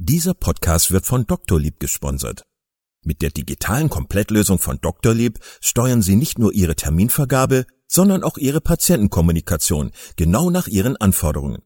Dieser 0.00 0.32
Podcast 0.32 0.92
wird 0.92 1.06
von 1.06 1.26
Doktorlieb 1.26 1.80
gesponsert. 1.80 2.44
Mit 3.04 3.20
der 3.20 3.30
digitalen 3.30 3.90
Komplettlösung 3.90 4.60
von 4.60 4.80
Doktorlieb 4.80 5.40
steuern 5.60 6.02
Sie 6.02 6.14
nicht 6.14 6.38
nur 6.38 6.52
Ihre 6.52 6.76
Terminvergabe, 6.76 7.66
sondern 7.88 8.22
auch 8.22 8.38
Ihre 8.38 8.60
Patientenkommunikation 8.60 9.90
genau 10.14 10.50
nach 10.50 10.68
Ihren 10.68 10.96
Anforderungen. 10.96 11.62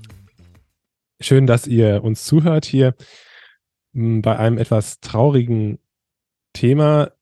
Schön, 1.21 1.47
dass 1.47 1.67
ihr 1.67 2.03
uns 2.03 2.25
zuhört 2.25 2.65
hier 2.65 2.95
hm, 3.93 4.23
bei 4.23 4.39
einem 4.39 4.57
etwas 4.57 5.01
traurigen 5.01 5.81
Thema. 6.55 7.13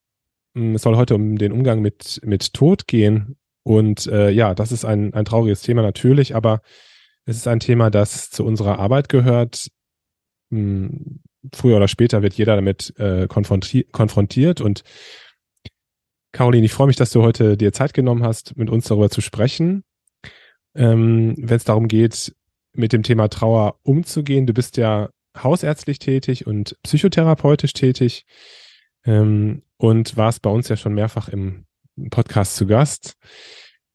Hm, 0.55 0.77
es 0.77 0.83
soll 0.83 0.97
heute 0.97 1.17
um 1.17 1.37
den 1.37 1.51
Umgang 1.51 1.81
mit, 1.81 2.21
mit 2.23 2.55
Tod 2.55 2.87
gehen. 2.87 3.37
Und 3.65 4.07
äh, 4.07 4.31
ja, 4.31 4.55
das 4.55 4.71
ist 4.71 4.85
ein, 4.85 5.13
ein 5.13 5.25
trauriges 5.25 5.63
Thema 5.63 5.83
natürlich, 5.83 6.37
aber 6.37 6.63
es 7.25 7.37
ist 7.37 7.49
ein 7.49 7.59
Thema, 7.59 7.91
das 7.91 8.31
zu 8.31 8.45
unserer 8.45 8.79
Arbeit 8.79 9.09
gehört. 9.09 9.69
Früher 10.51 11.77
oder 11.77 11.89
später 11.89 12.23
wird 12.23 12.35
jeder 12.35 12.55
damit 12.55 12.95
äh, 12.99 13.27
konfronti 13.27 13.85
konfrontiert 13.91 14.61
und 14.61 14.85
Caroline, 16.33 16.65
ich 16.65 16.73
freue 16.73 16.87
mich, 16.87 16.97
dass 16.97 17.11
du 17.11 17.23
heute 17.23 17.57
dir 17.57 17.73
Zeit 17.73 17.95
genommen 17.95 18.23
hast, 18.23 18.57
mit 18.57 18.71
uns 18.71 18.87
darüber 18.87 19.11
zu 19.11 19.21
sprechen. 19.21 19.85
Ähm, 20.75 21.35
Wenn 21.37 21.57
es 21.57 21.65
darum 21.65 21.89
geht, 21.89 22.35
mit 22.73 22.93
dem 22.93 23.03
Thema 23.03 23.29
Trauer 23.29 23.77
umzugehen, 23.83 24.47
du 24.47 24.55
bist 24.55 24.77
ja 24.77 25.11
hausärztlich 25.37 25.99
tätig 25.99 26.47
und 26.47 26.77
psychotherapeutisch 26.83 27.73
tätig 27.73 28.27
ähm, 29.05 29.63
und 29.77 30.17
warst 30.17 30.43
bei 30.43 30.51
uns 30.51 30.69
ja 30.69 30.77
schon 30.77 30.95
mehrfach 30.95 31.29
im 31.29 31.67
Podcast 32.11 32.57
zu 32.57 32.67
Gast 32.67 33.17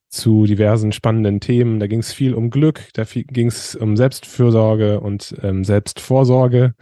zu 0.09 0.45
diversen 0.45 0.92
spannenden 0.92 1.39
Themen. 1.39 1.80
Da 1.80 1.88
ging 1.88 1.99
es 1.99 2.14
viel 2.14 2.33
um 2.33 2.49
Glück, 2.49 2.89
da 2.94 3.03
ging 3.03 3.47
es 3.47 3.75
um 3.75 3.97
Selbstfürsorge 3.97 4.99
und 4.99 5.36
ähm, 5.42 5.64
Selbstvorsorge. 5.64 6.73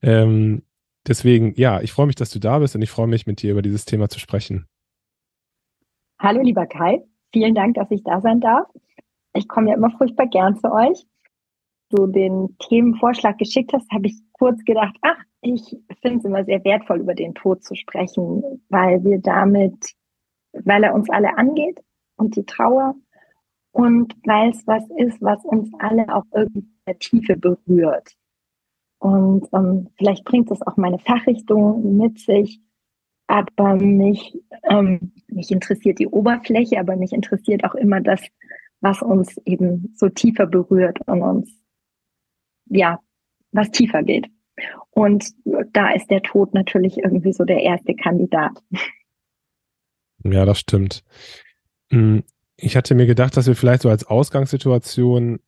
Ähm, 0.00 0.62
deswegen, 1.06 1.54
ja, 1.56 1.80
ich 1.80 1.92
freue 1.92 2.06
mich, 2.06 2.16
dass 2.16 2.30
du 2.30 2.38
da 2.38 2.58
bist 2.58 2.74
und 2.74 2.82
ich 2.82 2.90
freue 2.90 3.08
mich, 3.08 3.26
mit 3.26 3.42
dir 3.42 3.52
über 3.52 3.62
dieses 3.62 3.84
Thema 3.84 4.08
zu 4.08 4.20
sprechen. 4.20 4.66
Hallo, 6.20 6.42
lieber 6.42 6.66
Kai. 6.66 7.04
Vielen 7.32 7.54
Dank, 7.54 7.74
dass 7.74 7.92
ich 7.92 8.02
da 8.02 8.20
sein 8.20 8.40
darf. 8.40 8.66
Ich 9.34 9.46
komme 9.46 9.68
ja 9.70 9.76
immer 9.76 9.90
furchtbar 9.92 10.26
gern 10.26 10.56
zu 10.56 10.72
euch. 10.72 11.06
Du 11.90 12.08
den 12.08 12.56
Themenvorschlag 12.58 13.38
geschickt 13.38 13.72
hast, 13.72 13.88
habe 13.92 14.08
ich 14.08 14.20
kurz 14.32 14.64
gedacht, 14.64 14.96
ach, 15.02 15.18
ich 15.42 15.76
finde 16.02 16.18
es 16.18 16.24
immer 16.24 16.44
sehr 16.44 16.64
wertvoll, 16.64 17.00
über 17.00 17.14
den 17.14 17.34
Tod 17.34 17.62
zu 17.62 17.76
sprechen, 17.76 18.42
weil 18.68 19.04
wir 19.04 19.20
damit, 19.20 19.94
weil 20.52 20.82
er 20.82 20.94
uns 20.94 21.08
alle 21.08 21.38
angeht 21.38 21.80
und 22.16 22.34
die 22.34 22.44
Trauer 22.44 22.96
und 23.70 24.12
weil 24.26 24.50
es 24.50 24.66
was 24.66 24.84
ist, 24.96 25.22
was 25.22 25.44
uns 25.44 25.70
alle 25.78 26.12
auch 26.12 26.24
irgendwie 26.34 26.58
in 26.58 26.82
der 26.84 26.98
Tiefe 26.98 27.36
berührt. 27.36 28.16
Und 28.98 29.46
ähm, 29.52 29.88
vielleicht 29.96 30.24
bringt 30.24 30.50
es 30.50 30.60
auch 30.66 30.76
meine 30.76 30.98
Fachrichtung 30.98 31.96
mit 31.96 32.18
sich, 32.18 32.60
aber 33.28 33.76
mich, 33.76 34.36
ähm, 34.68 35.12
mich 35.28 35.50
interessiert 35.50 35.98
die 35.98 36.08
Oberfläche, 36.08 36.80
aber 36.80 36.96
mich 36.96 37.12
interessiert 37.12 37.62
auch 37.62 37.74
immer 37.74 38.00
das, 38.00 38.20
was 38.80 39.02
uns 39.02 39.36
eben 39.44 39.92
so 39.96 40.08
tiefer 40.08 40.46
berührt 40.46 40.98
und 41.06 41.22
uns, 41.22 41.50
ja, 42.66 42.98
was 43.52 43.70
tiefer 43.70 44.02
geht. 44.02 44.26
Und 44.90 45.32
da 45.72 45.92
ist 45.92 46.10
der 46.10 46.22
Tod 46.22 46.54
natürlich 46.54 46.98
irgendwie 46.98 47.32
so 47.32 47.44
der 47.44 47.62
erste 47.62 47.94
Kandidat. 47.94 48.52
Ja, 50.24 50.44
das 50.44 50.58
stimmt. 50.58 51.04
Hm, 51.92 52.24
ich 52.56 52.76
hatte 52.76 52.96
mir 52.96 53.06
gedacht, 53.06 53.36
dass 53.36 53.46
wir 53.46 53.54
vielleicht 53.54 53.82
so 53.82 53.88
als 53.88 54.04
Ausgangssituation 54.04 55.38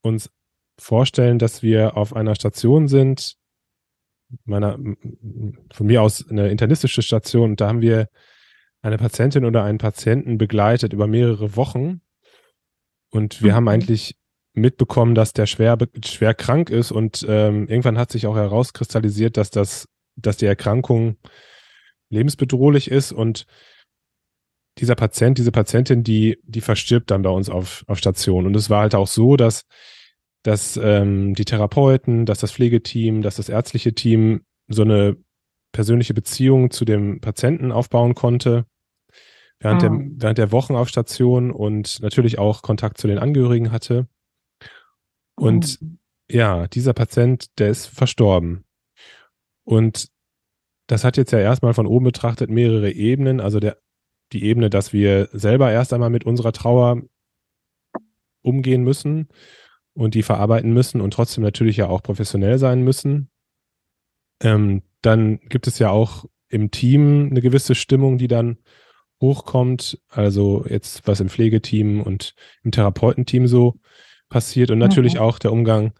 uns 0.00 0.30
vorstellen, 0.78 1.38
dass 1.38 1.62
wir 1.62 1.98
auf 1.98 2.16
einer 2.16 2.34
Station 2.34 2.88
sind, 2.88 3.36
meiner, 4.44 4.78
von 5.72 5.86
mir 5.86 6.02
aus 6.02 6.28
eine 6.28 6.48
internistische 6.48 7.02
Station. 7.02 7.50
Und 7.50 7.60
da 7.60 7.68
haben 7.68 7.80
wir 7.80 8.08
eine 8.82 8.98
Patientin 8.98 9.44
oder 9.44 9.64
einen 9.64 9.78
Patienten 9.78 10.38
begleitet 10.38 10.92
über 10.92 11.06
mehrere 11.06 11.56
Wochen. 11.56 12.00
Und 13.10 13.42
wir 13.42 13.52
mhm. 13.52 13.56
haben 13.56 13.68
eigentlich 13.68 14.16
mitbekommen, 14.52 15.14
dass 15.14 15.32
der 15.32 15.46
schwer, 15.46 15.76
schwer 16.04 16.34
krank 16.34 16.70
ist. 16.70 16.92
Und 16.92 17.24
ähm, 17.28 17.68
irgendwann 17.68 17.98
hat 17.98 18.12
sich 18.12 18.26
auch 18.26 18.36
herauskristallisiert, 18.36 19.36
dass 19.36 19.50
das, 19.50 19.88
dass 20.16 20.36
die 20.36 20.46
Erkrankung 20.46 21.16
lebensbedrohlich 22.10 22.90
ist. 22.90 23.12
Und 23.12 23.46
dieser 24.78 24.94
Patient, 24.94 25.38
diese 25.38 25.52
Patientin, 25.52 26.02
die, 26.02 26.38
die 26.42 26.60
verstirbt 26.60 27.10
dann 27.10 27.22
bei 27.22 27.30
uns 27.30 27.48
auf, 27.48 27.84
auf 27.86 27.98
Station. 27.98 28.46
Und 28.46 28.56
es 28.56 28.70
war 28.70 28.82
halt 28.82 28.94
auch 28.94 29.06
so, 29.06 29.36
dass 29.36 29.66
dass 30.44 30.76
ähm, 30.76 31.34
die 31.34 31.46
Therapeuten, 31.46 32.26
dass 32.26 32.38
das 32.38 32.52
Pflegeteam, 32.52 33.22
dass 33.22 33.36
das 33.36 33.48
ärztliche 33.48 33.94
Team 33.94 34.42
so 34.68 34.82
eine 34.82 35.16
persönliche 35.72 36.14
Beziehung 36.14 36.70
zu 36.70 36.84
dem 36.84 37.20
Patienten 37.20 37.72
aufbauen 37.72 38.14
konnte 38.14 38.66
während, 39.58 39.82
ah. 39.82 39.88
der, 39.88 39.98
während 40.16 40.38
der 40.38 40.52
Wochen 40.52 40.76
auf 40.76 40.88
Station 40.90 41.50
und 41.50 42.00
natürlich 42.00 42.38
auch 42.38 42.60
Kontakt 42.60 42.98
zu 42.98 43.08
den 43.08 43.18
Angehörigen 43.18 43.72
hatte. 43.72 44.06
Und 45.34 45.80
mhm. 45.80 45.98
ja, 46.30 46.68
dieser 46.68 46.92
Patient, 46.92 47.58
der 47.58 47.70
ist 47.70 47.86
verstorben. 47.86 48.64
Und 49.64 50.10
das 50.88 51.04
hat 51.04 51.16
jetzt 51.16 51.32
ja 51.32 51.38
erstmal 51.38 51.72
von 51.72 51.86
oben 51.86 52.04
betrachtet 52.04 52.50
mehrere 52.50 52.92
Ebenen. 52.92 53.40
Also 53.40 53.60
der, 53.60 53.78
die 54.32 54.44
Ebene, 54.44 54.68
dass 54.68 54.92
wir 54.92 55.30
selber 55.32 55.72
erst 55.72 55.94
einmal 55.94 56.10
mit 56.10 56.24
unserer 56.24 56.52
Trauer 56.52 57.00
umgehen 58.42 58.84
müssen 58.84 59.28
und 59.94 60.14
die 60.14 60.22
verarbeiten 60.22 60.72
müssen 60.72 61.00
und 61.00 61.12
trotzdem 61.12 61.42
natürlich 61.42 61.76
ja 61.76 61.88
auch 61.88 62.02
professionell 62.02 62.58
sein 62.58 62.82
müssen. 62.82 63.30
Ähm, 64.40 64.82
dann 65.02 65.40
gibt 65.48 65.66
es 65.66 65.78
ja 65.78 65.90
auch 65.90 66.24
im 66.48 66.70
Team 66.70 67.28
eine 67.30 67.40
gewisse 67.40 67.74
Stimmung, 67.74 68.18
die 68.18 68.28
dann 68.28 68.58
hochkommt. 69.20 70.00
Also 70.08 70.64
jetzt 70.68 71.06
was 71.06 71.20
im 71.20 71.28
Pflegeteam 71.28 72.02
und 72.02 72.34
im 72.62 72.72
Therapeutenteam 72.72 73.46
so 73.46 73.80
passiert 74.28 74.70
und 74.70 74.78
natürlich 74.78 75.14
mhm. 75.14 75.20
auch 75.20 75.38
der 75.38 75.52
Umgang 75.52 75.92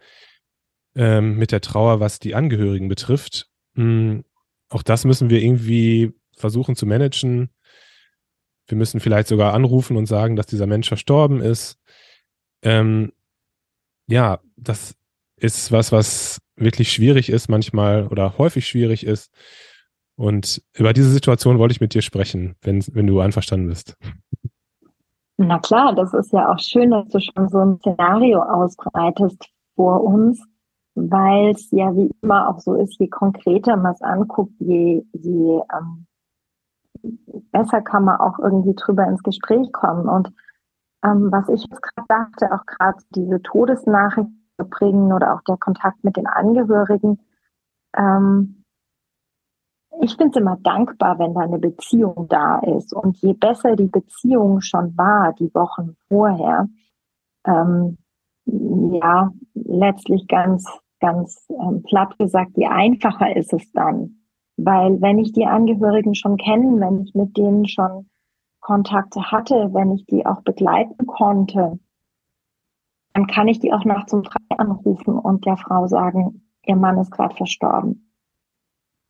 ähm, 0.95 1.37
mit 1.37 1.51
der 1.51 1.61
Trauer, 1.61 1.99
was 1.99 2.19
die 2.19 2.35
Angehörigen 2.35 2.87
betrifft. 2.87 3.49
Mhm. 3.75 4.23
Auch 4.69 4.83
das 4.83 5.05
müssen 5.05 5.29
wir 5.29 5.41
irgendwie 5.41 6.13
versuchen 6.35 6.75
zu 6.75 6.85
managen. 6.85 7.49
Wir 8.67 8.77
müssen 8.77 8.99
vielleicht 8.99 9.27
sogar 9.27 9.53
anrufen 9.53 9.95
und 9.95 10.07
sagen, 10.07 10.35
dass 10.35 10.47
dieser 10.47 10.67
Mensch 10.67 10.87
verstorben 10.87 11.39
ist. 11.41 11.77
Ähm, 12.61 13.13
ja, 14.07 14.39
das 14.55 14.95
ist 15.37 15.71
was, 15.71 15.91
was 15.91 16.39
wirklich 16.55 16.91
schwierig 16.91 17.29
ist 17.29 17.49
manchmal 17.49 18.07
oder 18.07 18.37
häufig 18.37 18.67
schwierig 18.67 19.05
ist. 19.05 19.31
Und 20.17 20.61
über 20.73 20.93
diese 20.93 21.09
Situation 21.09 21.59
wollte 21.59 21.73
ich 21.73 21.81
mit 21.81 21.93
dir 21.93 22.01
sprechen, 22.01 22.55
wenn, 22.61 22.83
wenn 22.93 23.07
du 23.07 23.19
einverstanden 23.19 23.67
bist. 23.67 23.97
Na 25.37 25.59
klar, 25.59 25.93
das 25.93 26.13
ist 26.13 26.31
ja 26.31 26.49
auch 26.49 26.59
schön, 26.59 26.91
dass 26.91 27.09
du 27.09 27.19
schon 27.19 27.49
so 27.49 27.59
ein 27.59 27.77
Szenario 27.79 28.41
ausbreitest 28.41 29.49
vor 29.75 30.01
uns, 30.01 30.41
weil 30.93 31.49
es 31.49 31.69
ja 31.71 31.93
wie 31.93 32.09
immer 32.21 32.49
auch 32.49 32.59
so 32.59 32.75
ist, 32.75 32.97
je 32.99 33.09
konkreter 33.09 33.75
man 33.75 33.93
es 33.93 34.01
anguckt, 34.01 34.53
je, 34.59 35.03
je 35.11 35.61
ähm, 35.73 36.07
besser 37.51 37.81
kann 37.81 38.05
man 38.05 38.19
auch 38.21 38.39
irgendwie 38.39 38.75
drüber 38.75 39.05
ins 39.05 39.23
Gespräch 39.23 39.71
kommen. 39.73 40.07
Und 40.07 40.31
ähm, 41.05 41.31
was 41.31 41.47
ich 41.49 41.65
jetzt 41.69 41.81
gerade 41.81 42.07
dachte, 42.07 42.53
auch 42.53 42.65
gerade 42.65 42.97
diese 43.15 43.41
Todesnachrichten 43.41 44.41
bringen 44.57 45.13
oder 45.13 45.35
auch 45.35 45.41
der 45.41 45.57
Kontakt 45.57 46.03
mit 46.03 46.17
den 46.17 46.27
Angehörigen, 46.27 47.19
ähm, 47.95 48.63
ich 50.01 50.17
es 50.19 50.35
immer 50.35 50.57
dankbar, 50.57 51.19
wenn 51.19 51.33
da 51.33 51.41
eine 51.41 51.59
Beziehung 51.59 52.27
da 52.29 52.59
ist. 52.59 52.93
Und 52.93 53.17
je 53.17 53.33
besser 53.33 53.75
die 53.75 53.87
Beziehung 53.87 54.61
schon 54.61 54.97
war, 54.97 55.33
die 55.33 55.53
Wochen 55.53 55.95
vorher, 56.09 56.67
ähm, 57.45 57.97
ja, 58.45 59.31
letztlich 59.53 60.27
ganz, 60.27 60.67
ganz 60.99 61.47
ähm, 61.49 61.83
platt 61.83 62.17
gesagt, 62.17 62.51
je 62.55 62.67
einfacher 62.67 63.35
ist 63.35 63.53
es 63.53 63.71
dann. 63.71 64.17
Weil 64.57 65.01
wenn 65.01 65.19
ich 65.19 65.33
die 65.33 65.45
Angehörigen 65.45 66.15
schon 66.15 66.37
kenne, 66.37 66.79
wenn 66.79 67.03
ich 67.03 67.13
mit 67.13 67.37
denen 67.37 67.67
schon 67.67 68.09
Kontakte 68.65 69.31
hatte, 69.31 69.69
wenn 69.73 69.91
ich 69.91 70.07
die 70.07 70.25
auch 70.25 70.41
begleiten 70.41 71.05
konnte, 71.05 71.79
dann 73.13 73.27
kann 73.27 73.47
ich 73.47 73.59
die 73.59 73.71
auch 73.71 73.85
nachts 73.85 74.11
um 74.11 74.23
drei 74.23 74.57
anrufen 74.57 75.19
und 75.19 75.45
der 75.45 75.55
Frau 75.55 75.85
sagen, 75.85 76.49
ihr 76.65 76.75
Mann 76.75 76.97
ist 76.97 77.11
gerade 77.11 77.35
verstorben. 77.35 78.11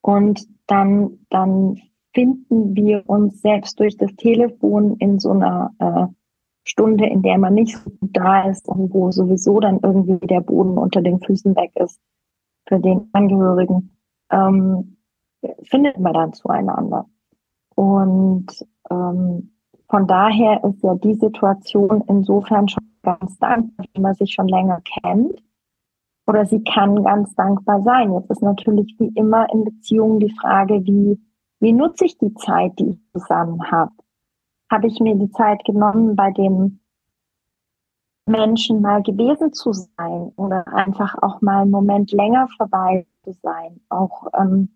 Und 0.01 0.45
dann, 0.67 1.25
dann 1.29 1.81
finden 2.13 2.75
wir 2.75 3.09
uns 3.09 3.41
selbst 3.41 3.79
durch 3.79 3.95
das 3.95 4.13
Telefon 4.17 4.97
in 4.97 5.19
so 5.19 5.31
einer 5.31 5.71
äh, 5.79 6.07
Stunde, 6.65 7.05
in 7.05 7.21
der 7.21 7.37
man 7.37 7.53
nicht 7.53 7.77
so 7.77 7.89
gut 7.89 8.09
da 8.11 8.49
ist 8.49 8.67
und 8.67 8.93
wo 8.93 9.09
sowieso 9.11 9.61
dann 9.61 9.79
irgendwie 9.81 10.17
der 10.27 10.41
Boden 10.41 10.77
unter 10.77 11.01
den 11.01 11.21
Füßen 11.21 11.55
weg 11.55 11.71
ist 11.75 12.01
für 12.67 12.81
den 12.81 13.07
Angehörigen, 13.13 13.97
ähm, 14.29 14.97
findet 15.63 15.97
man 15.97 16.13
dann 16.13 16.33
zueinander. 16.33 17.05
Und 17.75 18.47
ähm, 18.89 19.51
von 19.89 20.07
daher 20.07 20.63
ist 20.63 20.83
ja 20.83 20.95
die 20.95 21.13
Situation 21.13 22.03
insofern 22.07 22.67
schon 22.67 22.83
ganz 23.03 23.37
dankbar, 23.37 23.85
wenn 23.93 24.01
man 24.01 24.15
sich 24.15 24.33
schon 24.33 24.47
länger 24.47 24.81
kennt. 24.81 25.41
Oder 26.27 26.45
sie 26.45 26.63
kann 26.63 27.03
ganz 27.03 27.35
dankbar 27.35 27.81
sein. 27.83 28.11
Jetzt 28.13 28.31
ist 28.31 28.41
natürlich 28.41 28.95
wie 28.97 29.11
immer 29.15 29.47
in 29.53 29.63
Beziehungen 29.63 30.19
die 30.19 30.33
Frage, 30.41 30.83
wie, 30.83 31.19
wie 31.59 31.71
nutze 31.71 32.05
ich 32.05 32.17
die 32.17 32.33
Zeit, 32.33 32.79
die 32.79 32.89
ich 32.89 33.11
zusammen 33.13 33.71
habe? 33.71 33.91
Habe 34.71 34.87
ich 34.87 34.99
mir 34.99 35.15
die 35.15 35.29
Zeit 35.31 35.63
genommen, 35.65 36.15
bei 36.15 36.31
dem 36.31 36.79
Menschen 38.25 38.81
mal 38.81 39.03
gewesen 39.03 39.53
zu 39.53 39.71
sein 39.71 40.31
oder 40.35 40.67
einfach 40.67 41.15
auch 41.21 41.41
mal 41.41 41.61
einen 41.61 41.71
Moment 41.71 42.11
länger 42.11 42.47
vorbei 42.57 43.05
zu 43.23 43.33
sein? 43.43 43.81
Auch 43.89 44.25
ähm, 44.33 44.74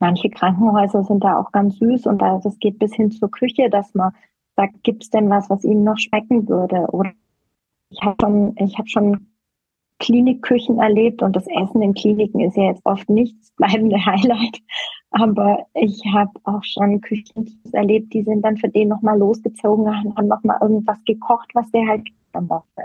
Manche 0.00 0.30
Krankenhäuser 0.30 1.04
sind 1.04 1.22
da 1.22 1.38
auch 1.38 1.52
ganz 1.52 1.76
süß 1.78 2.06
und 2.06 2.20
da, 2.20 2.38
das 2.38 2.58
geht 2.58 2.78
bis 2.78 2.94
hin 2.94 3.10
zur 3.10 3.30
Küche, 3.30 3.68
dass 3.68 3.94
man 3.94 4.12
sagt, 4.56 4.82
gibt's 4.82 5.10
denn 5.10 5.28
was, 5.30 5.48
was 5.50 5.62
Ihnen 5.62 5.84
noch 5.84 5.98
schmecken 5.98 6.48
würde? 6.48 6.86
Oder 6.90 7.12
ich 7.90 8.00
habe 8.02 8.16
schon, 8.20 8.54
ich 8.56 8.78
habe 8.78 8.88
schon 8.88 9.26
Klinikküchen 9.98 10.78
erlebt 10.78 11.22
und 11.22 11.36
das 11.36 11.46
Essen 11.46 11.82
in 11.82 11.92
Kliniken 11.92 12.40
ist 12.40 12.56
ja 12.56 12.64
jetzt 12.64 12.84
oft 12.84 13.08
nicht 13.10 13.38
das 13.40 13.50
bleibende 13.52 13.96
Highlight. 14.06 14.58
Aber 15.10 15.66
ich 15.74 16.02
habe 16.12 16.30
auch 16.44 16.64
schon 16.64 17.00
Küchen 17.02 17.60
erlebt, 17.72 18.14
die 18.14 18.22
sind 18.22 18.42
dann 18.42 18.56
für 18.56 18.68
den 18.68 18.88
nochmal 18.88 19.18
losgezogen 19.18 19.84
und 19.86 20.16
haben 20.16 20.28
nochmal 20.28 20.58
irgendwas 20.62 20.98
gekocht, 21.04 21.50
was 21.54 21.70
der 21.72 21.86
halt 21.86 22.08
mochte. 22.40 22.84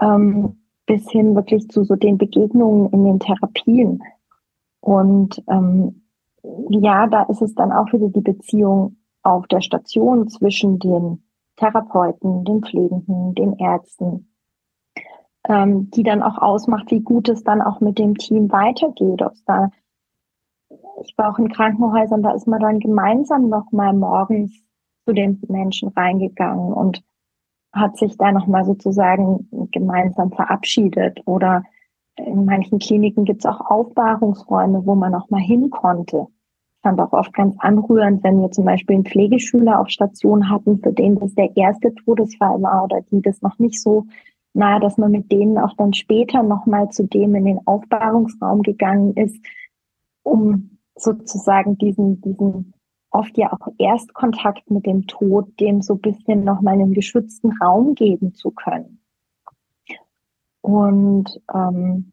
Ähm, 0.00 0.56
bis 0.86 1.08
hin 1.10 1.34
wirklich 1.34 1.68
zu 1.68 1.84
so 1.84 1.94
den 1.94 2.18
Begegnungen 2.18 2.90
in 2.92 3.04
den 3.04 3.20
Therapien. 3.20 4.02
Und 4.80 5.42
ähm, 5.48 6.05
ja, 6.70 7.06
da 7.06 7.22
ist 7.24 7.42
es 7.42 7.54
dann 7.54 7.72
auch 7.72 7.92
wieder 7.92 8.08
die 8.08 8.20
Beziehung 8.20 8.96
auf 9.22 9.46
der 9.48 9.60
Station 9.60 10.28
zwischen 10.28 10.78
den 10.78 11.24
Therapeuten, 11.56 12.44
den 12.44 12.62
Pflegenden, 12.62 13.34
den 13.34 13.54
Ärzten, 13.54 14.32
ähm, 15.48 15.90
die 15.90 16.02
dann 16.02 16.22
auch 16.22 16.38
ausmacht, 16.38 16.90
wie 16.90 17.00
gut 17.00 17.28
es 17.28 17.42
dann 17.42 17.62
auch 17.62 17.80
mit 17.80 17.98
dem 17.98 18.14
Team 18.14 18.50
weitergeht. 18.52 19.22
Ob 19.22 19.32
da, 19.46 19.70
ich 21.02 21.16
war 21.16 21.32
auch 21.32 21.38
in 21.38 21.48
Krankenhäusern, 21.48 22.22
da 22.22 22.32
ist 22.32 22.46
man 22.46 22.60
dann 22.60 22.78
gemeinsam 22.78 23.48
nochmal 23.48 23.94
morgens 23.94 24.52
zu 25.06 25.12
den 25.12 25.40
Menschen 25.48 25.88
reingegangen 25.88 26.72
und 26.72 27.02
hat 27.72 27.96
sich 27.96 28.16
da 28.16 28.32
nochmal 28.32 28.64
sozusagen 28.64 29.48
gemeinsam 29.72 30.30
verabschiedet. 30.32 31.20
Oder 31.26 31.64
in 32.16 32.44
manchen 32.44 32.78
Kliniken 32.78 33.24
gibt 33.24 33.44
es 33.44 33.46
auch 33.46 33.60
Aufbahrungsräume, 33.60 34.86
wo 34.86 34.94
man 34.94 35.12
nochmal 35.12 35.42
hin 35.42 35.70
konnte 35.70 36.28
fand 36.86 37.00
auch 37.00 37.12
oft 37.12 37.32
ganz 37.32 37.56
anrührend, 37.58 38.22
wenn 38.22 38.40
wir 38.40 38.52
zum 38.52 38.64
Beispiel 38.64 38.94
einen 38.94 39.04
Pflegeschüler 39.04 39.80
auf 39.80 39.88
Station 39.88 40.48
hatten, 40.48 40.78
für 40.78 40.92
den 40.92 41.18
das 41.18 41.34
der 41.34 41.56
erste 41.56 41.92
Todesfall 41.92 42.62
war 42.62 42.84
oder 42.84 43.00
die 43.10 43.20
das 43.20 43.42
noch 43.42 43.58
nicht 43.58 43.82
so 43.82 44.06
nahe, 44.54 44.78
dass 44.78 44.96
man 44.96 45.10
mit 45.10 45.32
denen 45.32 45.58
auch 45.58 45.74
dann 45.76 45.94
später 45.94 46.44
nochmal 46.44 46.88
zu 46.90 47.08
dem 47.08 47.34
in 47.34 47.44
den 47.44 47.66
Aufbahrungsraum 47.66 48.62
gegangen 48.62 49.14
ist, 49.14 49.44
um 50.22 50.78
sozusagen 50.94 51.76
diesen, 51.76 52.20
diesen 52.20 52.72
oft 53.10 53.36
ja 53.36 53.52
auch 53.52 53.66
Erstkontakt 53.78 54.70
mit 54.70 54.86
dem 54.86 55.08
Tod, 55.08 55.58
dem 55.58 55.82
so 55.82 55.94
ein 55.94 56.00
bisschen 56.00 56.44
nochmal 56.44 56.74
einen 56.74 56.94
geschützten 56.94 57.50
Raum 57.60 57.96
geben 57.96 58.32
zu 58.32 58.52
können. 58.52 59.00
Und 60.60 61.40
ähm, 61.52 62.12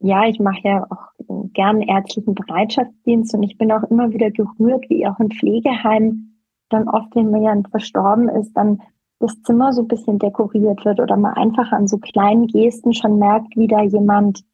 ja, 0.00 0.26
ich 0.26 0.38
mache 0.38 0.60
ja 0.62 0.86
auch 0.90 1.08
gern 1.52 1.80
ärztlichen 1.80 2.34
Bereitschaftsdienst 2.34 3.34
und 3.34 3.42
ich 3.42 3.56
bin 3.56 3.72
auch 3.72 3.82
immer 3.84 4.10
wieder 4.12 4.30
gerührt, 4.30 4.88
wie 4.88 5.06
auch 5.06 5.18
in 5.18 5.30
Pflegeheimen 5.30 6.42
dann 6.68 6.88
oft, 6.88 7.14
wenn 7.14 7.34
jemand 7.34 7.68
verstorben 7.70 8.28
ist, 8.28 8.52
dann 8.54 8.82
das 9.18 9.40
Zimmer 9.42 9.72
so 9.72 9.82
ein 9.82 9.88
bisschen 9.88 10.18
dekoriert 10.18 10.84
wird 10.84 11.00
oder 11.00 11.16
man 11.16 11.34
einfach 11.34 11.72
an 11.72 11.86
so 11.86 11.98
kleinen 11.98 12.46
Gesten 12.48 12.92
schon 12.92 13.18
merkt, 13.18 13.56
wie 13.56 13.66
da 13.66 13.82
jemand 13.82 14.44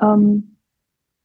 ähm, 0.00 0.58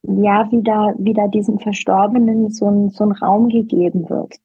ja 0.04 0.50
wieder 0.52 0.94
wieder 0.98 1.28
diesem 1.28 1.60
Verstorbenen 1.60 2.50
so 2.50 2.68
ein, 2.68 2.90
so 2.90 3.04
ein 3.04 3.12
Raum 3.12 3.50
gegeben 3.50 4.10
wird. 4.10 4.36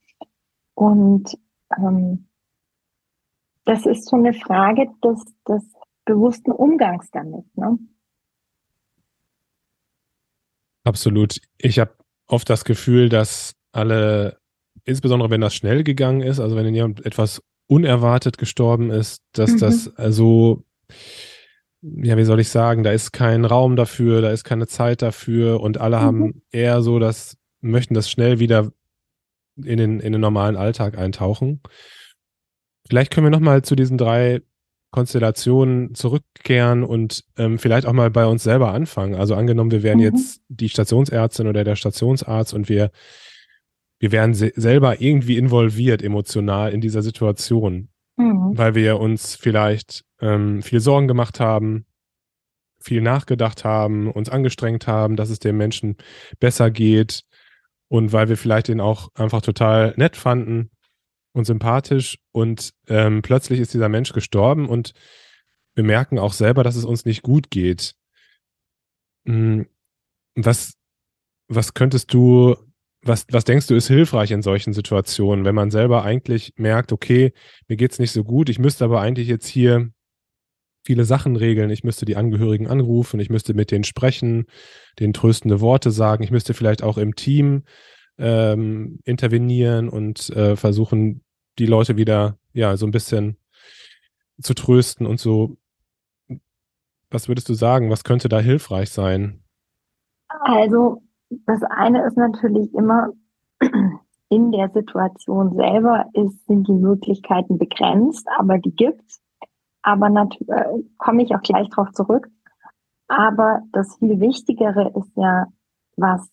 Und 0.75 1.39
ähm, 1.77 2.27
das 3.65 3.87
ist 3.87 4.07
so 4.07 4.17
eine 4.17 4.33
Frage 4.33 4.91
des, 5.05 5.25
des 5.47 5.73
bewussten 6.05 6.51
Umgangs 6.51 7.11
damit. 7.13 7.45
Ne? 7.57 7.79
Absolut. 10.85 11.41
Ich 11.59 11.79
habe 11.79 11.93
oft 12.27 12.49
das 12.49 12.65
Gefühl, 12.65 13.09
dass 13.09 13.55
alle, 13.73 14.39
insbesondere 14.85 15.31
wenn 15.31 15.41
das 15.41 15.55
schnell 15.55 15.85
gegangen 15.85 16.23
ist, 16.23 16.41
also 16.41 16.57
wenn 16.57 16.75
jemand 16.75 17.05
etwas 17.05 17.43
unerwartet 17.67 18.39
gestorben 18.39 18.91
ist, 18.91 19.23
dass 19.33 19.53
mhm. 19.53 19.59
das 19.59 19.97
also, 19.97 20.65
ja, 21.83 22.17
wie 22.17 22.25
soll 22.25 22.41
ich 22.41 22.49
sagen, 22.49 22.83
da 22.83 22.93
ist 22.93 23.13
kein 23.13 23.45
Raum 23.45 23.77
dafür, 23.77 24.23
da 24.23 24.31
ist 24.31 24.45
keine 24.45 24.67
Zeit 24.67 25.03
dafür 25.03 25.61
und 25.61 25.79
alle 25.79 25.99
mhm. 25.99 26.03
haben 26.03 26.43
eher 26.51 26.83
so 26.83 26.99
das, 26.99 27.37
möchten 27.61 27.95
das 27.95 28.11
schnell 28.11 28.39
wieder 28.39 28.73
in 29.57 29.79
den, 29.79 30.01
in 30.01 30.13
den 30.13 30.21
normalen 30.21 30.57
Alltag 30.57 30.99
eintauchen. 30.99 31.61
Vielleicht 32.89 33.13
können 33.13 33.27
wir 33.27 33.31
nochmal 33.31 33.63
zu 33.63 33.77
diesen 33.77 33.99
drei 33.99 34.41
Konstellationen 34.91 35.95
zurückkehren 35.95 36.83
und 36.83 37.25
ähm, 37.37 37.59
vielleicht 37.59 37.87
auch 37.87 37.93
mal 37.93 38.11
bei 38.11 38.27
uns 38.27 38.43
selber 38.43 38.73
anfangen. 38.73 39.15
Also 39.15 39.35
angenommen, 39.35 39.71
wir 39.71 39.83
wären 39.83 39.99
mhm. 39.99 40.05
jetzt 40.05 40.43
die 40.49 40.69
Stationsärztin 40.69 41.47
oder 41.47 41.65
der 41.65 41.77
Stationsarzt 41.77 42.55
und 42.55 42.69
wir, 42.69 42.91
wir 44.01 44.13
wären 44.13 44.35
se 44.35 44.53
selber 44.57 45.01
irgendwie 45.01 45.37
involviert 45.37 46.03
emotional 46.03 46.73
in 46.73 46.81
dieser 46.81 47.03
Situation, 47.03 47.89
mhm. 48.17 48.57
weil 48.57 48.75
wir 48.75 48.99
uns 48.99 49.37
vielleicht 49.37 50.05
ähm, 50.21 50.63
viel 50.63 50.81
Sorgen 50.81 51.07
gemacht 51.07 51.39
haben, 51.39 51.87
viel 52.81 53.01
nachgedacht 53.01 53.65
haben, 53.65 54.11
uns 54.11 54.29
angestrengt 54.29 54.87
haben, 54.87 55.15
dass 55.17 55.31
es 55.31 55.39
dem 55.39 55.57
Menschen 55.57 55.97
besser 56.41 56.71
geht 56.71 57.23
und 57.89 58.13
weil 58.13 58.29
wir 58.29 58.37
vielleicht 58.37 58.69
ihn 58.69 58.81
auch 58.81 59.11
einfach 59.15 59.43
total 59.43 59.95
nett 59.97 60.17
fanden 60.17 60.71
und 61.33 61.45
sympathisch 61.45 62.19
und 62.33 62.73
ähm, 62.89 63.23
plötzlich 63.23 63.61
ist 63.61 63.75
dieser 63.75 63.89
Mensch 63.89 64.13
gestorben 64.13 64.69
und 64.69 64.93
wir 65.75 65.85
merken 65.85 66.19
auch 66.19 66.33
selber, 66.33 66.65
dass 66.65 66.77
es 66.77 66.85
uns 66.85 67.05
nicht 67.05 67.23
gut 67.23 67.51
geht. 67.51 67.95
Hm, 69.27 69.67
was, 70.35 70.75
was 71.49 71.75
könntest 71.75 72.13
du, 72.13 72.57
was, 73.03 73.27
was 73.31 73.45
denkst 73.45 73.67
du 73.67 73.75
ist 73.75 73.89
hilfreich 73.89 74.31
in 74.31 74.43
solchen 74.43 74.73
Situationen, 74.73 75.45
wenn 75.45 75.55
man 75.55 75.71
selber 75.71 76.03
eigentlich 76.03 76.53
merkt, 76.57 76.93
okay, 76.93 77.33
mir 77.69 77.77
geht's 77.77 77.99
nicht 77.99 78.13
so 78.13 78.25
gut, 78.25 78.49
ich 78.49 78.59
müsste 78.59 78.85
aber 78.85 79.01
eigentlich 79.01 79.29
jetzt 79.29 79.47
hier 79.47 79.91
viele 80.85 81.05
Sachen 81.05 81.37
regeln. 81.37 81.71
Ich 81.71 81.85
müsste 81.85 82.05
die 82.05 82.17
Angehörigen 82.17 82.67
anrufen, 82.67 83.21
ich 83.21 83.31
müsste 83.31 83.55
mit 83.55 83.71
denen 83.71 83.85
sprechen, 83.85 84.47
denen 84.99 85.13
tröstende 85.13 85.61
Worte 85.61 85.91
sagen, 85.91 86.23
ich 86.23 86.31
müsste 86.31 86.55
vielleicht 86.55 86.83
auch 86.83 86.99
im 86.99 87.15
Team 87.15 87.65
ähm, 88.21 89.01
intervenieren 89.05 89.89
und 89.89 90.31
äh, 90.31 90.57
versuchen, 90.57 91.23
die 91.59 91.67
Leute 91.67 91.97
wieder, 91.97 92.37
ja, 92.53 92.77
so 92.77 92.87
ein 92.87 92.91
bisschen 92.91 93.37
zu 94.41 94.55
trösten 94.55 95.07
und 95.07 95.19
so. 95.19 95.57
Was 97.11 97.29
würdest 97.29 97.49
du 97.49 97.55
sagen? 97.55 97.91
Was 97.91 98.05
könnte 98.05 98.29
da 98.29 98.39
hilfreich 98.39 98.91
sein? 98.91 99.43
Also, 100.29 101.03
das 101.47 101.63
eine 101.63 102.07
ist 102.07 102.17
natürlich 102.17 102.73
immer, 102.75 103.13
in 104.29 104.53
der 104.53 104.71
Situation 104.71 105.57
selber 105.57 106.07
ist, 106.13 106.47
sind 106.47 106.69
die 106.69 106.73
Möglichkeiten 106.73 107.59
begrenzt, 107.59 108.27
aber 108.39 108.59
die 108.59 108.75
gibt's. 108.75 109.21
Aber 109.83 110.09
natürlich 110.09 110.49
äh, 110.49 110.83
komme 110.99 111.23
ich 111.25 111.35
auch 111.35 111.43
gleich 111.43 111.69
drauf 111.71 111.91
zurück. 111.93 112.29
Aber 113.09 113.63
das 113.73 113.97
viel 113.97 114.21
Wichtigere 114.21 114.93
ist 114.97 115.11
ja, 115.17 115.47
was 115.97 116.31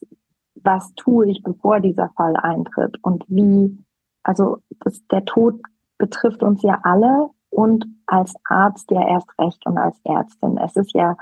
was 0.64 0.94
tue 0.96 1.30
ich, 1.30 1.44
bevor 1.44 1.80
dieser 1.80 2.10
Fall 2.10 2.36
eintritt 2.36 2.98
und 3.04 3.24
wie, 3.28 3.84
also 4.24 4.58
das, 4.80 5.06
der 5.08 5.26
Tod 5.26 5.62
betrifft 5.98 6.44
uns 6.44 6.62
ja 6.62 6.80
alle 6.84 7.30
und 7.50 7.86
als 8.06 8.36
Arzt 8.46 8.92
ja 8.92 9.08
erst 9.08 9.30
recht 9.40 9.66
und 9.66 9.78
als 9.78 10.00
Ärztin. 10.04 10.58
Es 10.58 10.76
ist 10.76 10.94
ja 10.94 11.18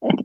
äh, 0.00 0.22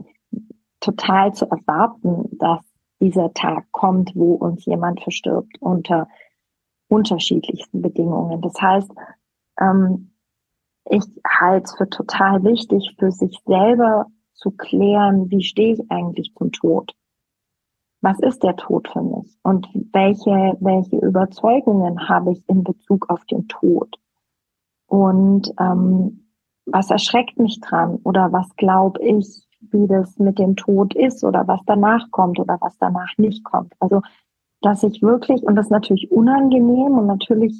total 0.79 1.33
zu 1.33 1.45
erwarten, 1.45 2.37
dass 2.37 2.59
dieser 2.99 3.33
Tag 3.33 3.65
kommt, 3.71 4.11
wo 4.15 4.33
uns 4.33 4.65
jemand 4.65 5.01
verstirbt 5.01 5.57
unter 5.59 6.07
unterschiedlichsten 6.87 7.81
Bedingungen. 7.81 8.41
Das 8.41 8.61
heißt, 8.61 8.91
ähm, 9.59 10.11
ich 10.89 11.03
halte 11.27 11.63
es 11.63 11.75
für 11.75 11.89
total 11.89 12.43
wichtig, 12.43 12.95
für 12.99 13.11
sich 13.11 13.39
selber 13.45 14.05
zu 14.33 14.51
klären, 14.51 15.29
wie 15.31 15.43
stehe 15.43 15.73
ich 15.73 15.81
eigentlich 15.89 16.33
zum 16.37 16.51
Tod? 16.51 16.93
Was 18.05 18.19
ist 18.19 18.43
der 18.43 18.55
Tod 18.55 18.87
für 18.93 19.01
mich? 19.01 19.35
Und 19.41 19.67
welche, 19.91 20.55
welche 20.59 20.97
Überzeugungen 20.97 22.07
habe 22.07 22.33
ich 22.33 22.47
in 22.47 22.63
Bezug 22.63 23.09
auf 23.09 23.25
den 23.25 23.47
Tod? 23.47 23.95
Und 24.85 25.51
ähm, 25.59 26.27
was 26.67 26.91
erschreckt 26.91 27.39
mich 27.39 27.59
dran? 27.61 27.95
Oder 28.03 28.31
was 28.31 28.55
glaube 28.57 29.01
ich, 29.01 29.47
wie 29.71 29.87
das 29.87 30.19
mit 30.19 30.37
dem 30.37 30.55
Tod 30.55 30.93
ist 30.93 31.23
oder 31.23 31.47
was 31.47 31.61
danach 31.65 32.11
kommt 32.11 32.37
oder 32.37 32.59
was 32.61 32.77
danach 32.77 33.09
nicht 33.17 33.43
kommt? 33.43 33.73
Also, 33.79 34.03
dass 34.61 34.83
ich 34.83 35.01
wirklich, 35.01 35.41
und 35.41 35.55
das 35.55 35.65
ist 35.65 35.71
natürlich 35.71 36.11
unangenehm 36.11 36.99
und 36.99 37.07
natürlich 37.07 37.59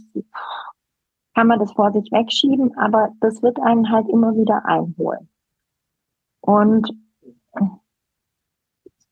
kann 1.33 1.47
man 1.47 1.57
das 1.57 1.71
vor 1.71 1.91
sich 1.91 2.11
wegschieben, 2.11 2.77
aber 2.77 3.09
das 3.19 3.41
wird 3.41 3.59
einen 3.59 3.89
halt 3.91 4.07
immer 4.09 4.35
wieder 4.35 4.63
einholen. 4.63 5.27
Und 6.41 6.93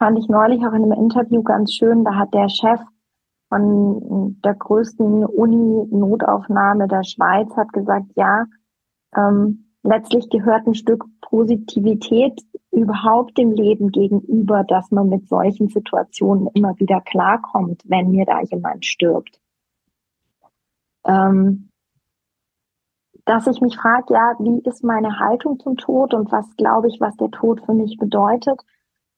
fand 0.03 0.19
ich 0.19 0.27
neulich 0.27 0.59
auch 0.65 0.73
in 0.73 0.83
einem 0.83 0.91
Interview 0.91 1.43
ganz 1.43 1.71
schön, 1.71 2.03
da 2.03 2.15
hat 2.15 2.33
der 2.33 2.49
Chef 2.49 2.81
von 3.47 4.37
der 4.43 4.53
größten 4.53 5.23
Uni-Notaufnahme 5.25 6.89
der 6.89 7.05
Schweiz 7.05 7.55
hat 7.55 7.71
gesagt, 7.71 8.07
ja, 8.15 8.43
ähm, 9.15 9.71
letztlich 9.81 10.29
gehört 10.29 10.67
ein 10.67 10.75
Stück 10.75 11.05
Positivität 11.21 12.41
überhaupt 12.71 13.37
dem 13.37 13.53
Leben 13.53 13.93
gegenüber, 13.93 14.65
dass 14.65 14.91
man 14.91 15.07
mit 15.07 15.29
solchen 15.29 15.69
Situationen 15.69 16.47
immer 16.53 16.77
wieder 16.79 16.99
klarkommt, 16.99 17.81
wenn 17.85 18.11
mir 18.11 18.25
da 18.25 18.41
jemand 18.41 18.85
stirbt. 18.85 19.39
Ähm, 21.05 21.69
dass 23.23 23.47
ich 23.47 23.61
mich 23.61 23.77
frage, 23.77 24.13
ja, 24.15 24.35
wie 24.39 24.59
ist 24.67 24.83
meine 24.83 25.19
Haltung 25.19 25.61
zum 25.61 25.77
Tod 25.77 26.13
und 26.13 26.29
was 26.29 26.53
glaube 26.57 26.89
ich, 26.89 26.99
was 26.99 27.15
der 27.15 27.31
Tod 27.31 27.61
für 27.65 27.73
mich 27.73 27.97
bedeutet? 27.97 28.59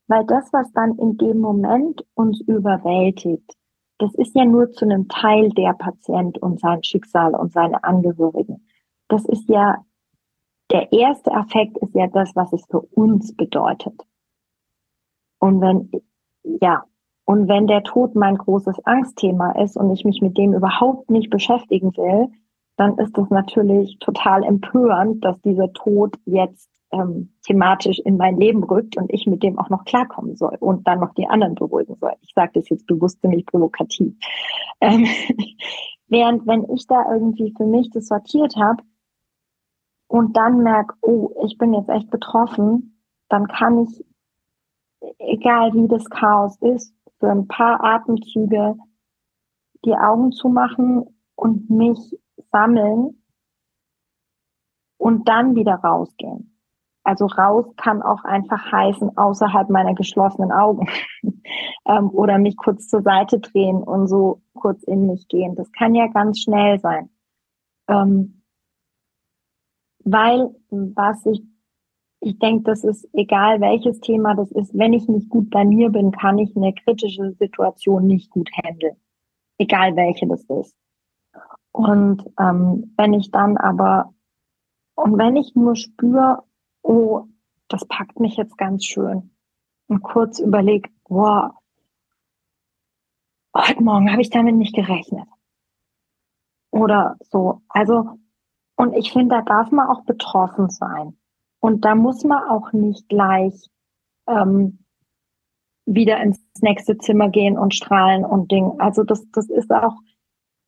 Weil 0.08 0.26
das, 0.26 0.52
was 0.54 0.72
dann 0.74 0.98
in 0.98 1.18
dem 1.18 1.40
Moment 1.40 2.06
uns 2.14 2.42
überwältigt, 2.42 3.56
das 3.98 4.14
ist 4.16 4.36
ja 4.36 4.46
nur 4.46 4.72
zu 4.72 4.86
einem 4.86 5.08
Teil 5.08 5.50
der 5.50 5.74
Patient 5.74 6.38
und 6.40 6.60
sein 6.60 6.84
Schicksal 6.84 7.34
und 7.34 7.54
seine 7.54 7.84
Angehörigen. 7.84 8.68
Das 9.08 9.26
ist 9.26 9.48
ja, 9.50 9.84
der 10.72 10.92
erste 10.92 11.32
Affekt 11.32 11.78
ist 11.78 11.96
ja 11.96 12.08
das, 12.08 12.36
was 12.36 12.52
es 12.54 12.66
für 12.70 12.82
uns 12.82 13.36
bedeutet. 13.36 14.02
Und 15.40 15.62
wenn, 15.62 15.92
ja, 16.44 16.84
und 17.26 17.48
wenn 17.48 17.68
der 17.68 17.84
Tod 17.84 18.16
mein 18.16 18.38
großes 18.38 18.86
Angstthema 18.86 19.52
ist 19.54 19.78
und 19.78 19.92
ich 19.92 20.06
mich 20.06 20.22
mit 20.22 20.38
dem 20.38 20.54
überhaupt 20.54 21.10
nicht 21.10 21.30
beschäftigen 21.30 21.96
will, 21.98 22.30
dann 22.78 22.98
ist 22.98 23.18
es 23.18 23.30
natürlich 23.30 23.98
total 24.00 24.44
empörend, 24.44 25.24
dass 25.24 25.42
dieser 25.42 25.72
Tod 25.74 26.16
jetzt 26.26 26.70
ähm, 26.96 27.34
thematisch 27.44 28.00
in 28.00 28.18
mein 28.18 28.38
Leben 28.38 28.64
rückt 28.64 28.98
und 28.98 29.12
ich 29.14 29.28
mit 29.28 29.44
dem 29.44 29.60
auch 29.60 29.70
noch 29.70 29.86
klarkommen 29.86 30.36
soll 30.36 30.56
und 30.60 30.88
dann 30.88 31.00
noch 31.00 31.14
die 31.14 31.28
anderen 31.28 31.56
beruhigen 31.56 31.96
soll. 31.96 32.14
Ich 32.22 32.34
sage 32.34 32.52
das 32.56 32.70
jetzt 32.70 32.88
bewusst 32.88 33.22
ziemlich 33.22 33.46
provokativ. 33.46 34.14
Ähm, 34.82 35.06
während 36.08 36.48
wenn 36.48 36.70
ich 36.74 36.88
da 36.88 37.12
irgendwie 37.12 37.54
für 37.56 37.66
mich 37.66 37.90
das 37.92 38.08
sortiert 38.08 38.56
habe 38.56 38.84
und 40.08 40.38
dann 40.38 40.64
merke, 40.64 40.96
oh, 41.02 41.32
ich 41.46 41.58
bin 41.58 41.74
jetzt 41.74 41.90
echt 41.90 42.10
betroffen, 42.10 43.02
dann 43.30 43.48
kann 43.48 43.84
ich, 43.84 44.06
egal 45.20 45.74
wie 45.74 45.88
das 45.88 46.10
Chaos 46.10 46.58
ist, 46.62 46.94
für 47.20 47.30
ein 47.30 47.48
paar 47.48 47.84
Atemzüge 47.84 48.76
die 49.84 49.96
Augen 49.96 50.32
zu 50.32 50.50
machen 50.50 51.06
und 51.36 51.70
mich 51.70 52.00
sammeln 52.52 53.22
und 54.98 55.28
dann 55.28 55.56
wieder 55.56 55.76
rausgehen. 55.76 56.55
Also 57.06 57.28
raus 57.28 57.68
kann 57.78 58.02
auch 58.02 58.24
einfach 58.24 58.72
heißen, 58.72 59.16
außerhalb 59.16 59.70
meiner 59.70 59.94
geschlossenen 59.94 60.52
Augen 60.52 60.88
ähm, 61.86 62.10
oder 62.10 62.40
mich 62.40 62.58
kurz 62.58 62.88
zur 62.88 63.04
Seite 63.04 63.40
drehen 63.40 63.84
und 63.84 64.08
so 64.08 64.42
kurz 64.56 64.82
in 64.84 65.06
mich 65.06 65.28
gehen. 65.28 65.56
Das 65.56 65.72
kann 65.72 65.94
ja 65.94 66.08
ganz 66.08 66.40
schnell 66.40 66.80
sein. 66.80 67.12
Ähm, 67.88 68.42
weil 70.04 70.56
was 70.72 71.24
ich, 71.28 71.44
ich 72.22 72.40
denke, 72.40 72.64
das 72.64 72.84
ist 72.84 73.08
egal 73.14 73.62
welches 73.62 74.00
Thema 74.00 74.34
das 74.34 74.52
ist, 74.52 74.76
wenn 74.76 74.94
ich 74.94 75.08
nicht 75.08 75.30
gut 75.30 75.52
bei 75.52 75.64
mir 75.64 75.92
bin, 75.92 76.10
kann 76.10 76.40
ich 76.40 76.56
eine 76.56 76.74
kritische 76.74 77.34
Situation 77.34 78.08
nicht 78.08 78.32
gut 78.32 78.50
handeln. 78.64 78.96
Egal 79.60 79.96
welche 79.96 80.26
das 80.26 80.44
ist. 80.46 80.76
Und 81.72 82.26
ähm, 82.40 82.96
wenn 82.98 83.14
ich 83.14 83.30
dann 83.30 83.58
aber, 83.58 84.12
und 84.96 85.20
wenn 85.20 85.36
ich 85.36 85.54
nur 85.54 85.76
spüre, 85.76 86.44
oh, 86.86 87.28
das 87.68 87.86
packt 87.86 88.20
mich 88.20 88.38
jetzt 88.38 88.58
ganz 88.58 88.86
schön, 88.86 89.36
und 89.88 90.02
kurz 90.02 90.40
überlege, 90.40 90.90
wow, 91.08 91.52
heute 93.56 93.84
Morgen 93.84 94.12
habe 94.12 94.22
ich 94.22 94.30
damit 94.30 94.56
nicht 94.56 94.76
gerechnet. 94.76 95.28
Oder 96.72 97.16
so. 97.22 97.62
Also, 97.70 98.20
und 98.76 98.94
ich 98.94 99.14
finde, 99.14 99.36
da 99.36 99.42
darf 99.42 99.72
man 99.72 99.88
auch 99.88 100.04
betroffen 100.04 100.70
sein. 100.70 101.18
Und 101.60 101.86
da 101.86 101.96
muss 101.96 102.24
man 102.24 102.44
auch 102.50 102.74
nicht 102.74 103.08
gleich 103.08 103.70
ähm, 104.28 104.84
wieder 105.86 106.20
ins 106.20 106.44
nächste 106.62 106.98
Zimmer 106.98 107.30
gehen 107.30 107.58
und 107.58 107.74
strahlen 107.74 108.26
und 108.26 108.52
Ding. 108.52 108.80
Also 108.80 109.04
das, 109.04 109.24
das 109.32 109.50
ist 109.50 109.72
auch, 109.72 109.96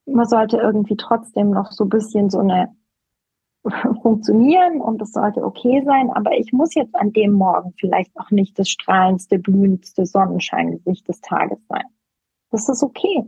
man 0.05 0.27
sollte 0.27 0.57
irgendwie 0.57 0.95
trotzdem 0.95 1.49
noch 1.49 1.71
so 1.71 1.85
bisschen 1.85 2.29
so 2.29 2.39
eine 2.39 2.76
funktionieren 4.01 4.81
und 4.81 5.01
es 5.01 5.11
sollte 5.11 5.43
okay 5.43 5.83
sein, 5.85 6.09
aber 6.11 6.37
ich 6.37 6.53
muss 6.53 6.73
jetzt 6.75 6.95
an 6.95 7.11
dem 7.13 7.33
Morgen 7.33 7.73
vielleicht 7.79 8.17
auch 8.19 8.31
nicht 8.31 8.57
das 8.57 8.69
strahlendste, 8.69 9.39
blühendste 9.39 10.05
Sonnenscheingesicht 10.05 11.07
des 11.07 11.21
Tages 11.21 11.59
sein. 11.67 11.85
Das 12.51 12.69
ist 12.69 12.83
okay. 12.83 13.23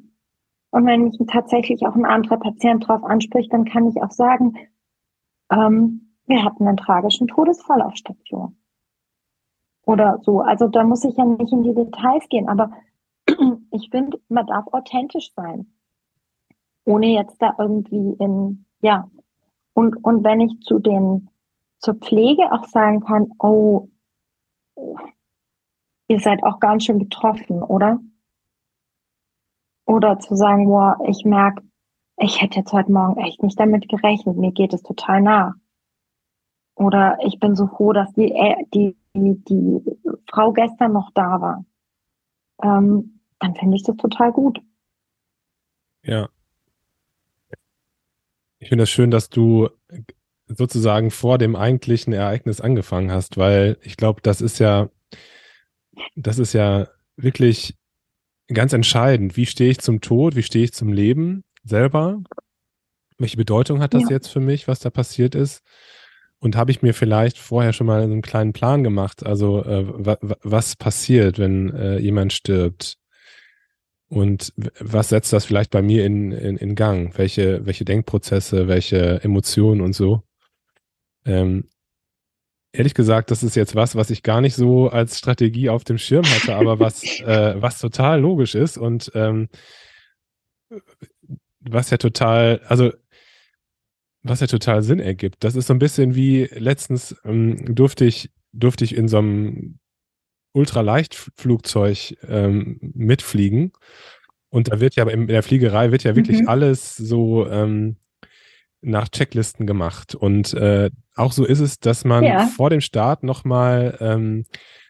Und 0.72 0.86
wenn 0.86 1.03
mich 1.03 1.17
tatsächlich 1.27 1.86
auch 1.86 1.96
ein 1.96 2.05
anderer 2.05 2.38
Patient 2.38 2.84
darauf 2.88 3.03
anspricht, 3.03 3.51
dann 3.51 3.65
kann 3.65 3.88
ich 3.88 4.01
auch 4.01 4.12
sagen, 4.12 4.55
ähm, 5.51 6.15
wir 6.27 6.43
hatten 6.43 6.67
einen 6.67 6.77
tragischen 6.77 7.27
Todesfall 7.27 7.81
auf 7.81 7.96
Station. 7.96 8.55
Oder 9.86 10.19
so. 10.22 10.41
Also 10.41 10.67
da 10.67 10.84
muss 10.84 11.03
ich 11.03 11.17
ja 11.17 11.25
nicht 11.25 11.51
in 11.51 11.63
die 11.63 11.74
Details 11.74 12.27
gehen, 12.29 12.48
aber 12.48 12.72
ich 13.72 13.89
finde, 13.89 14.19
man 14.29 14.46
darf 14.46 14.67
authentisch 14.72 15.34
sein 15.36 15.74
ohne 16.89 17.08
jetzt 17.08 17.41
da 17.41 17.53
irgendwie 17.58 18.15
in, 18.19 18.65
ja. 18.81 19.10
Und, 19.79 19.95
und 20.03 20.25
wenn 20.25 20.41
ich 20.41 20.59
zu 20.59 20.79
den, 20.79 21.29
zur 21.77 21.93
Pflege 21.93 22.51
auch 22.51 22.65
sagen 22.65 23.00
kann, 23.00 23.31
oh, 23.39 23.88
ihr 26.09 26.19
seid 26.19 26.43
auch 26.43 26.59
ganz 26.59 26.83
schön 26.83 27.00
betroffen, 27.00 27.63
oder? 27.63 28.01
Oder 29.86 30.19
zu 30.19 30.36
sagen, 30.36 30.65
boah, 30.65 30.98
ich 31.07 31.24
merke, 31.24 31.63
ich 32.17 32.41
hätte 32.41 32.59
jetzt 32.59 32.74
heute 32.74 32.91
Morgen 32.91 33.21
echt 33.21 33.41
nicht 33.41 33.57
damit 33.57 33.88
gerechnet, 33.88 34.36
mir 34.36 34.51
geht 34.51 34.74
es 34.74 34.83
total 34.83 35.21
nah. 35.21 35.55
Oder 36.75 37.17
ich 37.24 37.39
bin 37.39 37.55
so 37.55 37.67
froh, 37.67 37.93
dass 37.93 38.12
die, 38.12 38.33
äh, 38.33 38.65
die, 38.74 38.98
die, 39.15 39.41
die 39.45 39.81
Frau 40.29 40.51
gestern 40.51 40.91
noch 40.91 41.12
da 41.13 41.39
war. 41.39 41.65
Ähm, 42.62 43.21
dann 43.39 43.55
finde 43.55 43.77
ich 43.77 43.83
das 43.83 43.95
total 43.95 44.33
gut. 44.33 44.59
Ja, 46.03 46.27
ich 48.60 48.70
finde 48.70 48.84
es 48.84 48.89
das 48.89 48.94
schön, 48.94 49.12
dass 49.12 49.30
du 49.30 49.70
sozusagen 50.48 51.12
vor 51.12 51.38
dem 51.38 51.56
eigentlichen 51.56 52.13
Ereignis 52.13 52.62
angefangen 52.62 53.12
hast, 53.12 53.38
weil 53.38 53.78
ich 53.82 53.98
glaube, 53.98 54.22
das 54.22 54.42
ist 54.42 54.60
ja, 54.60 54.89
das 56.16 56.39
ist 56.39 56.54
ja 56.54 56.88
wirklich 57.16 57.75
ganz 58.48 58.74
entscheidend. 58.74 59.38
Wie 59.38 59.46
stehe 59.46 59.72
ich 59.72 59.80
zum 59.80 60.01
Tod? 60.01 60.36
Wie 60.36 60.44
stehe 60.44 60.66
ich 60.66 60.74
zum 60.74 60.92
Leben 60.92 61.44
selber? 61.63 62.22
Welche 63.18 63.38
Bedeutung 63.38 63.82
hat 63.82 63.94
das 63.94 64.04
ja. 64.04 64.12
jetzt 64.12 64.28
für 64.28 64.39
mich, 64.39 64.68
was 64.68 64.80
da 64.80 64.89
passiert 64.89 65.36
ist? 65.36 65.62
Und 66.39 66.56
habe 66.56 66.72
ich 66.72 66.82
mir 66.82 66.94
vielleicht 66.94 67.38
vorher 67.38 67.74
schon 67.74 67.88
mal 67.88 68.01
einen 68.01 68.22
kleinen 68.22 68.54
Plan 68.54 68.84
gemacht? 68.84 69.25
Also, 69.25 69.63
äh, 69.63 69.86
was 70.42 70.78
passiert, 70.78 71.38
wenn 71.38 71.70
äh, 71.74 72.00
jemand 72.00 72.32
stirbt? 72.32 72.98
Und 74.10 74.54
was 74.80 75.10
setzt 75.10 75.32
das 75.34 75.46
vielleicht 75.46 75.70
bei 75.70 75.84
mir 75.84 76.06
in, 76.06 76.32
in, 76.32 76.58
in 76.58 76.75
Gang? 76.75 77.16
Welche, 77.18 77.66
welche 77.66 77.86
Denkprozesse, 77.86 78.68
welche 78.68 79.24
Emotionen 79.24 79.82
und 79.82 79.94
so? 79.94 80.24
Ähm, 81.25 81.70
ehrlich 82.72 82.96
gesagt, 82.96 83.30
das 83.30 83.44
ist 83.44 83.56
jetzt 83.56 83.75
was, 83.75 83.96
was 83.96 84.10
ich 84.10 84.24
gar 84.24 84.42
nicht 84.42 84.56
so 84.56 84.89
als 84.89 85.20
Strategie 85.20 85.70
auf 85.70 85.84
dem 85.84 86.00
Schirm 86.00 86.25
hatte, 86.25 86.56
aber 86.56 86.80
was, 86.80 87.04
äh, 87.22 87.56
was 87.62 87.80
total 87.80 88.22
logisch 88.22 88.56
ist 88.56 88.78
und 88.78 89.12
ähm, 89.13 89.48
was 91.60 91.92
ja 91.92 91.98
total, 91.98 92.62
also 92.66 92.92
was 94.24 94.39
ja 94.39 94.48
total 94.48 94.82
Sinn 94.82 95.00
ergibt. 95.00 95.44
Das 95.44 95.56
ist 95.56 95.68
so 95.68 95.74
ein 95.74 95.80
bisschen 95.80 96.16
wie 96.16 96.46
letztens 96.51 97.16
ähm, 97.25 97.75
durfte 97.75 98.06
ich, 98.06 98.32
durfte 98.54 98.86
ich 98.86 98.96
in 98.96 99.08
so 99.08 99.20
einem 99.20 99.80
Ultraleichtflugzeug 100.53 102.18
ähm, 102.27 102.79
mitfliegen. 102.82 103.72
Und 104.50 104.72
da 104.72 104.79
wird 104.79 104.96
ja 104.96 105.08
in 105.08 105.27
der 105.27 105.44
Fliegerei 105.44 105.91
wird 105.91 106.03
ja 106.03 106.15
wirklich 106.15 106.41
mhm. 106.41 106.50
alles 106.50 106.96
so 106.96 107.48
ähm, 107.50 107.98
nach 108.82 109.10
Checklisten 109.10 109.68
gemacht. 109.68 110.15
Und 110.15 110.53
äh, 110.53 110.89
auch 111.15 111.32
so 111.32 111.46
ist 111.46 111.60
es, 111.60 111.79
dass 111.79 112.06
man 112.06 112.24
ja. 112.24 112.46
vor 112.48 112.70
dem 112.70 112.82
Start 112.82 113.24
nochmal 113.24 113.98
ähm, 114.00 114.46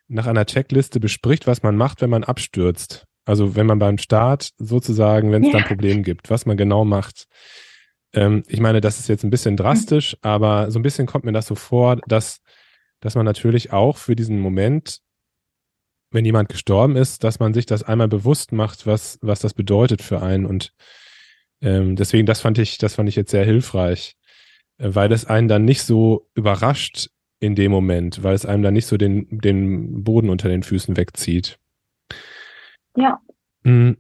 nach 0.07 0.27
einer 0.27 0.45
Checkliste 0.45 0.99
bespricht, 0.99 1.47
was 1.47 1.63
man 1.63 1.75
macht, 1.75 2.01
wenn 2.01 2.09
man 2.09 2.23
abstürzt. 2.23 3.05
Also 3.25 3.55
wenn 3.55 3.67
man 3.67 3.79
beim 3.79 3.97
Start 3.97 4.51
sozusagen, 4.57 5.31
wenn 5.31 5.43
es 5.43 5.51
ja. 5.51 5.59
dann 5.59 5.67
Problem 5.67 6.03
gibt, 6.03 6.29
was 6.29 6.45
man 6.45 6.57
genau 6.57 6.85
macht. 6.85 7.27
Ähm, 8.13 8.43
ich 8.47 8.59
meine, 8.59 8.81
das 8.81 8.99
ist 8.99 9.07
jetzt 9.07 9.23
ein 9.23 9.29
bisschen 9.29 9.57
drastisch, 9.57 10.13
mhm. 10.13 10.19
aber 10.21 10.71
so 10.71 10.79
ein 10.79 10.83
bisschen 10.83 11.05
kommt 11.05 11.25
mir 11.25 11.31
das 11.31 11.47
so 11.47 11.55
vor, 11.55 11.97
dass, 12.07 12.41
dass 13.01 13.15
man 13.15 13.25
natürlich 13.25 13.71
auch 13.71 13.97
für 13.97 14.15
diesen 14.15 14.39
Moment, 14.39 14.99
wenn 16.11 16.25
jemand 16.25 16.49
gestorben 16.49 16.95
ist, 16.95 17.23
dass 17.23 17.39
man 17.39 17.53
sich 17.53 17.65
das 17.65 17.83
einmal 17.83 18.07
bewusst 18.07 18.51
macht, 18.51 18.87
was, 18.87 19.19
was 19.21 19.39
das 19.39 19.53
bedeutet 19.53 20.01
für 20.01 20.21
einen. 20.21 20.45
Und 20.45 20.73
ähm, 21.61 21.95
deswegen, 21.95 22.25
das 22.25 22.41
fand 22.41 22.57
ich, 22.57 22.77
das 22.77 22.95
fand 22.95 23.09
ich 23.09 23.15
jetzt 23.15 23.31
sehr 23.31 23.45
hilfreich, 23.45 24.15
äh, 24.77 24.89
weil 24.93 25.11
es 25.11 25.25
einen 25.25 25.47
dann 25.47 25.65
nicht 25.65 25.83
so 25.83 26.27
überrascht 26.33 27.09
in 27.39 27.55
dem 27.55 27.71
Moment, 27.71 28.23
weil 28.23 28.33
es 28.33 28.45
einem 28.45 28.63
dann 28.63 28.73
nicht 28.73 28.87
so 28.87 28.97
den, 28.97 29.27
den 29.39 30.03
Boden 30.03 30.29
unter 30.29 30.49
den 30.49 30.63
Füßen 30.63 30.97
wegzieht. 30.97 31.57
Ja. 32.95 33.21
Mhm. 33.63 33.97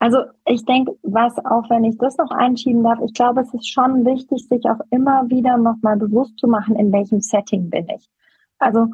Also 0.00 0.18
ich 0.46 0.64
denke, 0.64 0.92
was 1.02 1.38
auch, 1.38 1.70
wenn 1.70 1.84
ich 1.84 1.96
das 1.98 2.18
noch 2.18 2.30
einschieben 2.30 2.82
darf, 2.82 2.98
ich 3.02 3.14
glaube, 3.14 3.40
es 3.40 3.54
ist 3.54 3.70
schon 3.70 4.04
wichtig, 4.04 4.46
sich 4.48 4.64
auch 4.66 4.80
immer 4.90 5.30
wieder 5.30 5.56
nochmal 5.56 5.96
bewusst 5.96 6.38
zu 6.38 6.46
machen, 6.46 6.76
in 6.76 6.92
welchem 6.92 7.20
Setting 7.20 7.70
bin 7.70 7.88
ich. 7.88 8.06
Also 8.58 8.88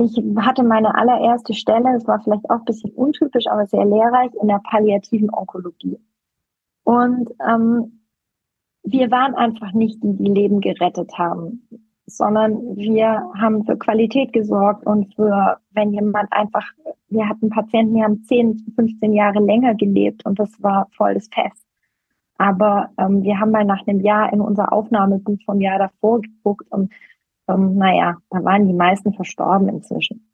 ich 0.00 0.22
hatte 0.38 0.62
meine 0.62 0.94
allererste 0.94 1.54
Stelle, 1.54 1.96
es 1.96 2.06
war 2.06 2.20
vielleicht 2.20 2.48
auch 2.48 2.60
ein 2.60 2.64
bisschen 2.64 2.90
untypisch, 2.92 3.46
aber 3.46 3.66
sehr 3.66 3.84
lehrreich, 3.84 4.30
in 4.40 4.48
der 4.48 4.60
palliativen 4.64 5.30
Onkologie. 5.32 5.98
Und 6.84 7.30
ähm, 7.46 8.04
wir 8.82 9.10
waren 9.10 9.34
einfach 9.34 9.72
nicht 9.72 10.02
die, 10.02 10.14
die 10.16 10.30
Leben 10.30 10.60
gerettet 10.60 11.16
haben, 11.16 11.68
sondern 12.06 12.76
wir 12.76 13.30
haben 13.34 13.64
für 13.64 13.76
Qualität 13.76 14.32
gesorgt 14.32 14.86
und 14.86 15.14
für, 15.14 15.58
wenn 15.70 15.92
jemand 15.92 16.32
einfach, 16.32 16.66
wir 17.08 17.28
hatten 17.28 17.48
Patienten, 17.48 17.94
die 17.94 18.02
haben 18.02 18.24
10, 18.24 18.72
15 18.74 19.12
Jahre 19.12 19.40
länger 19.40 19.74
gelebt 19.74 20.24
und 20.26 20.38
das 20.38 20.50
war 20.62 20.88
voll 20.96 21.14
das 21.14 21.28
Fest. 21.28 21.64
Aber 22.36 22.90
ähm, 22.98 23.22
wir 23.22 23.38
haben 23.38 23.52
mal 23.52 23.64
nach 23.64 23.86
einem 23.86 24.00
Jahr 24.00 24.32
in 24.32 24.40
unser 24.40 24.72
Aufnahmebuch 24.72 25.38
vom 25.46 25.60
Jahr 25.60 25.78
davor 25.78 26.20
geguckt 26.20 26.66
und 26.70 26.92
ähm, 27.48 27.76
naja, 27.76 28.16
da 28.30 28.44
waren 28.44 28.66
die 28.66 28.74
meisten 28.74 29.12
verstorben 29.12 29.68
inzwischen. 29.68 30.30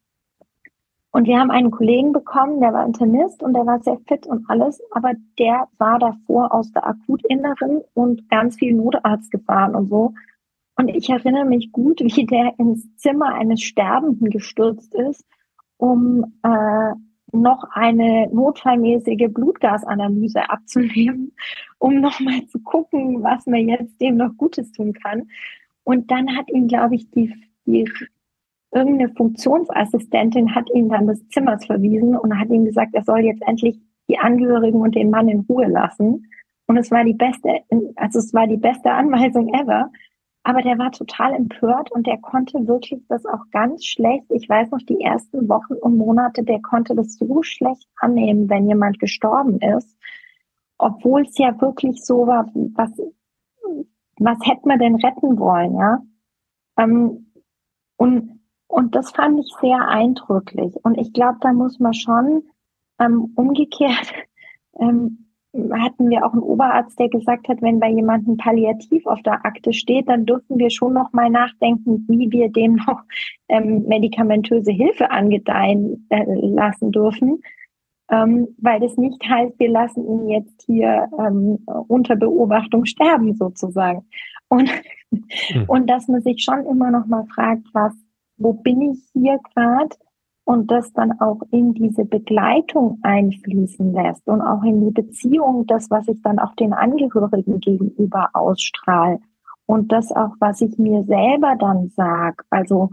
Und 1.13 1.27
wir 1.27 1.41
haben 1.41 1.51
einen 1.51 1.73
Kollegen 1.73 2.13
bekommen, 2.13 2.61
der 2.61 2.73
war 2.73 2.87
Internist 2.87 3.43
und 3.43 3.55
der 3.55 3.67
war 3.67 3.83
sehr 3.83 3.99
fit 4.07 4.27
und 4.27 4.49
alles, 4.49 4.81
aber 4.93 5.13
der 5.39 5.67
war 5.79 5.99
davor 5.99 6.55
aus 6.55 6.71
der 6.73 6.87
Akutinneren 6.87 7.83
und 7.95 8.29
ganz 8.31 8.57
viel 8.57 8.75
Notarzt 8.75 9.31
gefahren 9.31 9.75
und 9.75 9.89
so. 9.89 10.15
Und 10.77 10.89
ich 10.89 11.11
erinnere 11.11 11.45
mich 11.45 11.73
gut, 11.73 12.01
wie 12.01 12.27
der 12.27 12.55
ins 12.59 12.95
Zimmer 12.97 13.35
eines 13.35 13.61
Sterbenden 13.61 14.31
gestürzt 14.31 14.95
ist, 14.95 15.25
um 15.79 16.39
äh, 16.43 16.93
noch 17.33 17.65
eine 17.73 18.29
notfallmäßige 18.33 19.33
Blutgasanalyse 19.33 20.49
abzunehmen, 20.49 21.33
um 21.79 22.01
nochmal 22.01 22.47
zu 22.47 22.61
gucken, 22.61 23.23
was 23.23 23.47
man 23.47 23.69
jetzt 23.69 24.01
dem 24.01 24.17
noch 24.17 24.37
Gutes 24.37 24.73
tun 24.73 24.93
kann. 24.93 25.29
Und 25.85 26.11
dann 26.11 26.37
hat 26.37 26.49
ihn, 26.51 26.69
glaube 26.69 26.95
ich, 26.95 27.11
die, 27.11 27.33
die 27.67 27.91
irgendeine 28.73 29.13
Funktionsassistentin 29.15 30.55
hat 30.55 30.69
ihn 30.75 30.89
dann 30.89 31.07
des 31.07 31.27
Zimmers 31.29 31.65
verwiesen 31.67 32.17
und 32.17 32.39
hat 32.39 32.51
ihm 32.51 32.65
gesagt, 32.65 32.95
er 32.95 33.05
soll 33.05 33.21
jetzt 33.21 33.43
endlich 33.47 33.79
die 34.09 34.19
Angehörigen 34.19 34.81
und 34.81 34.95
den 34.95 35.11
Mann 35.11 35.29
in 35.29 35.41
Ruhe 35.49 35.67
lassen. 35.67 36.27
Und 36.67 36.77
es 36.77 36.91
war 36.91 37.05
die 37.05 37.15
beste, 37.15 37.61
also 37.97 38.19
es 38.19 38.33
war 38.33 38.47
die 38.47 38.57
beste 38.57 38.91
Anweisung 38.91 39.53
ever. 39.55 39.91
Aber 40.43 40.63
der 40.63 40.79
war 40.79 40.91
total 40.91 41.35
empört 41.35 41.93
und 41.93 42.07
der 42.07 42.19
konnte 42.19 42.67
wirklich 42.67 43.03
das 43.09 43.27
auch 43.27 43.45
ganz 43.51 43.85
schlecht. 43.85 44.25
Ich 44.31 44.49
weiß 44.49 44.71
noch, 44.71 44.81
die 44.89 45.01
ersten 45.01 45.49
Wochen 45.49 45.75
und 45.75 45.99
Monate, 45.99 46.43
der 46.43 46.63
konnte 46.63 46.95
das 46.95 47.17
so 47.17 47.43
schlecht 47.43 47.87
annehmen, 47.97 48.49
wenn 48.49 48.67
jemand 48.67 48.99
gestorben 48.99 49.59
ist. 49.61 49.97
Obwohl 50.79 51.23
es 51.23 51.37
ja 51.37 51.61
wirklich 51.61 52.03
so 52.05 52.27
war, 52.27 52.51
was, 52.55 52.91
was 54.21 54.39
hätte 54.45 54.69
man 54.69 54.79
denn 54.79 54.97
retten 54.97 55.39
wollen, 55.39 55.77
ja? 55.77 55.99
Ähm, 56.79 57.33
und 57.97 58.41
und 58.71 58.95
das 58.95 59.11
fand 59.11 59.41
ich 59.41 59.53
sehr 59.61 59.89
eindrücklich. 59.89 60.75
Und 60.85 60.97
ich 60.97 61.13
glaube, 61.13 61.39
da 61.41 61.53
muss 61.53 61.81
man 61.81 61.93
schon 61.93 62.45
ähm, 63.01 63.33
umgekehrt, 63.35 64.13
ähm, 64.81 65.27
hatten 65.73 66.09
wir 66.09 66.25
auch 66.25 66.33
einen 66.33 66.43
Oberarzt, 66.43 66.97
der 67.01 67.09
gesagt 67.09 67.49
hat, 67.49 67.61
wenn 67.61 67.81
bei 67.81 67.91
jemandem 67.91 68.37
palliativ 68.37 69.05
auf 69.07 69.21
der 69.23 69.45
Akte 69.45 69.73
steht, 69.73 70.09
dann 70.09 70.25
dürfen 70.25 70.59
wir 70.59 70.71
schon 70.71 70.93
noch 70.93 71.13
mal 71.13 71.29
nachdenken, 71.29 72.05
wie 72.09 72.31
wir 72.31 72.49
dem 72.49 72.77
noch 72.77 73.03
ähm, 73.49 73.83
medikamentöse 73.89 74.71
Hilfe 74.71 75.11
angedeihen 75.11 76.07
äh, 76.11 76.25
lassen 76.27 76.93
dürfen. 76.93 77.43
Ähm, 78.11 78.49
weil 78.59 78.81
das 78.81 78.97
nicht 78.97 79.23
heißt, 79.23 79.59
wir 79.59 79.71
lassen 79.71 80.05
ihn 80.05 80.29
jetzt 80.29 80.63
hier 80.67 81.09
ähm, 81.19 81.65
unter 81.87 82.17
Beobachtung 82.17 82.85
sterben 82.85 83.35
sozusagen. 83.35 84.05
Und, 84.49 84.69
hm. 85.11 85.65
und 85.69 85.89
dass 85.89 86.09
man 86.09 86.23
sich 86.23 86.43
schon 86.43 86.67
immer 86.67 86.91
noch 86.91 87.07
mal 87.07 87.25
fragt, 87.35 87.67
was 87.73 87.95
wo 88.41 88.55
bin 88.55 88.81
ich 88.81 88.99
hier 89.13 89.39
gerade 89.55 89.95
und 90.45 90.71
das 90.71 90.93
dann 90.95 91.21
auch 91.21 91.43
in 91.53 91.75
diese 91.75 92.05
Begleitung 92.05 92.99
einfließen 93.03 93.93
lässt 93.93 94.27
und 94.27 94.41
auch 94.41 94.65
in 94.65 94.85
die 94.85 94.91
Beziehung, 94.91 95.67
das, 95.67 95.91
was 95.91 96.09
ich 96.09 96.21
dann 96.23 96.39
auch 96.39 96.55
den 96.57 96.73
Angehörigen 96.73 97.61
gegenüber 97.61 98.31
ausstrahle 98.33 99.21
und 99.67 99.93
das 99.93 100.11
auch, 100.11 100.35
was 100.41 100.61
ich 100.63 100.77
mir 100.79 101.05
selber 101.05 101.55
dann 101.57 101.91
sag, 101.91 102.45
also 102.51 102.91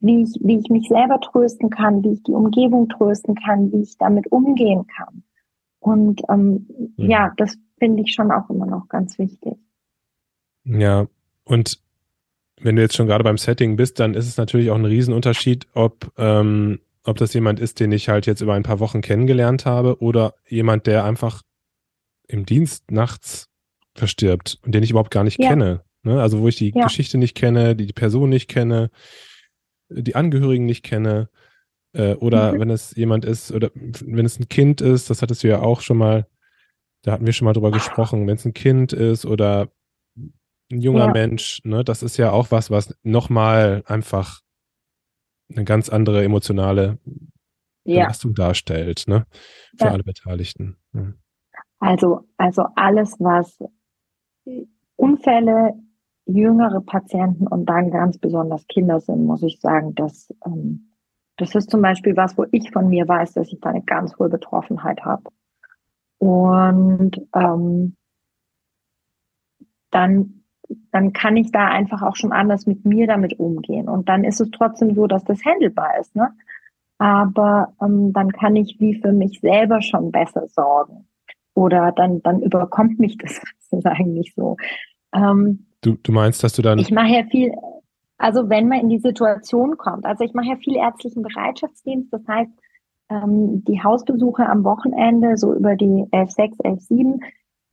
wie 0.00 0.22
ich, 0.22 0.38
wie 0.42 0.58
ich 0.58 0.68
mich 0.68 0.88
selber 0.88 1.20
trösten 1.20 1.70
kann, 1.70 2.02
wie 2.02 2.12
ich 2.12 2.22
die 2.22 2.32
Umgebung 2.32 2.88
trösten 2.88 3.34
kann, 3.34 3.72
wie 3.72 3.82
ich 3.82 3.96
damit 3.98 4.30
umgehen 4.30 4.86
kann. 4.86 5.22
Und 5.80 6.22
ähm, 6.28 6.66
mhm. 6.96 7.10
ja, 7.10 7.32
das 7.36 7.56
finde 7.78 8.02
ich 8.02 8.12
schon 8.12 8.30
auch 8.30 8.50
immer 8.50 8.66
noch 8.66 8.88
ganz 8.88 9.18
wichtig. 9.18 9.54
Ja, 10.64 11.06
und 11.44 11.80
wenn 12.60 12.76
du 12.76 12.82
jetzt 12.82 12.96
schon 12.96 13.06
gerade 13.06 13.24
beim 13.24 13.38
Setting 13.38 13.76
bist, 13.76 14.00
dann 14.00 14.14
ist 14.14 14.26
es 14.26 14.36
natürlich 14.36 14.70
auch 14.70 14.76
ein 14.76 14.84
Riesenunterschied, 14.84 15.66
ob, 15.74 16.12
ähm, 16.16 16.80
ob 17.04 17.18
das 17.18 17.34
jemand 17.34 17.60
ist, 17.60 17.80
den 17.80 17.92
ich 17.92 18.08
halt 18.08 18.26
jetzt 18.26 18.40
über 18.40 18.54
ein 18.54 18.62
paar 18.62 18.80
Wochen 18.80 19.00
kennengelernt 19.00 19.66
habe 19.66 20.00
oder 20.00 20.34
jemand, 20.48 20.86
der 20.86 21.04
einfach 21.04 21.42
im 22.26 22.46
Dienst 22.46 22.90
nachts 22.90 23.48
verstirbt 23.94 24.58
und 24.64 24.74
den 24.74 24.82
ich 24.82 24.90
überhaupt 24.90 25.10
gar 25.10 25.24
nicht 25.24 25.40
ja. 25.40 25.50
kenne. 25.50 25.82
Ne? 26.02 26.20
Also 26.20 26.40
wo 26.40 26.48
ich 26.48 26.56
die 26.56 26.72
ja. 26.74 26.84
Geschichte 26.84 27.18
nicht 27.18 27.36
kenne, 27.36 27.76
die, 27.76 27.86
die 27.86 27.92
Person 27.92 28.30
nicht 28.30 28.48
kenne, 28.48 28.90
die 29.88 30.14
Angehörigen 30.14 30.66
nicht 30.66 30.82
kenne. 30.82 31.28
Äh, 31.92 32.14
oder 32.14 32.52
mhm. 32.52 32.60
wenn 32.60 32.70
es 32.70 32.94
jemand 32.94 33.24
ist, 33.24 33.52
oder 33.52 33.70
wenn 33.74 34.26
es 34.26 34.38
ein 34.38 34.48
Kind 34.48 34.80
ist, 34.80 35.08
das 35.10 35.22
hattest 35.22 35.42
du 35.42 35.48
ja 35.48 35.60
auch 35.60 35.80
schon 35.80 35.98
mal, 35.98 36.26
da 37.02 37.12
hatten 37.12 37.26
wir 37.26 37.32
schon 37.32 37.46
mal 37.46 37.52
drüber 37.52 37.70
gesprochen, 37.70 38.26
wenn 38.26 38.36
es 38.36 38.44
ein 38.44 38.54
Kind 38.54 38.92
ist 38.92 39.24
oder 39.24 39.68
ein 40.70 40.80
junger 40.80 41.06
ja. 41.06 41.12
Mensch, 41.12 41.60
ne, 41.64 41.84
das 41.84 42.02
ist 42.02 42.16
ja 42.16 42.32
auch 42.32 42.50
was, 42.50 42.70
was 42.70 42.94
nochmal 43.02 43.82
einfach 43.86 44.40
eine 45.50 45.64
ganz 45.64 45.88
andere 45.88 46.24
emotionale 46.24 46.98
Belastung 47.84 48.32
ja. 48.36 48.46
darstellt, 48.46 49.04
ne, 49.06 49.26
für 49.78 49.86
ja. 49.86 49.92
alle 49.92 50.02
Beteiligten. 50.02 50.76
Also, 51.78 52.28
also 52.36 52.64
alles, 52.74 53.14
was 53.20 53.58
Unfälle, 54.96 55.74
jüngere 56.26 56.80
Patienten 56.80 57.46
und 57.46 57.66
dann 57.66 57.90
ganz 57.90 58.18
besonders 58.18 58.66
Kinder 58.66 59.00
sind, 59.00 59.24
muss 59.24 59.42
ich 59.42 59.60
sagen, 59.60 59.94
dass 59.94 60.32
ähm, 60.44 60.92
das 61.36 61.54
ist 61.54 61.70
zum 61.70 61.82
Beispiel 61.82 62.16
was, 62.16 62.36
wo 62.38 62.46
ich 62.50 62.70
von 62.72 62.88
mir 62.88 63.06
weiß, 63.06 63.34
dass 63.34 63.52
ich 63.52 63.60
da 63.60 63.70
eine 63.70 63.82
ganz 63.82 64.18
hohe 64.18 64.28
Betroffenheit 64.28 65.04
habe. 65.04 65.24
Und 66.18 67.20
ähm, 67.34 67.94
dann 69.90 70.36
dann 70.90 71.12
kann 71.12 71.36
ich 71.36 71.52
da 71.52 71.68
einfach 71.68 72.02
auch 72.02 72.16
schon 72.16 72.32
anders 72.32 72.66
mit 72.66 72.84
mir 72.84 73.06
damit 73.06 73.38
umgehen. 73.38 73.88
Und 73.88 74.08
dann 74.08 74.24
ist 74.24 74.40
es 74.40 74.50
trotzdem 74.50 74.94
so, 74.94 75.06
dass 75.06 75.24
das 75.24 75.44
handelbar 75.44 75.98
ist. 76.00 76.14
Ne? 76.16 76.30
Aber 76.98 77.74
ähm, 77.80 78.12
dann 78.12 78.32
kann 78.32 78.56
ich 78.56 78.76
wie 78.80 79.00
für 79.00 79.12
mich 79.12 79.40
selber 79.40 79.82
schon 79.82 80.10
besser 80.10 80.46
sorgen. 80.48 81.08
Oder 81.54 81.92
dann, 81.92 82.22
dann 82.22 82.42
überkommt 82.42 82.98
mich 82.98 83.16
das 83.18 83.40
sozusagen 83.58 84.12
nicht 84.12 84.34
so. 84.34 84.56
Ähm, 85.12 85.65
du, 85.86 85.96
du 86.02 86.12
meinst, 86.12 86.42
dass 86.42 86.52
du 86.52 86.62
dann. 86.62 86.78
Ich 86.78 86.90
mache 86.90 87.08
ja 87.08 87.24
viel. 87.24 87.52
Also 88.18 88.48
wenn 88.48 88.68
man 88.68 88.80
in 88.80 88.88
die 88.88 88.98
Situation 88.98 89.76
kommt, 89.76 90.06
also 90.06 90.24
ich 90.24 90.32
mache 90.32 90.48
ja 90.48 90.56
viel 90.56 90.76
ärztlichen 90.76 91.22
Bereitschaftsdienst, 91.22 92.12
das 92.12 92.26
heißt, 92.26 92.50
ähm, 93.10 93.62
die 93.64 93.82
Hausbesuche 93.82 94.46
am 94.46 94.64
Wochenende, 94.64 95.36
so 95.36 95.54
über 95.54 95.76
die 95.76 96.04
11.6, 96.10 96.62
11.7, 96.62 97.20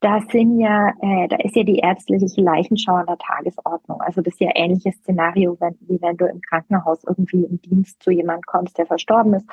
das 0.02 0.26
sind 0.28 0.60
ja, 0.60 0.90
äh, 1.02 1.30
da 1.30 1.38
ist 1.38 1.56
ja 1.56 1.64
die 1.64 1.78
ärztliche 1.78 2.42
Leichenschau 2.42 2.96
an 2.96 3.06
der 3.06 3.18
Tagesordnung. 3.18 4.02
Also 4.02 4.22
das 4.22 4.34
ist 4.34 4.42
ja 4.42 4.52
ähnliches 4.54 4.96
Szenario, 4.96 5.56
wenn, 5.62 5.78
wie 5.80 6.02
wenn 6.02 6.18
du 6.18 6.26
im 6.26 6.42
Krankenhaus 6.42 7.06
irgendwie 7.08 7.46
im 7.46 7.62
Dienst 7.62 8.04
zu 8.04 8.12
jemandem 8.12 8.44
kommst, 8.46 8.78
der 8.78 8.86
verstorben 8.86 9.36
ist. 9.36 9.48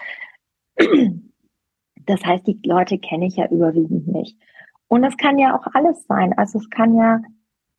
Das 2.06 2.24
heißt, 2.24 2.46
die 2.46 2.58
Leute 2.64 2.98
kenne 2.98 3.26
ich 3.26 3.36
ja 3.36 3.46
überwiegend 3.48 4.08
nicht. 4.08 4.36
Und 4.88 5.04
es 5.04 5.16
kann 5.16 5.38
ja 5.38 5.56
auch 5.56 5.66
alles 5.74 6.04
sein. 6.08 6.36
Also 6.36 6.58
es 6.58 6.68
kann 6.68 6.96
ja 6.96 7.20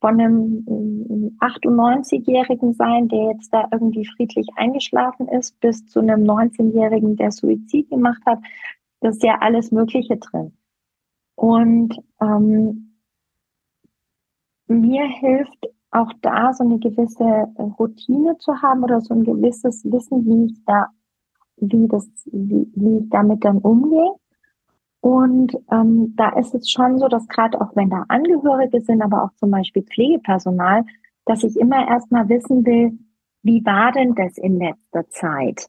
von 0.02 0.20
einem 0.20 1.38
98-Jährigen 1.40 2.74
sein, 2.74 3.08
der 3.08 3.34
jetzt 3.34 3.54
da 3.54 3.68
irgendwie 3.72 4.06
friedlich 4.06 4.48
eingeschlafen 4.56 5.28
ist, 5.28 5.60
bis 5.60 5.86
zu 5.86 6.00
einem 6.00 6.24
19-Jährigen, 6.24 7.16
der 7.16 7.32
Suizid 7.32 7.90
gemacht 7.90 8.22
hat. 8.26 8.40
Das 9.00 9.16
ist 9.16 9.24
ja 9.24 9.38
alles 9.40 9.72
Mögliche 9.72 10.18
drin. 10.18 10.54
Und 11.36 11.96
ähm, 12.20 12.98
mir 14.68 15.06
hilft 15.06 15.68
auch 15.92 16.12
da 16.22 16.54
so 16.54 16.64
eine 16.64 16.80
gewisse 16.80 17.48
Routine 17.80 18.38
zu 18.40 18.60
haben 18.62 18.84
oder 18.84 19.02
so 19.02 19.14
ein 19.14 19.24
gewisses 19.24 19.84
Wissen, 19.86 20.26
wie 20.26 20.52
ich 20.52 20.66
da, 20.66 20.88
wie 21.58 21.88
das, 21.88 22.10
wie, 22.26 22.72
wie 22.74 22.98
ich 23.04 23.10
damit 23.10 23.46
dann 23.46 23.60
umgehe. 23.60 24.16
Und 25.02 25.58
ähm, 25.72 26.14
da 26.16 26.30
ist 26.38 26.54
es 26.54 26.70
schon 26.70 27.00
so, 27.00 27.08
dass 27.08 27.28
gerade 27.28 27.60
auch 27.60 27.76
wenn 27.76 27.90
da 27.90 28.06
Angehörige 28.08 28.82
sind, 28.82 29.02
aber 29.02 29.24
auch 29.24 29.34
zum 29.34 29.50
Beispiel 29.50 29.84
Pflegepersonal, 29.84 30.86
dass 31.26 31.44
ich 31.44 31.58
immer 31.58 31.88
erstmal 31.88 32.30
wissen 32.30 32.66
will, 32.66 32.98
wie 33.44 33.66
war 33.66 33.92
denn 33.92 34.14
das 34.14 34.38
in 34.38 34.60
letzter 34.60 35.10
Zeit? 35.10 35.68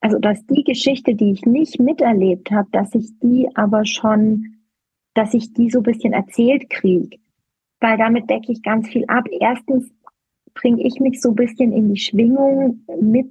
Also, 0.00 0.18
dass 0.18 0.44
die 0.46 0.64
Geschichte, 0.64 1.14
die 1.14 1.30
ich 1.30 1.46
nicht 1.46 1.78
miterlebt 1.78 2.50
habe, 2.50 2.68
dass 2.72 2.94
ich 2.94 3.18
die 3.20 3.48
aber 3.54 3.86
schon, 3.86 4.56
dass 5.14 5.32
ich 5.34 5.52
die 5.54 5.70
so 5.70 5.78
ein 5.78 5.84
bisschen 5.84 6.12
erzählt 6.12 6.68
kriege. 6.68 7.16
Weil 7.80 7.96
damit 7.96 8.28
decke 8.28 8.52
ich 8.52 8.62
ganz 8.62 8.88
viel 8.88 9.04
ab. 9.06 9.24
Erstens 9.30 9.90
bringe 10.52 10.82
ich 10.82 11.00
mich 11.00 11.20
so 11.20 11.30
ein 11.30 11.36
bisschen 11.36 11.72
in 11.72 11.94
die 11.94 12.00
Schwingung 12.00 12.84
mit 13.00 13.28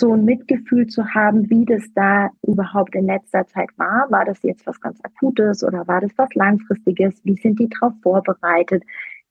so 0.00 0.12
ein 0.12 0.24
Mitgefühl 0.24 0.86
zu 0.86 1.14
haben, 1.14 1.48
wie 1.50 1.64
das 1.64 1.82
da 1.94 2.30
überhaupt 2.42 2.94
in 2.94 3.06
letzter 3.06 3.46
Zeit 3.46 3.70
war. 3.76 4.10
War 4.10 4.24
das 4.24 4.42
jetzt 4.42 4.66
was 4.66 4.80
ganz 4.80 4.98
Akutes 5.02 5.62
oder 5.62 5.86
war 5.86 6.00
das 6.00 6.10
was 6.16 6.34
Langfristiges? 6.34 7.20
Wie 7.24 7.36
sind 7.36 7.60
die 7.60 7.68
darauf 7.68 7.92
vorbereitet? 8.02 8.82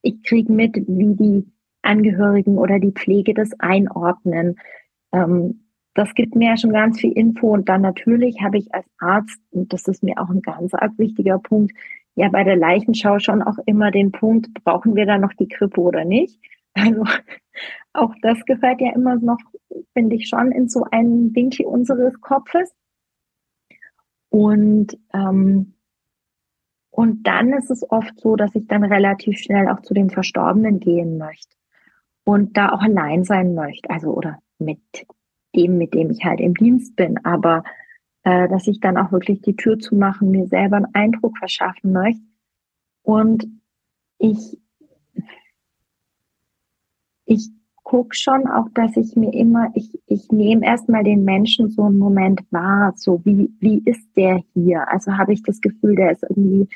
Ich 0.02 0.24
kriege 0.24 0.52
mit, 0.52 0.76
wie 0.88 1.16
die 1.16 1.52
Angehörigen 1.82 2.58
oder 2.58 2.80
die 2.80 2.92
Pflege 2.92 3.34
das 3.34 3.52
einordnen. 3.60 4.56
Ähm, 5.12 5.60
das 5.96 6.14
gibt 6.16 6.36
mir 6.36 6.50
ja 6.50 6.58
schon 6.58 6.74
ganz 6.74 7.00
viel 7.00 7.12
Info. 7.12 7.54
Und 7.54 7.70
dann 7.70 7.82
natürlich 7.82 8.42
habe 8.42 8.58
ich 8.58 8.74
als 8.74 8.86
Arzt, 9.00 9.40
und 9.52 9.72
das 9.74 9.88
ist 9.88 10.02
mir 10.02 10.20
auch 10.20 10.30
ein 10.30 10.42
ganz 10.42 10.74
arg 10.74 10.94
wichtiger 10.98 11.40
Punkt, 11.40 11.74
ja 12.16 12.30
bei 12.30 12.44
der 12.44 12.56
Leichenschau 12.56 13.20
schon 13.20 13.42
auch 13.42 13.58
immer 13.66 13.92
den 13.92 14.12
Punkt, 14.12 14.54
brauchen 14.64 14.96
wir 14.96 15.06
da 15.06 15.18
noch 15.18 15.34
die 15.34 15.48
Krippe 15.48 15.82
oder 15.82 16.06
nicht? 16.06 16.40
Also 16.74 17.04
auch 17.94 18.14
das 18.22 18.44
gehört 18.46 18.82
ja 18.82 18.94
immer 18.94 19.16
noch, 19.18 19.40
finde 19.94 20.16
ich, 20.16 20.28
schon 20.28 20.52
in 20.52 20.70
so 20.70 20.86
einen 20.92 21.36
Winkel 21.36 21.66
unseres 21.66 22.20
Kopfes. 22.22 22.74
Und, 24.30 24.98
ähm, 25.14 25.74
und 26.92 27.28
dann 27.28 27.54
ist 27.54 27.72
es 27.72 27.90
oft 27.90 28.20
so, 28.20 28.36
dass 28.36 28.56
ich 28.56 28.68
dann 28.68 28.84
relativ 28.84 29.38
schnell 29.40 29.68
auch 29.70 29.82
zu 29.82 29.94
den 29.94 30.10
Verstorbenen 30.10 30.80
gehen 30.80 31.18
möchte 31.18 31.56
und 32.24 32.58
da 32.58 32.72
auch 32.72 32.82
allein 32.82 33.24
sein 33.24 33.56
möchte. 33.56 33.90
Also 33.90 34.14
oder 34.14 34.40
mit 34.60 34.80
dem, 35.56 35.78
mit 35.78 35.94
dem 35.94 36.10
ich 36.10 36.24
halt 36.24 36.40
im 36.40 36.54
Dienst 36.56 36.96
bin. 36.96 37.24
Aber 37.26 37.64
äh, 38.24 38.48
dass 38.48 38.68
ich 38.68 38.80
dann 38.80 38.98
auch 38.98 39.12
wirklich 39.12 39.42
die 39.42 39.56
Tür 39.56 39.80
zu 39.80 39.96
machen, 39.96 40.32
mir 40.32 40.48
selber 40.48 40.78
einen 40.78 40.94
Eindruck 40.94 41.38
verschaffen 41.38 41.92
möchte. 41.92 42.22
Und 43.04 43.46
ich 44.18 44.58
ich 47.26 47.50
gucke 47.94 48.16
schon 48.16 48.48
auch, 48.48 48.70
dass 48.74 48.98
ich 48.98 49.16
mir 49.16 49.32
immer, 49.36 49.70
ich, 49.76 49.88
ich 50.08 50.32
nehme 50.32 50.66
erstmal 50.66 51.04
den 51.04 51.24
Menschen 51.24 51.70
so 51.70 51.84
einen 51.84 52.00
Moment 52.00 52.42
wahr, 52.50 52.92
so 52.96 53.22
wie, 53.24 53.52
wie 53.60 53.84
ist 53.86 54.18
der 54.18 54.42
hier? 54.56 54.92
Also 54.92 55.16
habe 55.16 55.32
ich 55.32 55.44
das 55.44 55.62
Gefühl, 55.62 55.96
der 55.96 56.14
ist 56.14 56.24
irgendwie 56.24 56.68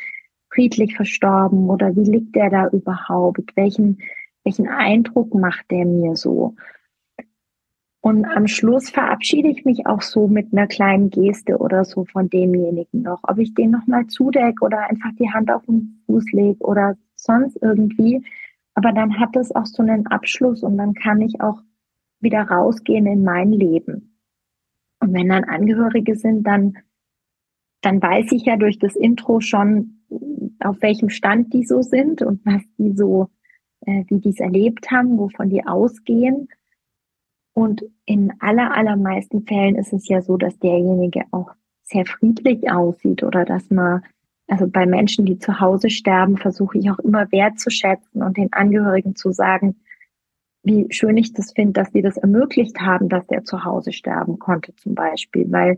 friedlich 0.53 0.95
verstorben 0.95 1.71
oder 1.71 1.95
wie 1.95 2.03
liegt 2.03 2.36
der 2.36 2.51
da 2.51 2.67
überhaupt? 2.67 3.51
Welchen, 3.56 3.97
welchen 4.43 4.67
Eindruck 4.67 5.34
macht 5.34 5.71
der 5.71 5.86
mir 5.86 6.15
so? 6.15 6.53
Und 8.01 8.25
am 8.25 8.45
Schluss 8.45 8.91
verabschiede 8.91 9.49
ich 9.49 9.65
mich 9.65 9.88
auch 9.88 10.03
so 10.03 10.27
mit 10.27 10.53
einer 10.53 10.67
kleinen 10.67 11.10
Geste 11.10 11.58
oder 11.58 11.84
so 11.84 12.06
von 12.06 12.30
demjenigen 12.30 13.01
noch. 13.01 13.21
Ob 13.23 13.39
ich 13.39 13.56
den 13.56 13.71
nochmal 13.71 14.06
zudecke 14.06 14.63
oder 14.63 14.88
einfach 14.88 15.10
die 15.19 15.32
Hand 15.32 15.49
auf 15.49 15.65
den 15.65 15.99
Fuß 16.06 16.32
lege 16.32 16.63
oder 16.63 16.95
sonst 17.15 17.58
irgendwie. 17.63 18.21
Aber 18.77 18.91
dann 18.91 19.19
hat 19.19 19.35
es 19.35 19.55
auch 19.55 19.65
so 19.65 19.81
einen 19.81 20.05
Abschluss 20.05 20.61
und 20.61 20.77
dann 20.77 20.93
kann 20.93 21.19
ich 21.19 21.41
auch 21.41 21.63
wieder 22.19 22.43
rausgehen 22.43 23.07
in 23.07 23.23
mein 23.23 23.51
Leben. 23.51 24.19
Und 24.99 25.13
wenn 25.13 25.29
dann 25.29 25.45
Angehörige 25.45 26.15
sind, 26.15 26.43
dann, 26.43 26.77
dann 27.81 27.99
weiß 27.99 28.31
ich 28.33 28.45
ja 28.45 28.55
durch 28.55 28.77
das 28.77 28.95
Intro 28.95 29.39
schon, 29.39 30.03
auf 30.59 30.79
welchem 30.83 31.09
Stand 31.09 31.53
die 31.53 31.65
so 31.65 31.81
sind 31.81 32.21
und 32.21 32.45
was 32.45 32.61
die 32.77 32.95
so, 32.95 33.31
äh, 33.81 34.03
wie 34.09 34.19
die 34.19 34.29
es 34.29 34.39
erlebt 34.39 34.91
haben, 34.91 35.17
wovon 35.17 35.49
die 35.49 35.65
ausgehen. 35.65 36.47
Und 37.53 37.83
in 38.05 38.31
aller, 38.41 38.77
allermeisten 38.77 39.41
Fällen 39.47 39.73
ist 39.73 39.91
es 39.91 40.07
ja 40.07 40.21
so, 40.21 40.37
dass 40.37 40.59
derjenige 40.59 41.23
auch 41.31 41.49
sehr 41.81 42.05
friedlich 42.05 42.71
aussieht 42.71 43.23
oder 43.23 43.43
dass 43.43 43.71
man 43.71 44.03
also 44.47 44.67
bei 44.67 44.86
Menschen, 44.86 45.25
die 45.25 45.38
zu 45.38 45.60
Hause 45.60 45.89
sterben, 45.89 46.38
versuche 46.38 46.77
ich 46.77 46.89
auch 46.89 46.99
immer 46.99 47.31
wertzuschätzen 47.31 48.23
und 48.23 48.38
den 48.38 48.53
Angehörigen 48.53 49.15
zu 49.15 49.31
sagen, 49.31 49.75
wie 50.63 50.88
schön 50.89 51.17
ich 51.17 51.33
das 51.33 51.51
finde, 51.53 51.73
dass 51.73 51.91
sie 51.91 52.01
das 52.01 52.17
ermöglicht 52.17 52.79
haben, 52.79 53.10
dass 53.10 53.27
der 53.27 53.43
zu 53.43 53.63
Hause 53.63 53.91
sterben 53.91 54.39
konnte 54.39 54.75
zum 54.75 54.95
Beispiel, 54.95 55.51
weil 55.51 55.77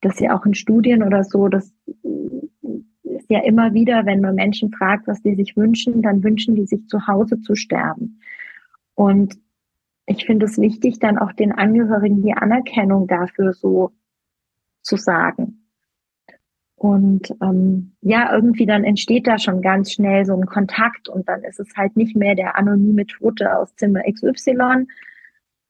das 0.00 0.20
ja 0.20 0.36
auch 0.36 0.44
in 0.44 0.54
Studien 0.54 1.02
oder 1.02 1.24
so, 1.24 1.48
das 1.48 1.72
ist 3.02 3.30
ja 3.30 3.40
immer 3.42 3.74
wieder, 3.74 4.06
wenn 4.06 4.20
man 4.20 4.34
Menschen 4.34 4.70
fragt, 4.72 5.06
was 5.06 5.22
sie 5.22 5.34
sich 5.34 5.56
wünschen, 5.56 6.02
dann 6.02 6.22
wünschen 6.22 6.54
die 6.54 6.66
sich 6.66 6.86
zu 6.88 7.06
Hause 7.06 7.40
zu 7.40 7.54
sterben. 7.54 8.20
Und 8.94 9.38
ich 10.06 10.26
finde 10.26 10.46
es 10.46 10.58
wichtig, 10.58 10.98
dann 10.98 11.18
auch 11.18 11.32
den 11.32 11.52
Angehörigen 11.52 12.22
die 12.22 12.34
Anerkennung 12.34 13.06
dafür 13.06 13.52
so 13.52 13.92
zu 14.82 14.96
sagen. 14.96 15.63
Und 16.84 17.34
ähm, 17.40 17.96
ja, 18.02 18.30
irgendwie 18.30 18.66
dann 18.66 18.84
entsteht 18.84 19.26
da 19.26 19.38
schon 19.38 19.62
ganz 19.62 19.90
schnell 19.90 20.26
so 20.26 20.34
ein 20.34 20.44
Kontakt 20.44 21.08
und 21.08 21.26
dann 21.30 21.42
ist 21.42 21.58
es 21.58 21.74
halt 21.74 21.96
nicht 21.96 22.14
mehr 22.14 22.34
der 22.34 22.58
anonyme 22.58 23.06
Tote 23.06 23.56
aus 23.56 23.74
Zimmer 23.76 24.02
XY. 24.02 24.86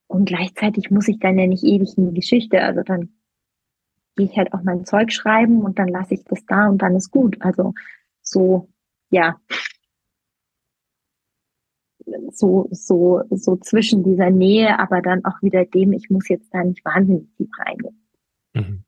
Und 0.07 0.25
gleichzeitig 0.25 0.91
muss 0.91 1.07
ich 1.07 1.17
dann 1.19 1.39
ja 1.39 1.47
nicht 1.47 1.63
ewig 1.63 1.97
in 1.97 2.09
die 2.09 2.19
Geschichte. 2.19 2.61
Also 2.61 2.81
dann 2.83 3.13
gehe 4.17 4.25
ich 4.25 4.35
halt 4.35 4.53
auch 4.53 4.61
mein 4.63 4.83
Zeug 4.83 5.13
schreiben 5.13 5.61
und 5.61 5.79
dann 5.79 5.87
lasse 5.87 6.15
ich 6.15 6.25
das 6.25 6.45
da 6.47 6.67
und 6.67 6.81
dann 6.81 6.97
ist 6.97 7.11
gut. 7.11 7.37
Also 7.39 7.73
so, 8.21 8.67
ja. 9.09 9.39
So, 12.31 12.67
so, 12.71 13.23
so 13.29 13.55
zwischen 13.55 14.03
dieser 14.03 14.31
Nähe, 14.31 14.77
aber 14.79 15.01
dann 15.01 15.23
auch 15.23 15.41
wieder 15.41 15.63
dem, 15.63 15.93
ich 15.93 16.09
muss 16.09 16.27
jetzt 16.27 16.53
da 16.53 16.61
nicht 16.61 16.83
wahnsinnig 16.83 17.29
tief 17.37 17.51
reingehen. 17.57 18.05
Mhm 18.53 18.84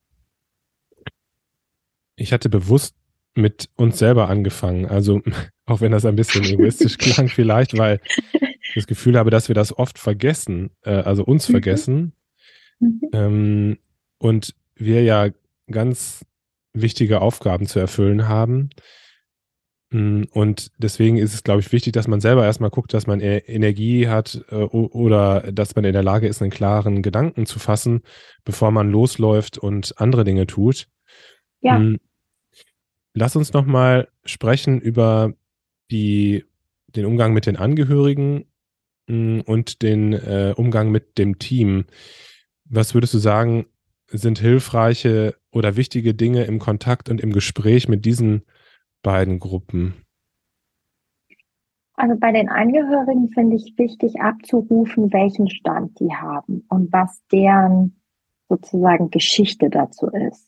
ich 2.17 2.33
hatte 2.33 2.49
bewusst 2.49 2.95
mit 3.35 3.69
uns 3.75 3.97
selber 3.99 4.27
angefangen. 4.27 4.85
Also, 4.85 5.21
auch 5.65 5.79
wenn 5.79 5.93
das 5.93 6.05
ein 6.05 6.17
bisschen 6.17 6.43
egoistisch 6.43 6.97
klang, 6.97 7.29
vielleicht, 7.29 7.77
weil 7.77 8.01
ich 8.33 8.73
das 8.75 8.87
Gefühl 8.87 9.17
habe, 9.17 9.29
dass 9.29 9.47
wir 9.47 9.55
das 9.55 9.77
oft 9.77 9.97
vergessen, 9.97 10.71
äh, 10.83 10.91
also 10.91 11.23
uns 11.23 11.47
mhm. 11.47 11.53
vergessen. 11.53 12.13
Mhm. 12.79 13.01
Ähm, 13.13 13.77
und 14.17 14.53
wir 14.75 15.03
ja 15.03 15.29
ganz 15.71 16.25
wichtige 16.73 17.21
Aufgaben 17.21 17.67
zu 17.67 17.79
erfüllen 17.79 18.27
haben. 18.27 18.69
Mm, 19.89 20.23
und 20.31 20.71
deswegen 20.77 21.17
ist 21.17 21.33
es, 21.33 21.43
glaube 21.43 21.61
ich, 21.61 21.71
wichtig, 21.71 21.93
dass 21.93 22.07
man 22.07 22.21
selber 22.21 22.45
erstmal 22.45 22.69
guckt, 22.69 22.93
dass 22.93 23.07
man 23.07 23.21
e-, 23.21 23.37
Energie 23.37 24.07
hat 24.07 24.43
äh, 24.49 24.55
oder 24.55 25.51
dass 25.51 25.75
man 25.75 25.85
in 25.85 25.93
der 25.93 26.03
Lage 26.03 26.27
ist, 26.27 26.41
einen 26.41 26.51
klaren 26.51 27.01
Gedanken 27.01 27.45
zu 27.45 27.59
fassen, 27.59 28.01
bevor 28.43 28.71
man 28.71 28.91
losläuft 28.91 29.57
und 29.57 29.99
andere 29.99 30.23
Dinge 30.23 30.45
tut. 30.45 30.87
Ja. 31.61 31.81
Lass 33.19 33.35
uns 33.35 33.51
noch 33.51 33.65
mal 33.65 34.09
sprechen 34.25 34.79
über 34.79 35.33
die, 35.89 36.45
den 36.95 37.07
Umgang 37.07 37.33
mit 37.33 37.47
den 37.47 37.57
Angehörigen 37.57 38.45
mm, 39.07 39.39
und 39.39 39.81
den 39.81 40.13
äh, 40.13 40.53
Umgang 40.55 40.91
mit 40.91 41.17
dem 41.17 41.39
Team. 41.39 41.85
Was 42.65 42.93
würdest 42.93 43.15
du 43.15 43.17
sagen, 43.17 43.65
sind 44.05 44.37
hilfreiche 44.37 45.33
oder 45.51 45.75
wichtige 45.75 46.13
Dinge 46.13 46.43
im 46.43 46.59
Kontakt 46.59 47.09
und 47.09 47.19
im 47.19 47.33
Gespräch 47.33 47.89
mit 47.89 48.05
diesen 48.05 48.43
beiden 49.01 49.39
Gruppen? 49.39 49.95
Also 51.95 52.15
bei 52.19 52.31
den 52.31 52.49
Angehörigen 52.49 53.29
finde 53.29 53.55
ich 53.55 53.73
wichtig 53.77 54.21
abzurufen, 54.21 55.11
welchen 55.11 55.49
Stand 55.49 55.99
die 55.99 56.13
haben 56.13 56.65
und 56.69 56.93
was 56.93 57.19
deren 57.31 57.99
sozusagen 58.47 59.09
Geschichte 59.09 59.71
dazu 59.71 60.05
ist. 60.05 60.46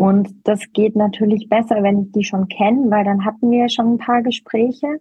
Und 0.00 0.48
das 0.48 0.72
geht 0.72 0.96
natürlich 0.96 1.50
besser, 1.50 1.82
wenn 1.82 2.04
ich 2.04 2.12
die 2.12 2.24
schon 2.24 2.48
kenne, 2.48 2.90
weil 2.90 3.04
dann 3.04 3.26
hatten 3.26 3.50
wir 3.50 3.68
schon 3.68 3.92
ein 3.92 3.98
paar 3.98 4.22
Gespräche. 4.22 4.98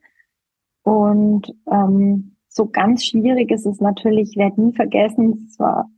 Und 0.84 1.56
ähm, 1.72 2.36
so 2.50 2.66
ganz 2.68 3.06
schwierig 3.06 3.50
ist 3.50 3.66
es 3.66 3.80
natürlich, 3.80 4.32
ich 4.32 4.36
werde 4.36 4.62
nie 4.62 4.74
vergessen, 4.74 5.48
es 5.48 5.58
war 5.58 5.90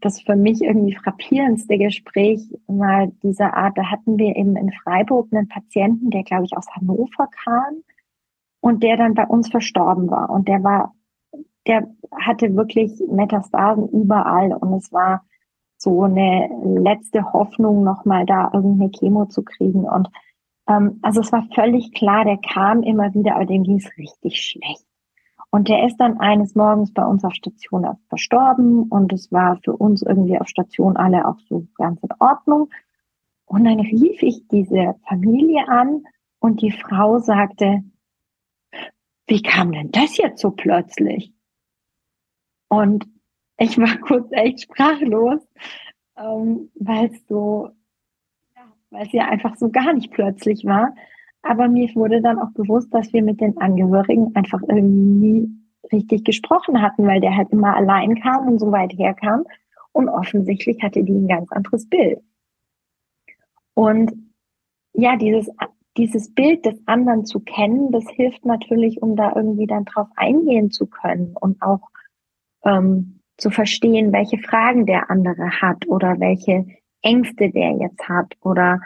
das 0.00 0.20
für 0.20 0.34
mich 0.34 0.62
irgendwie 0.62 0.96
frappierendste 0.96 1.78
Gespräch 1.78 2.40
mal 2.66 3.12
dieser 3.22 3.54
Art. 3.54 3.78
Da 3.78 3.88
hatten 3.88 4.18
wir 4.18 4.34
eben 4.34 4.56
in 4.56 4.72
Freiburg 4.72 5.28
einen 5.30 5.46
Patienten, 5.46 6.10
der 6.10 6.24
glaube 6.24 6.46
ich 6.46 6.56
aus 6.56 6.66
Hannover 6.74 7.28
kam 7.44 7.84
und 8.58 8.82
der 8.82 8.96
dann 8.96 9.14
bei 9.14 9.28
uns 9.28 9.48
verstorben 9.48 10.10
war. 10.10 10.28
Und 10.28 10.48
der 10.48 10.64
war, 10.64 10.96
der 11.68 11.88
hatte 12.20 12.56
wirklich 12.56 13.00
Metastasen 13.08 13.88
überall 13.90 14.52
und 14.54 14.72
es 14.72 14.92
war 14.92 15.24
so 15.84 16.02
eine 16.02 16.48
letzte 16.64 17.32
Hoffnung, 17.32 17.84
nochmal 17.84 18.26
da 18.26 18.50
irgendeine 18.52 18.90
Chemo 18.90 19.26
zu 19.26 19.42
kriegen. 19.44 19.84
Und 19.84 20.08
ähm, 20.68 20.98
also 21.02 21.20
es 21.20 21.30
war 21.30 21.46
völlig 21.54 21.92
klar, 21.92 22.24
der 22.24 22.38
kam 22.38 22.82
immer 22.82 23.14
wieder, 23.14 23.36
aber 23.36 23.46
dem 23.46 23.62
ging 23.62 23.76
es 23.76 23.96
richtig 23.96 24.42
schlecht. 24.42 24.84
Und 25.50 25.68
der 25.68 25.86
ist 25.86 25.98
dann 25.98 26.18
eines 26.18 26.56
Morgens 26.56 26.92
bei 26.92 27.04
uns 27.04 27.22
auf 27.22 27.34
Station 27.34 27.86
verstorben 28.08 28.88
und 28.88 29.12
es 29.12 29.30
war 29.30 29.60
für 29.62 29.76
uns 29.76 30.02
irgendwie 30.02 30.36
auf 30.40 30.48
Station 30.48 30.96
alle 30.96 31.28
auch 31.28 31.38
so 31.48 31.68
ganz 31.76 32.02
in 32.02 32.08
Ordnung. 32.18 32.70
Und 33.46 33.64
dann 33.64 33.78
rief 33.78 34.20
ich 34.22 34.48
diese 34.48 34.96
Familie 35.06 35.68
an 35.68 36.02
und 36.40 36.60
die 36.60 36.72
Frau 36.72 37.20
sagte, 37.20 37.84
wie 39.28 39.42
kam 39.42 39.70
denn 39.70 39.92
das 39.92 40.16
jetzt 40.16 40.40
so 40.40 40.50
plötzlich? 40.50 41.32
Und 42.68 43.06
ich 43.58 43.78
war 43.78 43.96
kurz 43.98 44.28
echt 44.32 44.62
sprachlos, 44.62 45.40
ähm, 46.16 46.70
weil 46.74 47.06
es 47.06 47.26
so, 47.28 47.70
ja, 48.56 48.62
weil 48.90 49.06
es 49.06 49.12
ja 49.12 49.28
einfach 49.28 49.56
so 49.56 49.70
gar 49.70 49.92
nicht 49.92 50.10
plötzlich 50.12 50.64
war. 50.64 50.94
Aber 51.42 51.68
mir 51.68 51.94
wurde 51.94 52.22
dann 52.22 52.38
auch 52.38 52.50
bewusst, 52.52 52.92
dass 52.94 53.12
wir 53.12 53.22
mit 53.22 53.40
den 53.40 53.58
Angehörigen 53.58 54.34
einfach 54.34 54.60
irgendwie 54.62 55.28
nie 55.28 55.50
richtig 55.92 56.24
gesprochen 56.24 56.80
hatten, 56.80 57.06
weil 57.06 57.20
der 57.20 57.36
halt 57.36 57.50
immer 57.50 57.76
allein 57.76 58.20
kam 58.20 58.48
und 58.48 58.58
so 58.58 58.72
weit 58.72 58.94
herkam. 58.94 59.44
Und 59.92 60.08
offensichtlich 60.08 60.82
hatte 60.82 61.04
die 61.04 61.12
ein 61.12 61.28
ganz 61.28 61.52
anderes 61.52 61.88
Bild. 61.88 62.20
Und 63.74 64.12
ja, 64.94 65.16
dieses, 65.16 65.50
dieses 65.96 66.34
Bild 66.34 66.64
des 66.64 66.80
anderen 66.86 67.26
zu 67.26 67.40
kennen, 67.40 67.92
das 67.92 68.08
hilft 68.08 68.44
natürlich, 68.44 69.02
um 69.02 69.14
da 69.14 69.34
irgendwie 69.36 69.66
dann 69.66 69.84
drauf 69.84 70.08
eingehen 70.16 70.70
zu 70.70 70.86
können 70.86 71.36
und 71.38 71.60
auch 71.62 71.90
ähm, 72.64 73.20
zu 73.36 73.50
verstehen, 73.50 74.12
welche 74.12 74.38
Fragen 74.38 74.86
der 74.86 75.10
andere 75.10 75.60
hat 75.60 75.86
oder 75.86 76.20
welche 76.20 76.66
Ängste 77.02 77.50
der 77.50 77.72
jetzt 77.72 78.08
hat 78.08 78.34
oder 78.40 78.80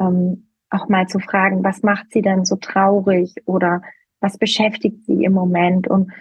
ähm, 0.00 0.48
auch 0.70 0.88
mal 0.88 1.06
zu 1.08 1.18
fragen, 1.18 1.64
was 1.64 1.82
macht 1.82 2.12
sie 2.12 2.22
denn 2.22 2.44
so 2.44 2.56
traurig 2.56 3.34
oder 3.46 3.82
was 4.20 4.38
beschäftigt 4.38 5.04
sie 5.06 5.24
im 5.24 5.32
Moment? 5.32 5.88
Und 5.88 6.12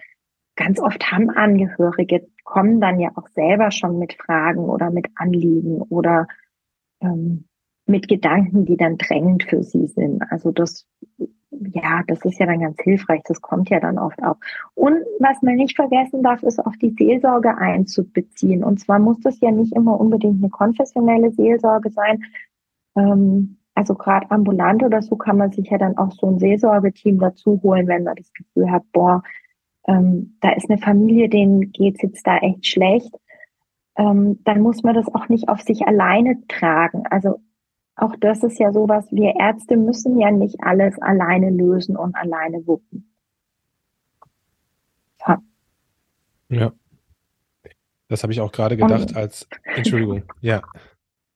ganz 0.56 0.80
oft 0.80 1.12
haben 1.12 1.30
Angehörige, 1.30 2.28
kommen 2.44 2.80
dann 2.80 3.00
ja 3.00 3.12
auch 3.16 3.28
selber 3.30 3.72
schon 3.72 4.00
mit 4.00 4.14
Fragen 4.14 4.62
oder 4.70 4.90
mit 4.90 5.08
Anliegen 5.16 5.82
oder 5.82 6.28
ähm, 7.02 7.46
mit 7.86 8.08
Gedanken, 8.08 8.66
die 8.66 8.78
dann 8.78 8.98
drängend 8.98 9.44
für 9.44 9.64
sie 9.64 9.88
sind. 9.88 10.24
Also 10.30 10.52
das, 10.52 10.88
ja, 11.74 12.02
das 12.08 12.24
ist 12.26 12.39
ja 12.39 12.46
dann 12.46 12.62
ganz 12.62 12.78
hilfreich. 12.82 13.22
Das 13.26 13.41
kommt 13.41 13.70
ja 13.70 13.80
dann 13.80 13.98
oft 13.98 14.22
auch. 14.24 14.38
Und 14.76 14.98
was 15.20 15.41
man 15.41 15.56
nicht 15.56 15.76
vergessen 15.76 16.24
darf, 16.24 16.43
ist 16.43 16.60
auch 16.60 16.76
die 16.82 16.96
Seelsorge 16.98 17.58
einzubeziehen. 17.58 18.63
Und 18.63 18.80
zwar 18.80 19.00
muss 19.00 19.20
das 19.22 19.39
ja 19.39 19.52
nicht 19.52 19.74
immer 19.76 20.00
unbedingt 20.00 20.43
eine 20.43 20.50
konfessionelle 20.50 21.32
Seelsorge 21.32 21.89
sein. 21.91 22.24
Ähm, 22.96 23.58
also 23.76 23.93
gerade 23.93 24.32
ambulant 24.32 24.82
oder 24.84 25.02
so 25.02 25.15
kann 25.15 25.38
man 25.38 25.52
sich 25.52 25.70
ja 25.70 25.78
dann 25.78 25.98
auch 25.98 26.12
so 26.12 26.28
ein 26.28 26.39
Seelsorgeteam 26.39 27.20
dazu 27.20 27.60
holen, 27.62 27.88
wenn 27.88 28.04
man 28.04 28.15
das 28.15 28.34
Gefühl 28.34 28.72
hat, 28.72 28.84
boah, 28.91 29.22
ähm, 29.88 30.38
da 30.41 30.52
ist 30.52 30.70
eine 30.70 30.80
Familie, 30.80 31.30
denen 31.30 31.72
geht's 31.72 32.02
jetzt 32.02 32.26
da 32.26 32.38
echt 32.38 32.65
schlecht. 32.65 33.13
Ähm, 33.98 34.39
dann 34.43 34.62
muss 34.62 34.84
man 34.84 34.96
das 34.96 35.08
auch 35.13 35.30
nicht 35.30 35.50
auf 35.50 35.62
sich 35.62 35.88
alleine 35.88 36.41
tragen. 36.48 37.04
Also 37.10 37.39
auch 37.98 38.16
das 38.20 38.44
ist 38.44 38.60
ja 38.60 38.72
sowas, 38.72 39.06
wir 39.12 39.34
Ärzte 39.40 39.76
müssen 39.76 40.20
ja 40.20 40.32
nicht 40.32 40.56
alles 40.62 41.00
alleine 41.02 41.50
lösen 41.50 41.98
und 41.98 42.16
alleine 42.16 42.66
wuppen. 42.68 43.12
Ja. 45.28 45.42
ja. 46.50 46.72
Das 48.08 48.24
habe 48.24 48.32
ich 48.32 48.40
auch 48.40 48.52
gerade 48.52 48.78
gedacht 48.78 49.16
als, 49.16 49.48
Entschuldigung, 49.64 50.24
ja. 50.42 50.62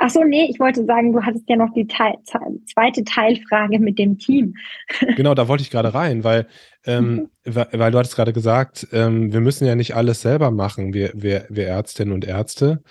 Ach 0.03 0.09
so, 0.09 0.23
nee, 0.23 0.47
ich 0.49 0.59
wollte 0.59 0.85
sagen, 0.85 1.13
du 1.13 1.21
hattest 1.21 1.47
ja 1.47 1.55
noch 1.55 1.73
die 1.73 1.85
Teil, 1.85 2.15
zweite 2.23 3.03
Teilfrage 3.03 3.77
mit 3.79 3.99
dem 3.99 4.17
Team. 4.17 4.55
Genau, 5.15 5.35
da 5.35 5.47
wollte 5.47 5.63
ich 5.63 5.69
gerade 5.69 5.93
rein, 5.93 6.23
weil, 6.23 6.47
ähm, 6.85 7.29
mhm. 7.45 7.55
weil 7.71 7.91
du 7.91 7.97
hattest 7.97 8.15
gerade 8.15 8.33
gesagt, 8.33 8.87
ähm, 8.93 9.33
wir 9.33 9.41
müssen 9.41 9.65
ja 9.65 9.75
nicht 9.75 9.95
alles 9.95 10.21
selber 10.21 10.49
machen, 10.49 10.93
wir, 10.93 11.11
wir, 11.13 11.45
wir 11.49 11.67
Ärztinnen 11.67 12.13
und 12.13 12.25
Ärzte. 12.25 12.81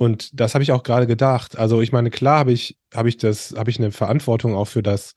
Und 0.00 0.40
das 0.40 0.54
habe 0.54 0.62
ich 0.62 0.72
auch 0.72 0.82
gerade 0.82 1.06
gedacht. 1.06 1.58
Also 1.58 1.82
ich 1.82 1.92
meine, 1.92 2.08
klar 2.08 2.38
habe 2.38 2.52
ich, 2.52 2.78
habe 2.94 3.10
ich 3.10 3.18
das, 3.18 3.52
habe 3.54 3.68
ich 3.68 3.78
eine 3.78 3.92
Verantwortung 3.92 4.54
auch 4.54 4.64
für 4.64 4.82
das 4.82 5.14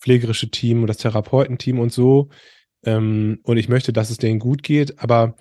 pflegerische 0.00 0.50
Team 0.50 0.80
und 0.80 0.88
das 0.88 0.96
Therapeutenteam 0.96 1.78
und 1.78 1.92
so. 1.92 2.28
Ähm, 2.84 3.38
und 3.44 3.56
ich 3.56 3.68
möchte, 3.68 3.92
dass 3.92 4.10
es 4.10 4.16
denen 4.16 4.40
gut 4.40 4.64
geht, 4.64 4.98
aber 4.98 5.36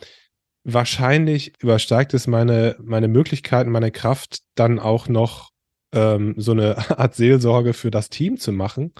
wahrscheinlich 0.64 1.54
übersteigt 1.64 2.14
es 2.14 2.28
meine, 2.28 2.76
meine 2.80 3.08
Möglichkeiten, 3.08 3.72
meine 3.72 3.90
Kraft, 3.90 4.42
dann 4.54 4.78
auch 4.78 5.08
noch 5.08 5.50
ähm, 5.92 6.36
so 6.38 6.52
eine 6.52 6.78
Art 7.00 7.16
Seelsorge 7.16 7.74
für 7.74 7.90
das 7.90 8.10
Team 8.10 8.38
zu 8.38 8.52
machen. 8.52 8.94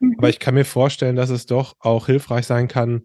Mhm. 0.00 0.16
Aber 0.18 0.28
ich 0.28 0.40
kann 0.40 0.52
mir 0.52 0.66
vorstellen, 0.66 1.16
dass 1.16 1.30
es 1.30 1.46
doch 1.46 1.74
auch 1.78 2.04
hilfreich 2.04 2.46
sein 2.46 2.68
kann 2.68 3.04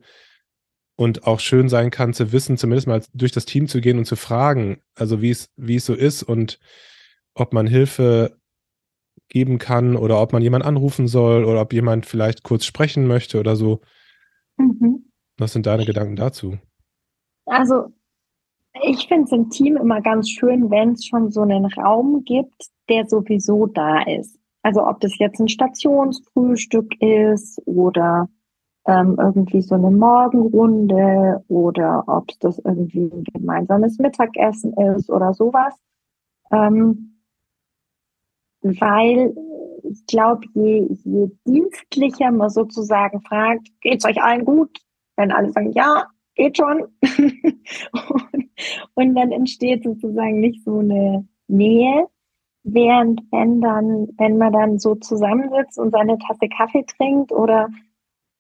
und 0.96 1.28
auch 1.28 1.40
schön 1.40 1.70
sein 1.70 1.90
kann 1.92 2.14
zu 2.14 2.32
wissen, 2.32 2.58
zumindest 2.58 2.88
mal 2.88 3.02
durch 3.14 3.32
das 3.32 3.46
Team 3.46 3.68
zu 3.68 3.82
gehen 3.82 3.98
und 3.98 4.06
zu 4.06 4.16
fragen, 4.16 4.82
also 4.96 5.22
wie 5.22 5.30
es, 5.30 5.50
wie 5.58 5.76
es 5.76 5.86
so 5.86 5.94
ist 5.94 6.24
und 6.24 6.60
ob 7.34 7.54
man 7.54 7.68
Hilfe 7.68 8.38
geben 9.28 9.58
kann 9.58 9.96
oder 9.96 10.22
ob 10.22 10.34
man 10.34 10.42
jemand 10.42 10.64
anrufen 10.64 11.08
soll 11.08 11.44
oder 11.44 11.62
ob 11.62 11.74
jemand 11.74 12.06
vielleicht 12.06 12.44
kurz 12.44 12.66
sprechen 12.66 13.08
möchte 13.08 13.40
oder 13.40 13.56
so. 13.56 13.82
Mhm. 14.58 15.12
Was 15.38 15.54
sind 15.54 15.66
deine 15.66 15.86
Gedanken 15.86 16.16
dazu? 16.16 16.58
Also 17.46 17.92
ich 18.84 19.08
finde 19.08 19.26
es 19.26 19.32
im 19.32 19.50
Team 19.50 19.78
immer 19.78 20.02
ganz 20.02 20.30
schön, 20.30 20.70
wenn 20.70 20.94
es 20.94 21.06
schon 21.06 21.32
so 21.32 21.42
einen 21.42 21.66
Raum 21.66 22.24
gibt, 22.24 22.70
der 22.90 23.08
sowieso 23.08 23.68
da 23.68 24.04
ist. 24.04 24.38
Also 24.64 24.86
ob 24.86 25.00
das 25.02 25.18
jetzt 25.20 25.40
ein 25.40 25.48
Stationsfrühstück 25.48 27.02
ist 27.02 27.62
oder 27.66 28.30
ähm, 28.88 29.16
irgendwie 29.20 29.62
so 29.62 29.76
eine 29.76 29.90
Morgenrunde 29.92 31.44
oder 31.48 32.04
ob 32.08 32.30
es 32.30 32.40
das 32.40 32.60
irgendwie 32.60 33.12
ein 33.12 33.24
gemeinsames 33.24 33.98
Mittagessen 33.98 34.74
ist 34.74 35.10
oder 35.10 35.34
sowas. 35.34 35.74
Ähm, 36.52 37.16
weil 38.62 39.36
ich 39.84 40.06
glaube, 40.08 40.48
je, 40.54 40.88
je 41.04 41.30
dienstlicher 41.46 42.32
man 42.32 42.50
sozusagen 42.50 43.22
fragt, 43.22 43.70
geht's 43.82 44.06
euch 44.06 44.22
allen 44.22 44.46
gut? 44.46 44.80
Wenn 45.16 45.32
alle 45.32 45.52
sagen, 45.52 45.72
ja, 45.74 46.08
geht 46.36 46.58
schon. 46.58 46.84
und, 47.02 48.50
und 48.96 49.16
dann 49.16 49.32
entsteht 49.32 49.84
sozusagen 49.84 50.40
nicht 50.40 50.64
so 50.64 50.80
eine 50.80 51.28
Nähe. 51.48 52.08
Während 52.64 53.22
wenn 53.32 53.62
dann, 53.62 54.08
wenn 54.18 54.40
man 54.40 54.52
dann 54.52 54.80
so 54.80 54.96
zusammensitzt 54.96 55.78
und 55.78 55.92
seine 55.92 56.18
Tasse 56.18 56.50
Kaffee 56.50 56.84
trinkt 56.84 57.32
oder 57.32 57.70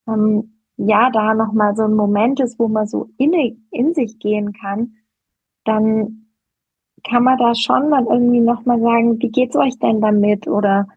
ähm, 0.07 0.61
ja, 0.77 1.09
da 1.09 1.33
nochmal 1.33 1.75
so 1.75 1.83
ein 1.83 1.93
Moment 1.93 2.39
ist, 2.39 2.59
wo 2.59 2.67
man 2.67 2.87
so 2.87 3.09
in, 3.17 3.33
in 3.71 3.93
sich 3.93 4.19
gehen 4.19 4.53
kann, 4.53 4.95
dann 5.63 6.25
kann 7.03 7.23
man 7.23 7.37
da 7.37 7.55
schon 7.55 7.91
dann 7.91 8.07
irgendwie 8.07 8.41
nochmal 8.41 8.79
sagen, 8.81 9.21
wie 9.21 9.29
geht's 9.29 9.55
euch 9.55 9.77
denn 9.79 10.01
damit? 10.01 10.47
Oder 10.47 10.87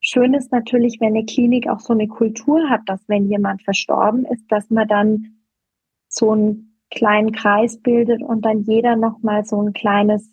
schön 0.00 0.34
ist 0.34 0.52
natürlich, 0.52 1.00
wenn 1.00 1.16
eine 1.16 1.24
Klinik 1.24 1.68
auch 1.68 1.80
so 1.80 1.92
eine 1.92 2.06
Kultur 2.06 2.68
hat, 2.68 2.82
dass 2.86 3.08
wenn 3.08 3.28
jemand 3.28 3.62
verstorben 3.62 4.24
ist, 4.26 4.44
dass 4.50 4.70
man 4.70 4.86
dann 4.86 5.38
so 6.08 6.32
einen 6.32 6.80
kleinen 6.90 7.32
Kreis 7.32 7.80
bildet 7.80 8.22
und 8.22 8.44
dann 8.44 8.62
jeder 8.62 8.96
nochmal 8.96 9.44
so 9.44 9.60
ein 9.60 9.72
kleines, 9.72 10.32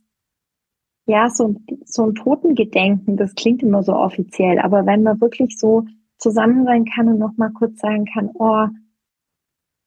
ja, 1.06 1.30
so, 1.30 1.56
so 1.86 2.06
ein 2.06 2.16
Totengedenken, 2.16 3.18
das 3.18 3.36
klingt 3.36 3.62
immer 3.62 3.84
so 3.84 3.94
offiziell, 3.94 4.60
aber 4.60 4.86
wenn 4.86 5.04
man 5.04 5.20
wirklich 5.22 5.58
so 5.58 5.86
zusammen 6.18 6.66
sein 6.66 6.86
kann 6.86 7.08
und 7.08 7.20
nochmal 7.20 7.52
kurz 7.52 7.80
sagen 7.80 8.06
kann, 8.06 8.30
oh, 8.34 8.68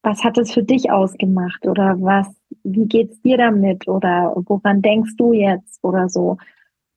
was 0.03 0.25
hat 0.25 0.39
es 0.39 0.53
für 0.53 0.63
dich 0.63 0.91
ausgemacht 0.91 1.67
oder 1.67 2.01
was, 2.01 2.29
wie 2.63 2.87
geht's 2.87 3.21
dir 3.23 3.37
damit 3.37 3.89
oder 3.89 4.33
woran 4.47 4.83
denkst 4.83 5.17
du 5.17 5.33
jetzt 5.33 5.83
oder 5.83 6.09
so. 6.09 6.39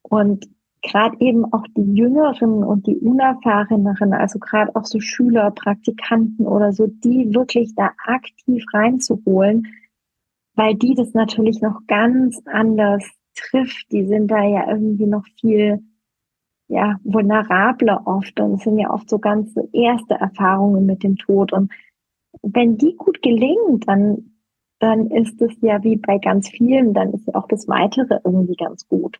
Und 0.03 0.47
gerade 0.81 1.17
eben 1.19 1.51
auch 1.53 1.65
die 1.75 1.93
Jüngeren 1.93 2.63
und 2.63 2.87
die 2.87 2.97
Unerfahreneren, 2.97 4.13
also 4.13 4.39
gerade 4.39 4.75
auch 4.75 4.85
so 4.85 4.99
Schüler, 4.99 5.51
Praktikanten 5.51 6.47
oder 6.47 6.73
so, 6.73 6.87
die 6.87 7.33
wirklich 7.33 7.75
da 7.75 7.91
aktiv 8.05 8.63
reinzuholen, 8.73 9.67
weil 10.55 10.75
die 10.75 10.95
das 10.95 11.13
natürlich 11.13 11.61
noch 11.61 11.81
ganz 11.87 12.41
anders 12.45 13.03
trifft. 13.35 13.91
Die 13.91 14.05
sind 14.05 14.29
da 14.29 14.43
ja 14.43 14.69
irgendwie 14.69 15.05
noch 15.05 15.25
viel 15.39 15.83
ja, 16.71 16.99
vulnerabler 17.03 18.01
oft 18.05 18.39
und 18.39 18.61
sind 18.61 18.79
ja 18.79 18.91
oft 18.91 19.09
so 19.09 19.19
ganz 19.19 19.53
erste 19.73 20.15
Erfahrungen 20.15 20.85
mit 20.85 21.03
dem 21.03 21.17
Tod. 21.17 21.51
Und 21.51 21.69
wenn 22.41 22.77
die 22.77 22.95
gut 22.95 23.21
gelingen, 23.21 23.81
dann, 23.81 24.31
dann 24.79 25.11
ist 25.11 25.41
es 25.41 25.51
ja 25.61 25.83
wie 25.83 25.97
bei 25.97 26.17
ganz 26.17 26.47
vielen, 26.47 26.93
dann 26.93 27.11
ist 27.11 27.27
ja 27.27 27.35
auch 27.35 27.47
das 27.49 27.67
Weitere 27.67 28.19
irgendwie 28.23 28.55
ganz 28.55 28.87
gut. 28.87 29.19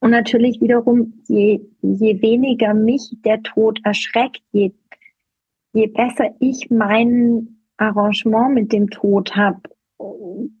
Und 0.00 0.10
natürlich 0.10 0.60
wiederum, 0.60 1.22
je, 1.28 1.60
je 1.82 2.20
weniger 2.20 2.74
mich 2.74 3.16
der 3.24 3.40
Tod 3.42 3.78
erschreckt, 3.84 4.42
je, 4.50 4.72
je 5.72 5.86
besser 5.86 6.34
ich 6.40 6.68
mein 6.68 7.60
Arrangement 7.76 8.54
mit 8.54 8.72
dem 8.72 8.90
Tod 8.90 9.36
habe, 9.36 9.60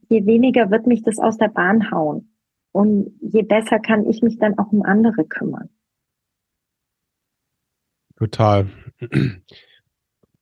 je 0.08 0.24
weniger 0.24 0.70
wird 0.70 0.86
mich 0.86 1.02
das 1.02 1.18
aus 1.18 1.36
der 1.36 1.48
Bahn 1.48 1.90
hauen. 1.90 2.33
Und 2.74 3.12
je 3.20 3.42
besser 3.42 3.78
kann 3.78 4.04
ich 4.04 4.20
mich 4.20 4.36
dann 4.38 4.58
auch 4.58 4.72
um 4.72 4.82
andere 4.82 5.24
kümmern. 5.24 5.68
Total. 8.16 8.66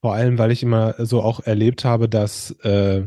Vor 0.00 0.14
allem, 0.14 0.38
weil 0.38 0.50
ich 0.50 0.62
immer 0.62 0.94
so 1.04 1.20
auch 1.20 1.40
erlebt 1.40 1.84
habe, 1.84 2.08
dass, 2.08 2.52
äh, 2.62 3.06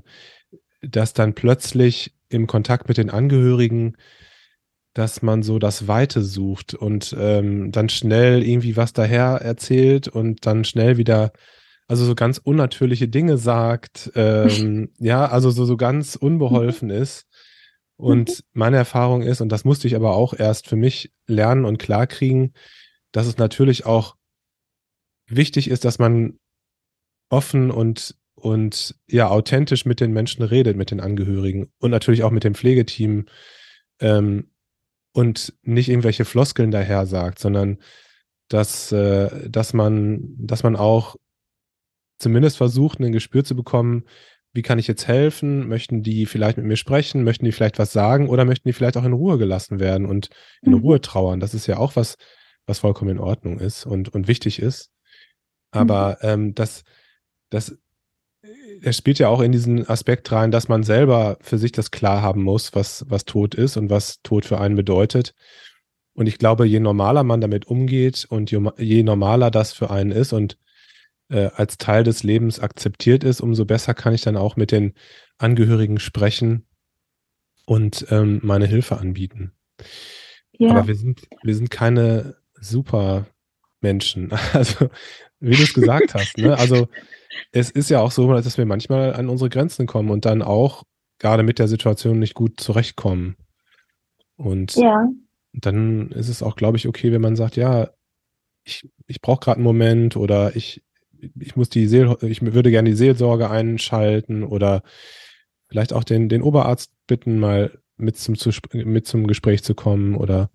dass 0.81 1.13
dann 1.13 1.33
plötzlich 1.33 2.15
im 2.29 2.45
Kontakt 2.45 2.87
mit 2.87 2.99
den 2.99 3.09
Angehörigen, 3.09 3.97
dass 4.93 5.23
man 5.23 5.41
so 5.41 5.57
das 5.57 5.87
Weite 5.87 6.21
sucht 6.21 6.75
und 6.75 7.15
ähm, 7.19 7.71
dann 7.71 7.89
schnell 7.89 8.43
irgendwie 8.43 8.77
was 8.77 8.93
daher 8.93 9.41
erzählt 9.41 10.07
und 10.07 10.45
dann 10.45 10.65
schnell 10.65 10.97
wieder, 10.97 11.31
also 11.87 12.05
so 12.05 12.13
ganz 12.13 12.37
unnatürliche 12.37 13.07
Dinge 13.07 13.37
sagt, 13.37 14.11
ähm, 14.15 14.91
ja, 14.99 15.25
also 15.25 15.49
so, 15.49 15.65
so 15.65 15.77
ganz 15.77 16.15
unbeholfen 16.15 16.91
ist. 16.91 17.27
Und 17.97 18.43
meine 18.53 18.77
Erfahrung 18.77 19.21
ist, 19.21 19.41
und 19.41 19.49
das 19.49 19.63
musste 19.63 19.87
ich 19.87 19.95
aber 19.95 20.15
auch 20.15 20.33
erst 20.33 20.67
für 20.67 20.75
mich 20.75 21.13
lernen 21.27 21.65
und 21.65 21.77
klarkriegen, 21.77 22.53
dass 23.11 23.27
es 23.27 23.37
natürlich 23.37 23.85
auch 23.85 24.15
wichtig 25.27 25.69
ist, 25.69 25.85
dass 25.85 25.97
man 25.97 26.37
offen 27.29 27.71
und, 27.71 28.15
und 28.35 28.95
ja, 29.07 29.29
authentisch 29.29 29.85
mit 29.85 29.99
den 29.99 30.11
Menschen 30.11 30.43
redet, 30.43 30.75
mit 30.75 30.91
den 30.91 30.99
Angehörigen 30.99 31.71
und 31.79 31.91
natürlich 31.91 32.23
auch 32.23 32.31
mit 32.31 32.43
dem 32.43 32.55
Pflegeteam 32.55 33.25
ähm, 33.99 34.51
und 35.13 35.53
nicht 35.61 35.89
irgendwelche 35.89 36.25
Floskeln 36.25 36.71
daher 36.71 37.05
sagt, 37.05 37.39
sondern 37.39 37.79
dass, 38.49 38.91
äh, 38.91 39.49
dass 39.49 39.73
man, 39.73 40.35
dass 40.37 40.63
man 40.63 40.75
auch 40.75 41.15
zumindest 42.19 42.57
versucht, 42.57 42.99
ein 42.99 43.11
Gespür 43.11 43.43
zu 43.43 43.55
bekommen, 43.55 44.03
wie 44.55 44.61
kann 44.61 44.79
ich 44.79 44.87
jetzt 44.87 45.07
helfen? 45.07 45.67
Möchten 45.67 46.01
die 46.01 46.25
vielleicht 46.25 46.55
mit 46.55 46.65
mir 46.65 46.77
sprechen? 46.77 47.25
Möchten 47.25 47.43
die 47.43 47.51
vielleicht 47.51 47.77
was 47.77 47.91
sagen 47.91 48.29
oder 48.29 48.45
möchten 48.45 48.69
die 48.69 48.73
vielleicht 48.73 48.95
auch 48.95 49.03
in 49.03 49.11
Ruhe 49.11 49.37
gelassen 49.37 49.81
werden 49.81 50.05
und 50.05 50.29
in 50.61 50.71
mhm. 50.71 50.79
Ruhe 50.79 51.01
trauern? 51.01 51.41
Das 51.41 51.53
ist 51.53 51.67
ja 51.67 51.77
auch 51.77 51.97
was, 51.97 52.15
was 52.65 52.79
vollkommen 52.79 53.11
in 53.11 53.19
Ordnung 53.19 53.59
ist 53.59 53.85
und, 53.85 54.09
und 54.15 54.29
wichtig 54.29 54.61
ist. 54.61 54.91
Aber 55.71 56.17
mhm. 56.21 56.29
ähm, 56.29 56.55
das, 56.55 56.83
das, 57.49 57.77
das 58.81 58.95
spielt 58.95 59.19
ja 59.19 59.27
auch 59.27 59.41
in 59.41 59.51
diesen 59.51 59.89
Aspekt 59.89 60.31
rein, 60.31 60.51
dass 60.51 60.69
man 60.69 60.83
selber 60.83 61.37
für 61.41 61.57
sich 61.57 61.73
das 61.73 61.91
klar 61.91 62.21
haben 62.21 62.41
muss, 62.41 62.73
was, 62.73 63.05
was 63.09 63.25
Tod 63.25 63.55
ist 63.55 63.75
und 63.75 63.89
was 63.89 64.21
Tod 64.21 64.45
für 64.45 64.61
einen 64.61 64.75
bedeutet. 64.75 65.33
Und 66.13 66.27
ich 66.27 66.37
glaube, 66.37 66.65
je 66.65 66.79
normaler 66.79 67.23
man 67.23 67.41
damit 67.41 67.65
umgeht 67.67 68.25
und 68.29 68.51
je, 68.51 68.61
je 68.77 69.03
normaler 69.03 69.51
das 69.51 69.73
für 69.73 69.89
einen 69.89 70.11
ist 70.11 70.31
und 70.31 70.57
äh, 71.29 71.49
als 71.55 71.77
Teil 71.77 72.03
des 72.03 72.23
Lebens 72.23 72.59
akzeptiert 72.59 73.23
ist, 73.23 73.41
umso 73.41 73.65
besser 73.65 73.93
kann 73.93 74.13
ich 74.13 74.21
dann 74.21 74.37
auch 74.37 74.55
mit 74.55 74.71
den 74.71 74.93
Angehörigen 75.37 75.99
sprechen 75.99 76.65
und 77.65 78.05
ähm, 78.09 78.39
meine 78.43 78.67
Hilfe 78.67 78.97
anbieten. 78.97 79.53
Ja. 80.53 80.71
Aber 80.71 80.87
wir 80.87 80.95
sind, 80.95 81.27
wir 81.43 81.55
sind 81.55 81.69
keine 81.69 82.37
Supermenschen. 82.59 84.31
Also 84.53 84.89
wie 85.39 85.55
du 85.55 85.63
es 85.63 85.73
gesagt 85.73 86.13
hast. 86.13 86.37
Ne? 86.37 86.57
Also 86.57 86.87
es 87.51 87.69
ist 87.69 87.89
ja 87.89 87.99
auch 87.99 88.11
so, 88.11 88.31
dass 88.33 88.57
wir 88.57 88.65
manchmal 88.65 89.13
an 89.13 89.29
unsere 89.29 89.49
Grenzen 89.49 89.85
kommen 89.85 90.09
und 90.09 90.25
dann 90.25 90.41
auch 90.41 90.83
gerade 91.19 91.43
mit 91.43 91.59
der 91.59 91.67
Situation 91.67 92.19
nicht 92.19 92.33
gut 92.33 92.59
zurechtkommen. 92.59 93.35
Und 94.37 94.75
ja. 94.75 95.07
dann 95.53 96.11
ist 96.11 96.29
es 96.29 96.41
auch, 96.41 96.55
glaube 96.55 96.77
ich, 96.77 96.87
okay, 96.87 97.11
wenn 97.11 97.21
man 97.21 97.35
sagt, 97.35 97.55
ja, 97.55 97.89
ich, 98.63 98.89
ich 99.07 99.21
brauche 99.21 99.41
gerade 99.41 99.57
einen 99.57 99.65
Moment 99.65 100.17
oder 100.17 100.55
ich, 100.55 100.83
ich 101.39 101.55
muss 101.55 101.69
die 101.69 101.87
Seel, 101.87 102.15
ich 102.21 102.41
würde 102.41 102.71
gerne 102.71 102.89
die 102.89 102.95
Seelsorge 102.95 103.49
einschalten 103.49 104.43
oder 104.43 104.83
vielleicht 105.67 105.93
auch 105.93 106.03
den, 106.03 106.29
den 106.29 106.41
Oberarzt 106.41 106.91
bitten, 107.07 107.39
mal 107.39 107.79
mit 107.97 108.17
zum, 108.17 108.35
zu, 108.35 108.51
mit 108.73 109.07
zum 109.07 109.27
Gespräch 109.27 109.63
zu 109.63 109.75
kommen 109.75 110.15
oder 110.15 110.49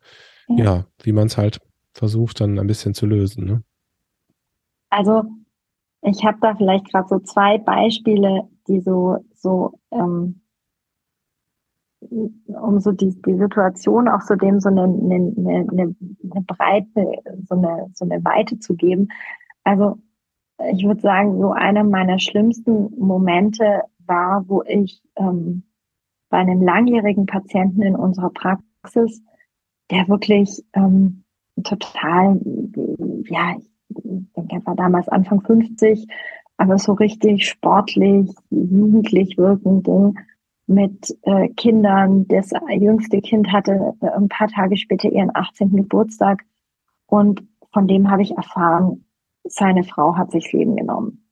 ja, 0.48 0.64
ja 0.64 0.86
wie 1.02 1.12
man 1.12 1.26
es 1.26 1.36
halt 1.36 1.60
versucht, 1.92 2.40
dann 2.40 2.58
ein 2.58 2.66
bisschen 2.66 2.94
zu 2.94 3.06
lösen. 3.06 3.44
Ne? 3.44 3.62
Also 4.90 5.24
ich 6.02 6.24
habe 6.24 6.38
da 6.40 6.54
vielleicht 6.54 6.90
gerade 6.90 7.08
so 7.08 7.18
zwei 7.20 7.58
Beispiele, 7.58 8.48
die 8.68 8.80
so, 8.80 9.18
so 9.34 9.78
ähm, 9.90 10.40
um 12.00 12.80
so 12.80 12.92
die, 12.92 13.14
die 13.22 13.36
Situation 13.36 14.08
auch 14.08 14.22
so 14.22 14.34
dem 14.34 14.60
so 14.60 14.70
eine, 14.70 14.84
eine, 14.84 15.34
eine, 15.36 15.66
eine 15.72 16.42
Breite, 16.46 17.12
so 17.46 17.54
eine, 17.54 17.90
so 17.94 18.04
eine 18.04 18.24
Weite 18.24 18.58
zu 18.58 18.74
geben. 18.74 19.08
Also 19.64 19.98
ich 20.72 20.84
würde 20.84 21.00
sagen, 21.00 21.40
so 21.40 21.52
einer 21.52 21.84
meiner 21.84 22.18
schlimmsten 22.18 22.90
Momente 22.98 23.82
war, 24.06 24.44
wo 24.48 24.62
ich 24.62 25.02
ähm, 25.16 25.62
bei 26.28 26.38
einem 26.38 26.62
langjährigen 26.62 27.26
Patienten 27.26 27.82
in 27.82 27.96
unserer 27.96 28.30
Praxis, 28.30 29.22
der 29.90 30.08
wirklich 30.08 30.62
ähm, 30.74 31.24
total, 31.64 32.40
ja, 33.28 33.56
ich 33.58 34.32
denke, 34.36 34.56
er 34.56 34.66
war 34.66 34.76
damals 34.76 35.08
Anfang 35.08 35.40
50, 35.42 36.06
aber 36.56 36.78
so 36.78 36.92
richtig 36.92 37.48
sportlich, 37.48 38.30
jugendlich 38.50 39.36
wirkend 39.36 39.88
mit 40.66 41.16
äh, 41.22 41.48
Kindern. 41.48 42.28
Das 42.28 42.50
jüngste 42.78 43.20
Kind 43.20 43.52
hatte 43.52 43.94
äh, 44.00 44.08
ein 44.08 44.28
paar 44.28 44.48
Tage 44.48 44.76
später 44.76 45.10
ihren 45.10 45.34
18. 45.34 45.74
Geburtstag 45.74 46.44
und 47.06 47.42
von 47.72 47.88
dem 47.88 48.10
habe 48.10 48.22
ich 48.22 48.36
erfahren, 48.36 49.04
seine 49.44 49.84
Frau 49.84 50.16
hat 50.16 50.30
sich 50.30 50.52
Leben 50.52 50.76
genommen, 50.76 51.30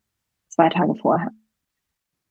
zwei 0.49 0.69
Tage 0.69 0.95
vorher. 0.95 1.31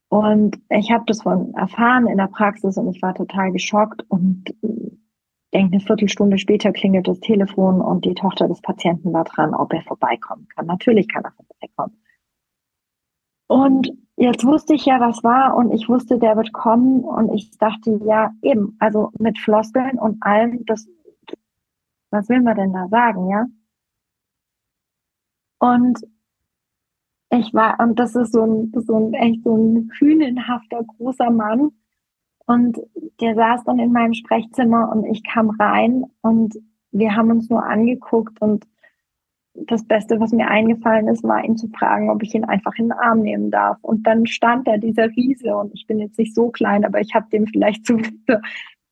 Und 0.10 0.60
ich 0.70 0.92
habe 0.92 1.04
das 1.06 1.24
von 1.24 1.54
erfahren 1.54 2.08
in 2.08 2.18
der 2.18 2.28
Praxis 2.28 2.78
und 2.78 2.88
ich 2.96 3.02
war 3.02 3.14
total 3.14 3.52
geschockt 3.52 4.04
und 4.10 4.54
denke, 5.54 5.74
eine 5.74 5.80
Viertelstunde 5.80 6.38
später 6.38 6.72
klingelt 6.72 7.08
das 7.08 7.20
Telefon 7.20 7.82
und 7.82 8.06
die 8.06 8.14
Tochter 8.14 8.48
des 8.48 8.62
Patienten 8.62 9.12
war 9.14 9.26
dran, 9.26 9.54
ob 9.54 9.74
er 9.74 9.82
vorbeikommen 9.82 10.48
kann. 10.56 10.66
Natürlich 10.66 11.08
kann 11.08 11.24
er 11.24 11.32
vorbeikommen. 11.32 12.02
Und 13.48 13.92
jetzt 14.18 14.46
wusste 14.46 14.74
ich 14.74 14.86
ja, 14.86 15.00
was 15.00 15.24
war 15.24 15.56
und 15.56 15.72
ich 15.72 15.88
wusste, 15.88 16.20
der 16.20 16.36
wird 16.36 16.54
kommen 16.54 17.02
und 17.02 17.34
ich 17.34 17.58
dachte, 17.58 18.00
ja, 18.06 18.32
eben, 18.42 18.76
also 18.80 19.12
mit 19.20 19.40
Floskeln 19.40 19.98
und 19.98 20.22
allem, 20.22 20.66
das, 20.66 20.88
was 22.12 22.28
will 22.30 22.42
man 22.42 22.58
denn 22.58 22.74
da 22.74 22.88
sagen, 22.88 23.30
ja? 23.30 23.46
Und 25.60 26.00
ich 27.30 27.54
war, 27.54 27.80
und 27.80 28.00
das 28.00 28.16
ist 28.16 28.34
so 28.34 28.44
ein, 28.44 28.72
so 28.74 28.96
ein 28.96 29.14
echt 29.14 29.44
so 29.44 29.56
ein 29.56 29.92
hünenhafter 30.00 30.84
großer 30.84 31.30
Mann, 31.30 31.72
und 32.48 32.80
der 33.20 33.36
saß 33.36 33.66
dann 33.66 33.78
in 33.78 33.92
meinem 33.92 34.14
Sprechzimmer 34.14 34.90
und 34.90 35.06
ich 35.06 35.22
kam 35.24 35.50
rein 35.50 36.06
und 36.22 36.56
wir 36.92 37.14
haben 37.14 37.30
uns 37.30 37.50
nur 37.50 37.64
angeguckt 37.64 38.42
und 38.42 38.66
das 39.54 39.86
Beste, 39.86 40.20
was 40.20 40.32
mir 40.32 40.48
eingefallen 40.48 41.10
ist, 41.10 41.24
war 41.24 41.44
ihn 41.44 41.58
zu 41.58 41.68
fragen, 41.68 42.10
ob 42.10 42.24
ich 42.24 42.34
ihn 42.34 42.46
einfach 42.46 42.74
in 42.78 42.86
den 42.86 42.92
Arm 42.94 43.22
nehmen 43.22 43.52
darf. 43.52 43.78
Und 43.82 44.06
dann 44.06 44.28
stand 44.28 44.68
da 44.68 44.78
dieser 44.78 45.08
Riese 45.08 45.58
und 45.58 45.74
ich 45.74 45.88
bin 45.88 46.00
jetzt 46.00 46.18
nicht 46.20 46.36
so 46.36 46.50
klein, 46.50 46.86
aber 46.86 47.02
ich 47.02 47.14
habe 47.16 47.28
dem 47.32 47.48
vielleicht 47.48 47.86
zu 47.88 47.98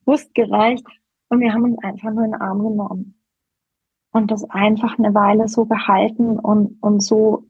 Brust 0.04 0.34
gereicht 0.36 0.86
und 1.30 1.39
wir 1.39 1.54
haben 1.54 1.63
uns 1.63 1.78
einfach 1.84 2.12
nur 2.12 2.25
in 2.25 2.32
den 2.32 2.41
Arm 2.41 2.62
genommen. 2.62 3.14
Und 4.16 4.32
das 4.32 4.49
einfach 4.49 4.97
eine 4.97 5.13
Weile 5.13 5.49
so 5.49 5.66
gehalten 5.66 6.39
und, 6.39 6.82
und 6.82 7.01
so, 7.01 7.47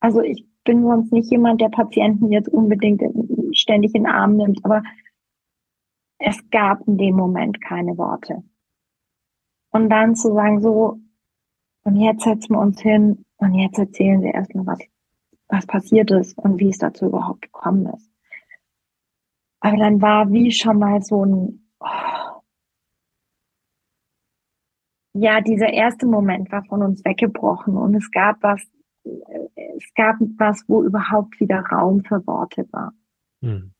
also 0.00 0.22
ich 0.22 0.48
bin 0.64 0.84
sonst 0.84 1.12
nicht 1.12 1.30
jemand, 1.30 1.60
der 1.60 1.68
Patienten 1.68 2.32
jetzt 2.32 2.48
unbedingt 2.48 3.02
ständig 3.54 3.94
in 3.94 4.04
den 4.04 4.10
Arm 4.10 4.38
nimmt, 4.38 4.64
aber 4.64 4.82
es 6.16 6.48
gab 6.48 6.88
in 6.88 6.96
dem 6.96 7.14
Moment 7.14 7.60
keine 7.60 7.98
Worte. 7.98 8.42
Und 9.70 9.90
dann 9.90 10.16
zu 10.16 10.32
sagen, 10.32 10.62
so, 10.62 10.98
und 11.84 11.96
jetzt 11.96 12.24
setzen 12.24 12.54
wir 12.54 12.60
uns 12.60 12.80
hin 12.80 13.26
und 13.36 13.52
jetzt 13.52 13.78
erzählen 13.78 14.22
Sie 14.22 14.30
erstmal, 14.30 14.64
was, 14.64 14.78
was 15.48 15.66
passiert 15.66 16.10
ist 16.10 16.38
und 16.38 16.58
wie 16.58 16.70
es 16.70 16.78
dazu 16.78 17.04
überhaupt 17.04 17.42
gekommen 17.42 17.92
ist. 17.94 18.10
Aber 19.60 19.76
dann 19.76 20.00
war 20.00 20.32
wie 20.32 20.52
schon 20.52 20.78
mal 20.78 21.02
so 21.02 21.26
ein, 21.26 21.68
oh, 21.80 22.21
ja, 25.14 25.40
dieser 25.40 25.72
erste 25.72 26.06
Moment 26.06 26.50
war 26.52 26.64
von 26.64 26.82
uns 26.82 27.04
weggebrochen 27.04 27.76
und 27.76 27.94
es 27.94 28.10
gab 28.10 28.42
was, 28.42 28.62
es 29.04 29.94
gab 29.94 30.16
was, 30.38 30.64
wo 30.68 30.82
überhaupt 30.82 31.38
wieder 31.40 31.60
Raum 31.60 32.02
für 32.04 32.26
Worte 32.26 32.66
war. 32.70 32.92
Hm. 33.42 33.72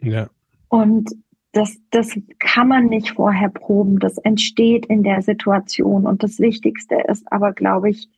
Ja. 0.00 0.28
Und 0.68 1.10
das, 1.52 1.78
das 1.90 2.18
kann 2.38 2.68
man 2.68 2.86
nicht 2.86 3.12
vorher 3.12 3.48
proben. 3.48 3.98
Das 3.98 4.18
entsteht 4.18 4.86
in 4.86 5.02
der 5.02 5.22
Situation. 5.22 6.06
Und 6.06 6.22
das 6.22 6.38
Wichtigste 6.38 6.96
ist 7.08 7.30
aber, 7.32 7.52
glaube 7.52 7.90
ich, 7.90 8.08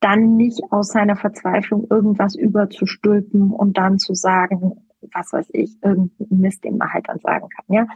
dann 0.00 0.36
nicht 0.36 0.62
aus 0.70 0.88
seiner 0.88 1.16
Verzweiflung 1.16 1.86
irgendwas 1.90 2.34
überzustülpen 2.34 3.50
und 3.50 3.76
dann 3.76 3.98
zu 3.98 4.14
sagen, 4.14 4.86
was 5.12 5.32
weiß 5.32 5.48
ich, 5.52 5.82
irgendein 5.82 6.40
Mist, 6.40 6.64
den 6.64 6.78
man 6.78 6.92
halt 6.92 7.08
dann 7.08 7.18
sagen 7.18 7.48
kann, 7.48 7.64
ja. 7.68 7.86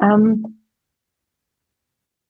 Ähm, 0.00 0.61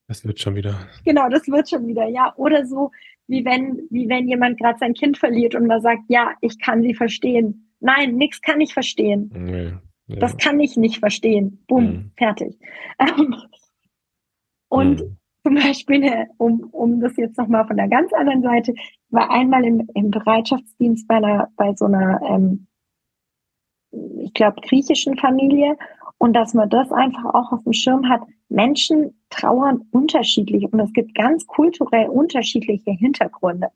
das 0.09 0.25
wird 0.25 0.41
schon 0.41 0.57
wieder. 0.57 0.75
Genau, 1.05 1.29
das 1.29 1.47
wird 1.49 1.69
schon 1.69 1.87
wieder, 1.87 2.07
ja. 2.09 2.35
Oder 2.37 2.67
so, 2.67 2.91
wie 3.27 3.45
wenn, 3.45 3.87
wie 3.91 4.09
wenn 4.09 4.29
jemand 4.29 4.59
gerade 4.59 4.79
sein 4.79 4.95
Kind 4.95 5.19
verliert 5.19 5.55
und 5.55 5.67
man 5.67 5.81
sagt, 5.81 6.03
ja, 6.09 6.33
ich 6.41 6.59
kann 6.59 6.83
sie 6.83 6.95
verstehen. 6.95 7.71
Nein, 7.81 8.17
nichts 8.17 8.41
kann 8.41 8.61
ich 8.61 8.75
verstehen. 8.75 9.31
Nee, 9.35 9.73
ja. 10.07 10.17
Das 10.17 10.37
kann 10.37 10.61
ich 10.61 10.77
nicht 10.77 10.99
verstehen. 10.99 11.65
Bumm, 11.67 11.85
mhm. 11.85 12.13
fertig. 12.17 12.59
und 14.69 15.01
mhm. 15.01 15.17
zum 15.45 15.55
Beispiel, 15.55 16.27
um, 16.37 16.61
um 16.73 17.01
das 17.01 17.17
jetzt 17.17 17.39
nochmal 17.39 17.67
von 17.67 17.77
der 17.77 17.89
ganz 17.89 18.13
anderen 18.13 18.43
Seite, 18.43 18.75
war 19.11 19.31
einmal 19.31 19.65
im, 19.65 19.89
im 19.95 20.11
Bereitschaftsdienst 20.11 21.07
bei 21.09 21.17
einer, 21.17 21.49
bei 21.57 21.75
so 21.75 21.87
einer, 21.87 22.21
ähm, 22.23 22.67
ich 24.19 24.33
glaube, 24.35 24.61
griechischen 24.63 25.17
Familie 25.17 25.77
und 26.19 26.35
dass 26.35 26.55
man 26.55 26.71
das 26.71 26.91
einfach 26.93 27.25
auch 27.35 27.53
auf 27.53 27.65
dem 27.65 27.73
Schirm 27.73 28.09
hat. 28.09 28.23
Menschen 28.53 29.15
trauern 29.31 29.85
unterschiedlich 29.91 30.71
und 30.73 30.81
es 30.81 30.93
gibt 30.93 31.15
ganz 31.15 31.47
kulturell 31.47 32.09
unterschiedliche 32.09 32.93
Hintergründe. 32.93 33.69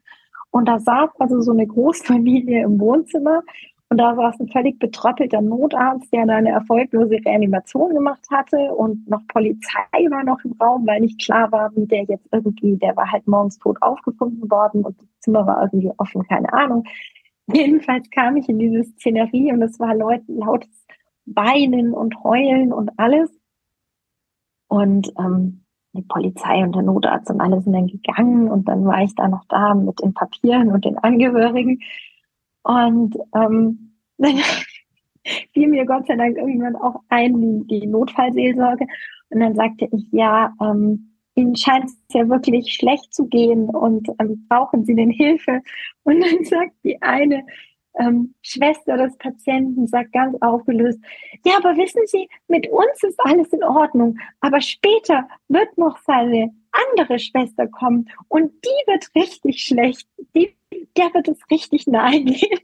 Und 0.51 0.66
da 0.66 0.79
saß 0.79 1.11
also 1.18 1.41
so 1.41 1.53
eine 1.53 1.66
Großfamilie 1.66 2.62
im 2.62 2.79
Wohnzimmer 2.79 3.43
und 3.89 3.99
da 3.99 4.16
war 4.16 4.31
es 4.31 4.41
ein 4.41 4.49
völlig 4.49 4.79
betröppelter 4.81 5.41
Notarzt, 5.41 6.12
der 6.12 6.22
eine 6.22 6.51
erfolglose 6.51 7.18
Reanimation 7.24 7.95
gemacht 7.95 8.24
hatte 8.31 8.57
und 8.74 9.09
noch 9.09 9.24
Polizei 9.29 10.11
war 10.11 10.24
noch 10.24 10.43
im 10.45 10.53
Raum, 10.61 10.87
weil 10.87 11.01
nicht 11.01 11.24
klar 11.24 11.53
war, 11.53 11.74
wie 11.77 11.87
der 11.87 12.03
jetzt 12.05 12.27
irgendwie, 12.33 12.77
der 12.77 12.97
war 12.97 13.11
halt 13.11 13.29
morgens 13.29 13.59
tot 13.59 13.81
aufgefunden 13.83 14.51
worden 14.51 14.85
und 14.85 15.01
das 15.01 15.09
Zimmer 15.20 15.47
war 15.47 15.62
irgendwie 15.62 15.93
offen, 15.99 16.24
keine 16.24 16.53
Ahnung. 16.53 16.85
Jedenfalls 17.53 18.11
kam 18.11 18.37
ich 18.37 18.49
in 18.49 18.59
diese 18.59 18.83
Szenerie 18.83 19.53
und 19.53 19.62
es 19.62 19.79
war 19.79 19.95
laut, 19.95 20.22
lautes 20.27 20.85
Weinen 21.27 21.93
und 21.93 22.24
Heulen 22.24 22.72
und 22.72 22.91
alles. 22.97 23.31
Und 24.68 25.12
ähm, 25.18 25.64
die 25.92 26.02
Polizei 26.02 26.62
und 26.62 26.74
der 26.74 26.82
Notarzt 26.82 27.30
und 27.30 27.40
alle 27.40 27.60
sind 27.60 27.72
dann 27.72 27.86
gegangen 27.86 28.50
und 28.50 28.68
dann 28.68 28.84
war 28.84 29.02
ich 29.02 29.14
da 29.14 29.28
noch 29.28 29.44
da 29.48 29.74
mit 29.74 30.00
den 30.02 30.14
Papieren 30.14 30.70
und 30.70 30.84
den 30.84 30.98
Angehörigen. 30.98 31.80
Und 32.62 33.16
ähm, 33.34 33.96
dann 34.18 34.36
fiel 35.52 35.68
mir 35.68 35.86
Gott 35.86 36.06
sei 36.06 36.16
Dank 36.16 36.36
irgendwann 36.36 36.76
auch 36.76 37.00
ein, 37.08 37.66
die, 37.66 37.86
Notfallseelsorge. 37.86 38.86
Und 39.30 39.40
dann 39.40 39.54
sagte 39.54 39.88
ich, 39.92 40.06
ja, 40.12 40.52
ähm, 40.60 41.12
Ihnen 41.34 41.54
scheint 41.54 41.84
es 41.84 42.14
ja 42.14 42.28
wirklich 42.28 42.72
schlecht 42.72 43.12
zu 43.12 43.26
gehen 43.26 43.68
und 43.68 44.08
ähm, 44.18 44.46
brauchen 44.48 44.86
Sie 44.86 44.94
denn 44.94 45.10
Hilfe? 45.10 45.60
Und 46.04 46.20
dann 46.20 46.44
sagt 46.44 46.72
die 46.82 47.00
eine, 47.02 47.44
ähm, 47.99 48.34
Schwester 48.42 48.97
des 48.97 49.16
Patienten 49.18 49.86
sagt 49.86 50.12
ganz 50.12 50.36
aufgelöst, 50.40 51.01
ja, 51.44 51.55
aber 51.57 51.76
wissen 51.76 52.03
Sie, 52.07 52.28
mit 52.49 52.68
uns 52.68 53.03
ist 53.03 53.18
alles 53.20 53.53
in 53.53 53.64
Ordnung, 53.64 54.18
aber 54.40 54.61
später 54.61 55.28
wird 55.49 55.76
noch 55.78 55.99
seine 55.99 56.55
andere 56.72 57.18
Schwester 57.18 57.66
kommen 57.66 58.11
und 58.28 58.53
die 58.64 58.90
wird 58.90 59.09
richtig 59.14 59.62
schlecht, 59.62 60.09
die, 60.34 60.57
der 60.97 61.12
wird 61.14 61.28
es 61.28 61.40
richtig 61.51 61.86
nahe 61.86 62.22
gehen. 62.22 62.59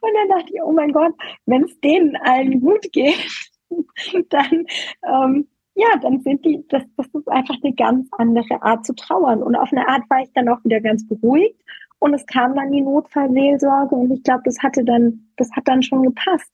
Und 0.00 0.10
dann 0.14 0.38
dachte 0.38 0.54
ich, 0.54 0.62
oh 0.62 0.72
mein 0.72 0.92
Gott, 0.92 1.14
wenn 1.46 1.64
es 1.64 1.80
denen 1.80 2.14
allen 2.16 2.60
gut 2.60 2.92
geht, 2.92 3.26
dann 4.28 4.66
ähm, 5.04 5.48
ja, 5.74 5.96
dann 6.02 6.20
sind 6.22 6.44
die, 6.44 6.64
das, 6.68 6.82
das 6.96 7.06
ist 7.06 7.28
einfach 7.28 7.54
eine 7.62 7.72
ganz 7.72 8.08
andere 8.18 8.60
Art 8.62 8.84
zu 8.84 8.96
trauern. 8.96 9.44
Und 9.44 9.54
auf 9.54 9.70
eine 9.70 9.88
Art 9.88 10.02
war 10.10 10.20
ich 10.22 10.32
dann 10.34 10.48
auch 10.48 10.62
wieder 10.64 10.80
ganz 10.80 11.06
beruhigt 11.06 11.60
und 11.98 12.14
es 12.14 12.26
kam 12.26 12.54
dann 12.54 12.72
die 12.72 12.80
Notfallseelsorge 12.80 13.94
und 13.94 14.10
ich 14.10 14.22
glaube, 14.22 14.42
das 14.44 14.58
hatte 14.62 14.84
dann, 14.84 15.28
das 15.36 15.50
hat 15.52 15.66
dann 15.66 15.82
schon 15.82 16.02
gepasst. 16.02 16.50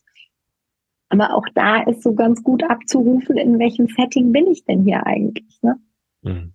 Aber 1.11 1.35
auch 1.35 1.47
da 1.55 1.83
ist 1.83 2.03
so 2.03 2.15
ganz 2.15 2.43
gut 2.43 2.65
abzurufen, 2.65 3.37
in 3.37 3.59
welchem 3.59 3.87
Setting 3.87 4.33
bin 4.33 4.47
ich 4.49 4.65
denn 4.65 4.83
hier 4.83 5.07
eigentlich. 5.07 5.61
Ne? 5.63 5.79
Mhm. 6.23 6.53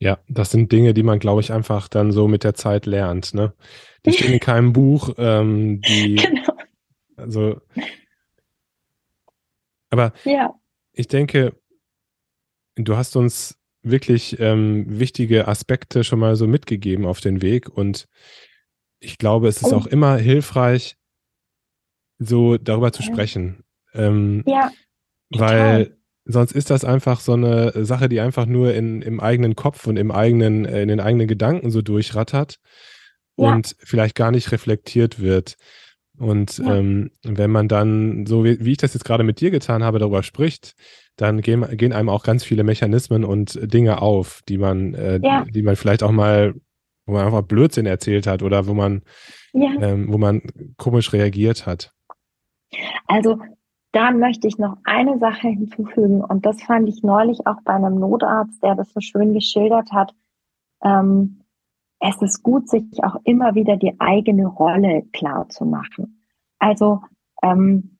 Ja, 0.00 0.18
das 0.28 0.50
sind 0.50 0.70
Dinge, 0.70 0.94
die 0.94 1.02
man, 1.02 1.18
glaube 1.18 1.40
ich, 1.40 1.52
einfach 1.52 1.88
dann 1.88 2.12
so 2.12 2.28
mit 2.28 2.44
der 2.44 2.54
Zeit 2.54 2.86
lernt. 2.86 3.34
Ne? 3.34 3.52
Die 4.04 4.12
stehen 4.12 4.32
in 4.32 4.40
keinem 4.40 4.72
Buch. 4.72 5.14
Ähm, 5.16 5.80
die, 5.80 6.14
genau. 6.16 6.52
Also, 7.16 7.60
aber 9.90 10.12
ja. 10.24 10.54
ich 10.92 11.08
denke, 11.08 11.54
du 12.76 12.96
hast 12.96 13.16
uns 13.16 13.57
wirklich 13.82 14.38
ähm, 14.40 14.84
wichtige 14.98 15.48
Aspekte 15.48 16.04
schon 16.04 16.18
mal 16.18 16.36
so 16.36 16.46
mitgegeben 16.46 17.06
auf 17.06 17.20
den 17.20 17.42
Weg. 17.42 17.68
Und 17.68 18.08
ich 19.00 19.18
glaube, 19.18 19.48
es 19.48 19.62
ist 19.62 19.72
oh. 19.72 19.76
auch 19.76 19.86
immer 19.86 20.16
hilfreich, 20.16 20.96
so 22.18 22.58
darüber 22.58 22.92
zu 22.92 23.02
sprechen. 23.02 23.64
Ähm, 23.94 24.42
ja. 24.46 24.70
Weil 25.30 25.96
sonst 26.24 26.52
ist 26.52 26.70
das 26.70 26.84
einfach 26.84 27.20
so 27.20 27.32
eine 27.32 27.84
Sache, 27.84 28.08
die 28.08 28.20
einfach 28.20 28.46
nur 28.46 28.74
in, 28.74 29.02
im 29.02 29.20
eigenen 29.20 29.56
Kopf 29.56 29.86
und 29.86 29.96
im 29.96 30.10
eigenen, 30.10 30.64
äh, 30.64 30.82
in 30.82 30.88
den 30.88 31.00
eigenen 31.00 31.28
Gedanken 31.28 31.70
so 31.70 31.82
durchrattert 31.82 32.58
ja. 33.36 33.52
und 33.52 33.76
vielleicht 33.78 34.14
gar 34.14 34.30
nicht 34.30 34.52
reflektiert 34.52 35.20
wird. 35.20 35.56
Und 36.18 36.58
ja. 36.58 36.76
ähm, 36.76 37.10
wenn 37.22 37.50
man 37.50 37.68
dann, 37.68 38.26
so 38.26 38.44
wie, 38.44 38.64
wie 38.64 38.72
ich 38.72 38.78
das 38.78 38.94
jetzt 38.94 39.04
gerade 39.04 39.24
mit 39.24 39.40
dir 39.40 39.50
getan 39.50 39.84
habe, 39.84 39.98
darüber 39.98 40.22
spricht, 40.22 40.74
dann 41.18 41.40
gehen, 41.40 41.66
gehen 41.76 41.92
einem 41.92 42.08
auch 42.08 42.22
ganz 42.22 42.44
viele 42.44 42.64
Mechanismen 42.64 43.24
und 43.24 43.58
Dinge 43.72 44.00
auf, 44.00 44.40
die 44.48 44.56
man, 44.56 44.94
äh, 44.94 45.20
ja. 45.22 45.44
die 45.44 45.62
man 45.62 45.76
vielleicht 45.76 46.02
auch 46.02 46.12
mal, 46.12 46.54
wo 47.06 47.12
man 47.12 47.26
einfach 47.26 47.42
Blödsinn 47.42 47.86
erzählt 47.86 48.26
hat 48.26 48.42
oder 48.42 48.66
wo 48.66 48.74
man, 48.74 49.02
ja. 49.52 49.70
ähm, 49.80 50.12
wo 50.12 50.16
man 50.16 50.42
komisch 50.76 51.12
reagiert 51.12 51.66
hat. 51.66 51.92
Also 53.06 53.38
da 53.92 54.12
möchte 54.12 54.46
ich 54.46 54.58
noch 54.58 54.76
eine 54.84 55.18
Sache 55.18 55.48
hinzufügen 55.48 56.22
und 56.22 56.46
das 56.46 56.62
fand 56.62 56.88
ich 56.88 57.02
neulich 57.02 57.46
auch 57.46 57.62
bei 57.64 57.74
einem 57.74 57.98
Notarzt, 57.98 58.62
der 58.62 58.74
das 58.74 58.92
so 58.92 59.00
schön 59.00 59.34
geschildert 59.34 59.90
hat. 59.92 60.14
Ähm, 60.82 61.40
es 62.00 62.20
ist 62.22 62.42
gut, 62.44 62.68
sich 62.68 62.84
auch 63.02 63.16
immer 63.24 63.56
wieder 63.56 63.76
die 63.76 63.98
eigene 63.98 64.46
Rolle 64.46 65.02
klar 65.12 65.48
zu 65.48 65.64
machen. 65.64 66.22
Also 66.60 67.00
ähm, 67.42 67.97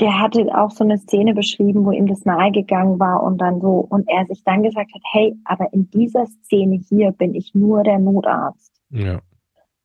der 0.00 0.20
hatte 0.20 0.46
auch 0.56 0.70
so 0.70 0.84
eine 0.84 0.98
Szene 0.98 1.34
beschrieben, 1.34 1.84
wo 1.84 1.90
ihm 1.90 2.06
das 2.06 2.24
nahegegangen 2.24 2.98
war 2.98 3.22
und 3.22 3.38
dann 3.38 3.60
so, 3.60 3.86
und 3.88 4.08
er 4.08 4.26
sich 4.26 4.44
dann 4.44 4.62
gesagt 4.62 4.92
hat, 4.94 5.02
hey, 5.12 5.36
aber 5.44 5.72
in 5.72 5.90
dieser 5.90 6.26
Szene 6.26 6.76
hier 6.88 7.12
bin 7.12 7.34
ich 7.34 7.54
nur 7.54 7.82
der 7.82 7.98
Notarzt. 7.98 8.72
Ja. 8.90 9.20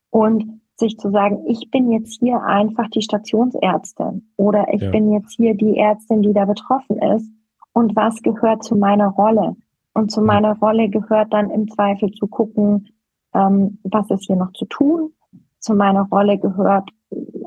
Und 0.10 0.62
sich 0.76 0.98
zu 0.98 1.10
sagen, 1.10 1.44
ich 1.48 1.72
bin 1.72 1.92
jetzt 1.92 2.20
hier 2.20 2.42
einfach 2.44 2.88
die 2.90 3.02
Stationsärztin 3.02 4.30
oder 4.38 4.68
ich 4.72 4.82
ja. 4.82 4.92
bin 4.92 5.12
jetzt 5.12 5.36
hier 5.36 5.56
die 5.56 5.78
Ärztin, 5.78 6.22
die 6.22 6.34
da 6.34 6.46
betroffen 6.46 7.00
ist. 7.00 7.30
Und 7.74 7.96
was 7.96 8.22
gehört 8.22 8.64
zu 8.64 8.76
meiner 8.76 9.08
Rolle? 9.08 9.56
Und 9.94 10.12
zu 10.12 10.22
meiner 10.22 10.58
Rolle 10.60 10.90
gehört 10.90 11.34
dann 11.34 11.50
im 11.50 11.68
Zweifel 11.68 12.12
zu 12.12 12.28
gucken, 12.28 12.90
ähm, 13.34 13.80
was 13.84 14.10
ist 14.12 14.26
hier 14.26 14.36
noch 14.36 14.54
zu 14.54 14.66
tun? 14.66 15.14
Zu 15.60 15.74
meiner 15.74 16.04
Rolle 16.04 16.38
gehört 16.38 16.90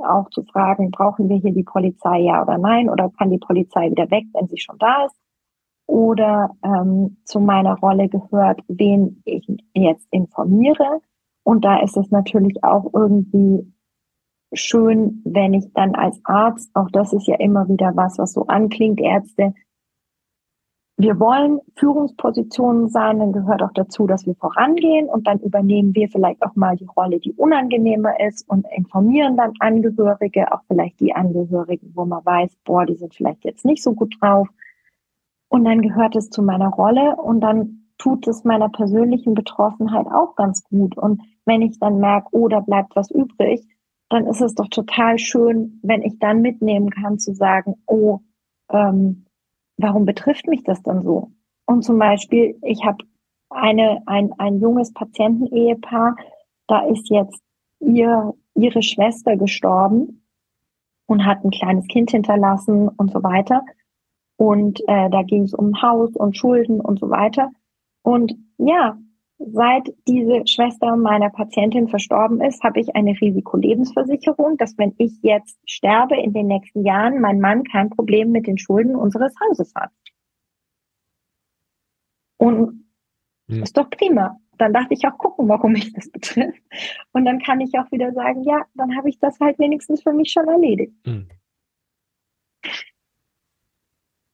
auch 0.06 0.28
zu 0.30 0.42
fragen, 0.44 0.90
brauchen 0.90 1.28
wir 1.28 1.36
hier 1.36 1.52
die 1.52 1.64
Polizei 1.64 2.20
ja 2.20 2.42
oder 2.42 2.58
nein 2.58 2.88
oder 2.88 3.10
kann 3.18 3.30
die 3.30 3.38
Polizei 3.38 3.90
wieder 3.90 4.10
weg, 4.10 4.24
wenn 4.32 4.48
sie 4.48 4.58
schon 4.58 4.78
da 4.78 5.04
ist? 5.04 5.16
Oder 5.86 6.50
ähm, 6.62 7.18
zu 7.24 7.40
meiner 7.40 7.76
Rolle 7.78 8.08
gehört, 8.08 8.60
wen 8.68 9.22
ich 9.24 9.46
jetzt 9.74 10.06
informiere. 10.10 11.00
Und 11.42 11.64
da 11.64 11.80
ist 11.80 11.96
es 11.96 12.10
natürlich 12.10 12.62
auch 12.62 12.90
irgendwie 12.94 13.72
schön, 14.52 15.22
wenn 15.24 15.54
ich 15.54 15.72
dann 15.74 15.94
als 15.94 16.20
Arzt, 16.24 16.70
auch 16.74 16.88
das 16.92 17.12
ist 17.12 17.26
ja 17.26 17.36
immer 17.36 17.68
wieder 17.68 17.92
was, 17.96 18.18
was 18.18 18.32
so 18.32 18.46
anklingt, 18.46 19.00
Ärzte 19.00 19.54
wir 21.00 21.18
wollen 21.20 21.60
Führungspositionen 21.76 22.88
sein, 22.88 23.18
dann 23.18 23.32
gehört 23.32 23.62
auch 23.62 23.72
dazu, 23.74 24.06
dass 24.06 24.26
wir 24.26 24.34
vorangehen 24.34 25.08
und 25.08 25.26
dann 25.26 25.38
übernehmen 25.38 25.94
wir 25.94 26.08
vielleicht 26.08 26.42
auch 26.42 26.54
mal 26.56 26.76
die 26.76 26.86
Rolle, 26.96 27.20
die 27.20 27.32
unangenehmer 27.32 28.20
ist 28.20 28.48
und 28.48 28.66
informieren 28.76 29.36
dann 29.36 29.52
Angehörige, 29.60 30.52
auch 30.52 30.62
vielleicht 30.66 31.00
die 31.00 31.14
Angehörigen, 31.14 31.92
wo 31.94 32.04
man 32.04 32.24
weiß, 32.24 32.56
boah, 32.64 32.86
die 32.86 32.96
sind 32.96 33.14
vielleicht 33.14 33.44
jetzt 33.44 33.64
nicht 33.64 33.82
so 33.82 33.94
gut 33.94 34.14
drauf. 34.20 34.48
Und 35.48 35.64
dann 35.64 35.82
gehört 35.82 36.16
es 36.16 36.30
zu 36.30 36.42
meiner 36.42 36.68
Rolle 36.68 37.16
und 37.16 37.40
dann 37.40 37.88
tut 37.98 38.26
es 38.26 38.44
meiner 38.44 38.68
persönlichen 38.68 39.34
Betroffenheit 39.34 40.06
auch 40.06 40.34
ganz 40.36 40.64
gut. 40.64 40.96
Und 40.96 41.22
wenn 41.44 41.62
ich 41.62 41.78
dann 41.78 41.98
merke, 41.98 42.28
oh, 42.32 42.48
da 42.48 42.60
bleibt 42.60 42.96
was 42.96 43.10
übrig, 43.10 43.66
dann 44.08 44.26
ist 44.26 44.40
es 44.40 44.54
doch 44.54 44.68
total 44.68 45.18
schön, 45.18 45.80
wenn 45.82 46.02
ich 46.02 46.18
dann 46.18 46.40
mitnehmen 46.42 46.90
kann 46.90 47.18
zu 47.18 47.34
sagen, 47.34 47.76
oh, 47.86 48.20
ähm, 48.70 49.26
warum 49.82 50.04
betrifft 50.04 50.46
mich 50.46 50.62
das 50.64 50.82
dann 50.82 51.02
so? 51.02 51.30
Und 51.66 51.82
zum 51.84 51.98
Beispiel, 51.98 52.58
ich 52.62 52.84
habe 52.84 53.04
eine, 53.50 54.02
ein, 54.06 54.32
ein 54.38 54.60
junges 54.60 54.92
Patientenehepaar, 54.92 56.16
da 56.66 56.80
ist 56.86 57.08
jetzt 57.10 57.40
ihr, 57.80 58.34
ihre 58.54 58.82
Schwester 58.82 59.36
gestorben 59.36 60.24
und 61.06 61.24
hat 61.24 61.44
ein 61.44 61.50
kleines 61.50 61.86
Kind 61.88 62.10
hinterlassen 62.10 62.88
und 62.88 63.10
so 63.10 63.22
weiter. 63.22 63.62
Und 64.36 64.80
äh, 64.88 65.10
da 65.10 65.22
ging 65.22 65.42
es 65.42 65.54
um 65.54 65.82
Haus 65.82 66.10
und 66.14 66.36
Schulden 66.36 66.80
und 66.80 66.98
so 66.98 67.10
weiter. 67.10 67.50
Und 68.02 68.34
ja, 68.58 68.96
seit 69.40 69.88
diese 70.06 70.46
Schwester 70.46 70.96
meiner 70.96 71.30
Patientin 71.30 71.88
verstorben 71.88 72.40
ist, 72.42 72.62
habe 72.62 72.80
ich 72.80 72.94
eine 72.94 73.18
Risikolebensversicherung, 73.18 74.58
dass 74.58 74.76
wenn 74.76 74.94
ich 74.98 75.18
jetzt 75.22 75.58
sterbe 75.66 76.16
in 76.16 76.32
den 76.34 76.46
nächsten 76.46 76.84
Jahren, 76.84 77.20
mein 77.20 77.40
Mann 77.40 77.64
kein 77.64 77.88
Problem 77.88 78.32
mit 78.32 78.46
den 78.46 78.58
Schulden 78.58 78.94
unseres 78.94 79.34
Hauses 79.40 79.72
hat. 79.74 79.90
Und 82.36 82.84
hm. 83.48 83.62
ist 83.62 83.76
doch 83.76 83.88
prima. 83.88 84.38
Dann 84.58 84.74
dachte 84.74 84.92
ich 84.92 85.06
auch 85.06 85.16
gucken, 85.16 85.48
warum 85.48 85.72
mich 85.72 85.90
das 85.94 86.10
betrifft. 86.10 86.62
Und 87.12 87.24
dann 87.24 87.40
kann 87.40 87.60
ich 87.60 87.78
auch 87.78 87.90
wieder 87.90 88.12
sagen, 88.12 88.42
ja, 88.44 88.66
dann 88.74 88.94
habe 88.94 89.08
ich 89.08 89.18
das 89.18 89.40
halt 89.40 89.58
wenigstens 89.58 90.02
für 90.02 90.12
mich 90.12 90.30
schon 90.32 90.48
erledigt. 90.48 90.92
Hm. 91.06 91.28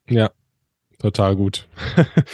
Ja, 0.08 0.30
total 1.06 1.36
gut. 1.36 1.68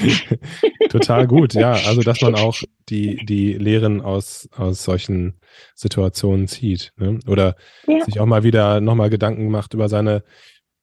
total 0.88 1.26
gut, 1.26 1.52
ja. 1.52 1.72
Also, 1.72 2.00
dass 2.00 2.22
man 2.22 2.34
auch 2.34 2.56
die, 2.88 3.16
die 3.26 3.52
Lehren 3.52 4.00
aus, 4.00 4.48
aus 4.56 4.82
solchen 4.82 5.34
Situationen 5.74 6.48
zieht. 6.48 6.92
Ne? 6.96 7.18
Oder 7.26 7.56
ja. 7.86 8.02
sich 8.04 8.18
auch 8.18 8.26
mal 8.26 8.44
wieder 8.44 8.80
nochmal 8.80 9.10
Gedanken 9.10 9.50
macht 9.50 9.74
über 9.74 9.90
seine 9.90 10.24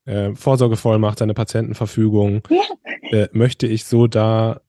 äh, 0.05 0.35
Vorsorgevollmacht, 0.35 1.17
seine 1.17 1.33
Patientenverfügung. 1.33 2.43
Ja. 2.49 2.61
Äh, 3.11 3.29
möchte 3.31 3.65
ich 3.65 3.85
so 3.85 4.05
da 4.05 4.61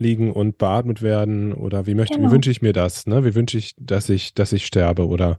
liegen 0.00 0.32
und 0.32 0.58
beatmet 0.58 1.00
werden 1.00 1.52
oder 1.52 1.86
wie 1.86 1.94
möchte, 1.94 2.16
genau. 2.16 2.28
wie 2.28 2.32
wünsche 2.32 2.50
ich 2.50 2.60
mir 2.60 2.72
das? 2.72 3.06
Ne? 3.06 3.24
Wie 3.24 3.36
wünsche 3.36 3.56
ich, 3.56 3.74
dass 3.78 4.08
ich, 4.08 4.34
dass 4.34 4.52
ich 4.52 4.66
sterbe 4.66 5.06
oder 5.06 5.38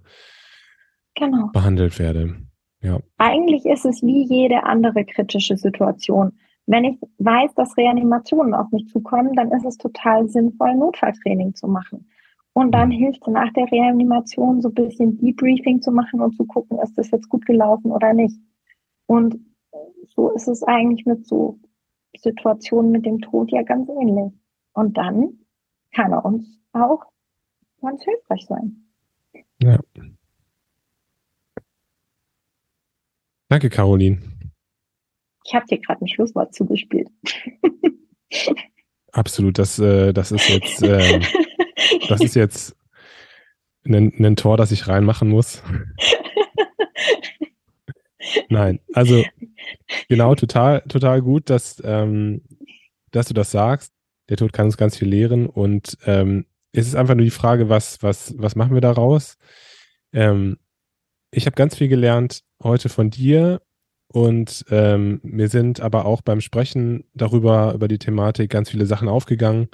genau. 1.16 1.49
behandelt 1.51 1.99
werde? 1.99 2.38
Ja. 2.82 2.99
Eigentlich 3.18 3.66
ist 3.66 3.84
es 3.84 4.01
wie 4.04 4.24
jede 4.24 4.64
andere 4.64 5.04
kritische 5.04 5.58
Situation. 5.58 6.39
Wenn 6.66 6.86
ich 6.86 6.97
weiß, 7.18 7.53
dass 7.55 7.76
Reanimationen 7.78 8.53
auf 8.53 8.72
mich 8.72 8.88
zukommen, 8.88 9.34
dann 9.34 9.51
ist 9.51 9.66
es 9.66 9.78
total 9.78 10.30
sinnvoll, 10.30 10.76
Notfalltraining 10.76 11.55
zu 11.55 11.68
machen. 11.68 12.07
Und 12.53 12.72
dann 12.72 12.89
mhm. 12.89 12.93
hilft 12.93 13.28
nach 13.28 13.51
der 13.53 13.70
Reanimation 13.72 14.61
so 14.61 14.70
ein 14.70 14.76
bisschen 14.76 15.18
Debriefing 15.18 15.82
zu 15.82 15.91
machen 15.91 16.22
und 16.22 16.36
zu 16.36 16.45
gucken, 16.45 16.80
ist 16.80 16.97
das 16.97 17.11
jetzt 17.11 17.28
gut 17.28 17.45
gelaufen 17.45 17.91
oder 17.91 18.14
nicht. 18.14 18.38
Und 19.07 19.39
so 20.16 20.32
ist 20.32 20.47
es 20.47 20.64
eigentlich 20.64 21.05
mit 21.05 21.26
so 21.26 21.59
Situationen 22.16 22.91
mit 22.91 23.05
dem 23.05 23.20
Tod 23.20 23.51
ja 23.51 23.64
ganz 23.64 23.89
ähnlich. 23.89 24.34
Und 24.74 24.97
dann 24.97 25.39
kann 25.93 26.11
er 26.11 26.24
uns 26.24 26.59
auch 26.74 27.03
ganz 27.82 28.03
hilfreich 28.03 28.45
sein. 28.47 28.86
Ja. 29.61 29.80
Danke, 33.49 33.70
Caroline. 33.70 34.20
Ich 35.46 35.54
habe 35.54 35.66
dir 35.66 35.80
gerade 35.80 36.04
ein 36.04 36.08
Schlusswort 36.08 36.54
zugespielt. 36.54 37.10
Absolut, 39.12 39.60
das, 39.60 39.78
äh, 39.80 40.14
das 40.14 40.32
ist 40.32 40.50
jetzt, 40.50 40.82
äh, 40.84 41.20
das 42.08 42.22
ist 42.22 42.36
jetzt 42.36 42.76
ein, 43.86 44.14
ein 44.20 44.36
Tor, 44.36 44.58
das 44.58 44.72
ich 44.72 44.88
reinmachen 44.88 45.30
muss. 45.30 45.62
Nein, 48.50 48.80
also 48.94 49.24
genau, 50.08 50.34
total, 50.36 50.82
total 50.82 51.22
gut, 51.22 51.50
dass, 51.50 51.82
ähm, 51.86 52.41
dass 53.12 53.28
du 53.28 53.34
das 53.34 53.52
sagst 53.52 53.94
der 54.30 54.38
Tod 54.38 54.54
kann 54.54 54.68
uns 54.68 54.78
ganz 54.78 54.98
viel 54.98 55.08
lehren 55.08 55.48
und 55.48 55.98
ähm, 56.06 56.46
es 56.72 56.88
ist 56.88 56.96
einfach 56.96 57.16
nur 57.16 57.26
die 57.26 57.32
Frage, 57.32 57.70
was, 57.70 58.02
was, 58.02 58.34
was 58.38 58.56
machen 58.56 58.74
wir 58.74 58.82
daraus? 58.82 59.38
Ähm, 60.12 60.58
ich 61.32 61.46
habe 61.46 61.56
ganz 61.56 61.76
viel 61.76 61.88
gelernt 61.88 62.44
heute 62.62 62.89
von 62.89 63.10
dir 63.10 63.62
und 64.14 64.64
ähm, 64.70 65.20
mir 65.24 65.49
sind 65.49 65.82
aber 65.82 66.05
auch 66.05 66.22
beim 66.22 66.39
Sprechen 66.39 67.03
darüber, 67.16 67.74
über 67.74 67.88
die 67.88 67.97
Thematik 67.97 68.51
ganz 68.51 68.70
viele 68.70 68.86
Sachen 68.86 69.07
aufgegangen. 69.07 69.70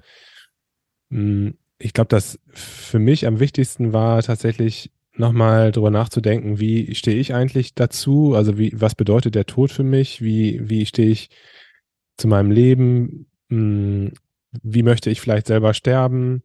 Hm, 1.11 1.57
ich 1.77 1.91
glaube, 1.91 2.07
dass 2.07 2.39
für 2.47 2.99
mich 2.99 3.27
am 3.27 3.41
wichtigsten 3.41 3.91
war 3.91 4.23
tatsächlich 4.23 4.91
nochmal 5.13 5.73
drüber 5.73 5.91
nachzudenken, 5.91 6.57
wie 6.57 6.95
stehe 6.95 7.17
ich 7.17 7.33
eigentlich 7.33 7.75
dazu? 7.75 8.33
Also 8.33 8.57
wie, 8.57 8.71
was 8.79 8.95
bedeutet 8.95 9.35
der 9.35 9.45
Tod 9.45 9.73
für 9.73 9.83
mich? 9.83 10.21
Wie, 10.21 10.69
wie 10.69 10.85
stehe 10.85 11.09
ich 11.09 11.29
zu 12.15 12.29
meinem 12.29 12.51
Leben? 12.51 13.29
Hm, 13.49 14.13
wie 14.63 14.83
möchte 14.83 15.09
ich 15.09 15.19
vielleicht 15.19 15.47
selber 15.47 15.73
sterben? 15.73 16.43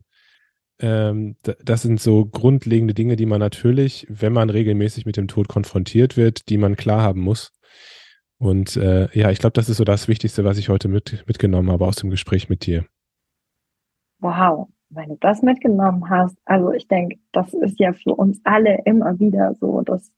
Ähm, 0.81 1.37
das 1.43 1.83
sind 1.83 2.01
so 2.01 2.25
grundlegende 2.27 2.93
Dinge, 2.93 3.15
die 3.15 3.27
man 3.27 3.39
natürlich, 3.39 4.05
wenn 4.11 4.33
man 4.33 4.51
regelmäßig 4.51 5.07
mit 5.07 5.17
dem 5.17 5.29
Tod 5.29 5.47
konfrontiert 5.47 6.17
wird, 6.17 6.49
die 6.49 6.59
man 6.59 6.75
klar 6.75 7.01
haben 7.03 7.21
muss. 7.21 7.53
Und 8.45 8.77
äh, 8.77 9.09
ja, 9.19 9.31
ich 9.31 9.39
glaube, 9.39 9.55
das 9.55 9.71
ist 9.71 9.79
so 9.79 9.85
das 9.85 10.07
Wichtigste, 10.07 10.45
was 10.45 10.59
ich 10.59 10.69
heute 10.69 10.87
mit, 10.87 11.25
mitgenommen 11.27 11.71
habe 11.71 11.87
aus 11.87 11.97
dem 11.97 12.11
Gespräch 12.11 12.51
mit 12.51 12.67
dir. 12.67 12.85
Wow, 14.19 14.69
wenn 14.91 15.09
du 15.09 15.17
das 15.19 15.41
mitgenommen 15.41 16.11
hast, 16.11 16.37
also 16.45 16.71
ich 16.71 16.87
denke, 16.87 17.17
das 17.33 17.55
ist 17.55 17.81
ja 17.81 17.95
für 17.95 18.15
uns 18.15 18.43
alle 18.45 18.83
immer 18.85 19.19
wieder 19.19 19.55
so, 19.55 19.81
das, 19.81 20.13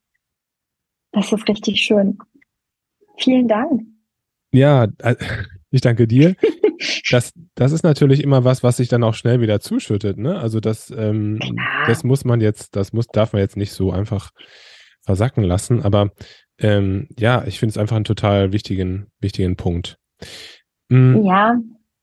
das 1.13 1.33
ist 1.33 1.49
richtig 1.49 1.81
schön. 1.81 2.19
Vielen 3.17 3.47
Dank. 3.47 3.83
Ja, 4.53 4.89
äh, 4.99 5.15
ich 5.71 5.81
danke 5.81 6.09
dir. 6.09 6.35
Das, 7.11 7.33
das 7.55 7.73
ist 7.73 7.85
natürlich 7.85 8.23
immer 8.23 8.45
was, 8.45 8.63
was 8.63 8.77
sich 8.77 8.89
dann 8.89 9.03
auch 9.03 9.15
schnell 9.15 9.41
wieder 9.41 9.61
zuschüttet. 9.61 10.19
Ne? 10.19 10.39
Also 10.39 10.61
das, 10.61 10.91
ähm, 10.91 11.39
das 11.87 12.05
muss 12.05 12.27
man 12.27 12.43
jetzt, 12.43 12.77
das 12.77 12.93
muss, 12.93 13.07
darf 13.07 13.33
man 13.33 13.41
jetzt 13.41 13.57
nicht 13.57 13.73
so 13.73 13.93
einfach 13.93 14.31
versacken 15.01 15.43
lassen. 15.43 15.83
Aber 15.83 16.11
ähm, 16.59 17.09
ja, 17.19 17.45
ich 17.47 17.59
finde 17.59 17.71
es 17.71 17.79
einfach 17.79 17.97
einen 17.97 18.05
total 18.05 18.53
wichtigen, 18.53 19.07
wichtigen 19.21 19.57
Punkt. 19.57 19.99
Mhm. 20.89 21.25
Ja, 21.25 21.59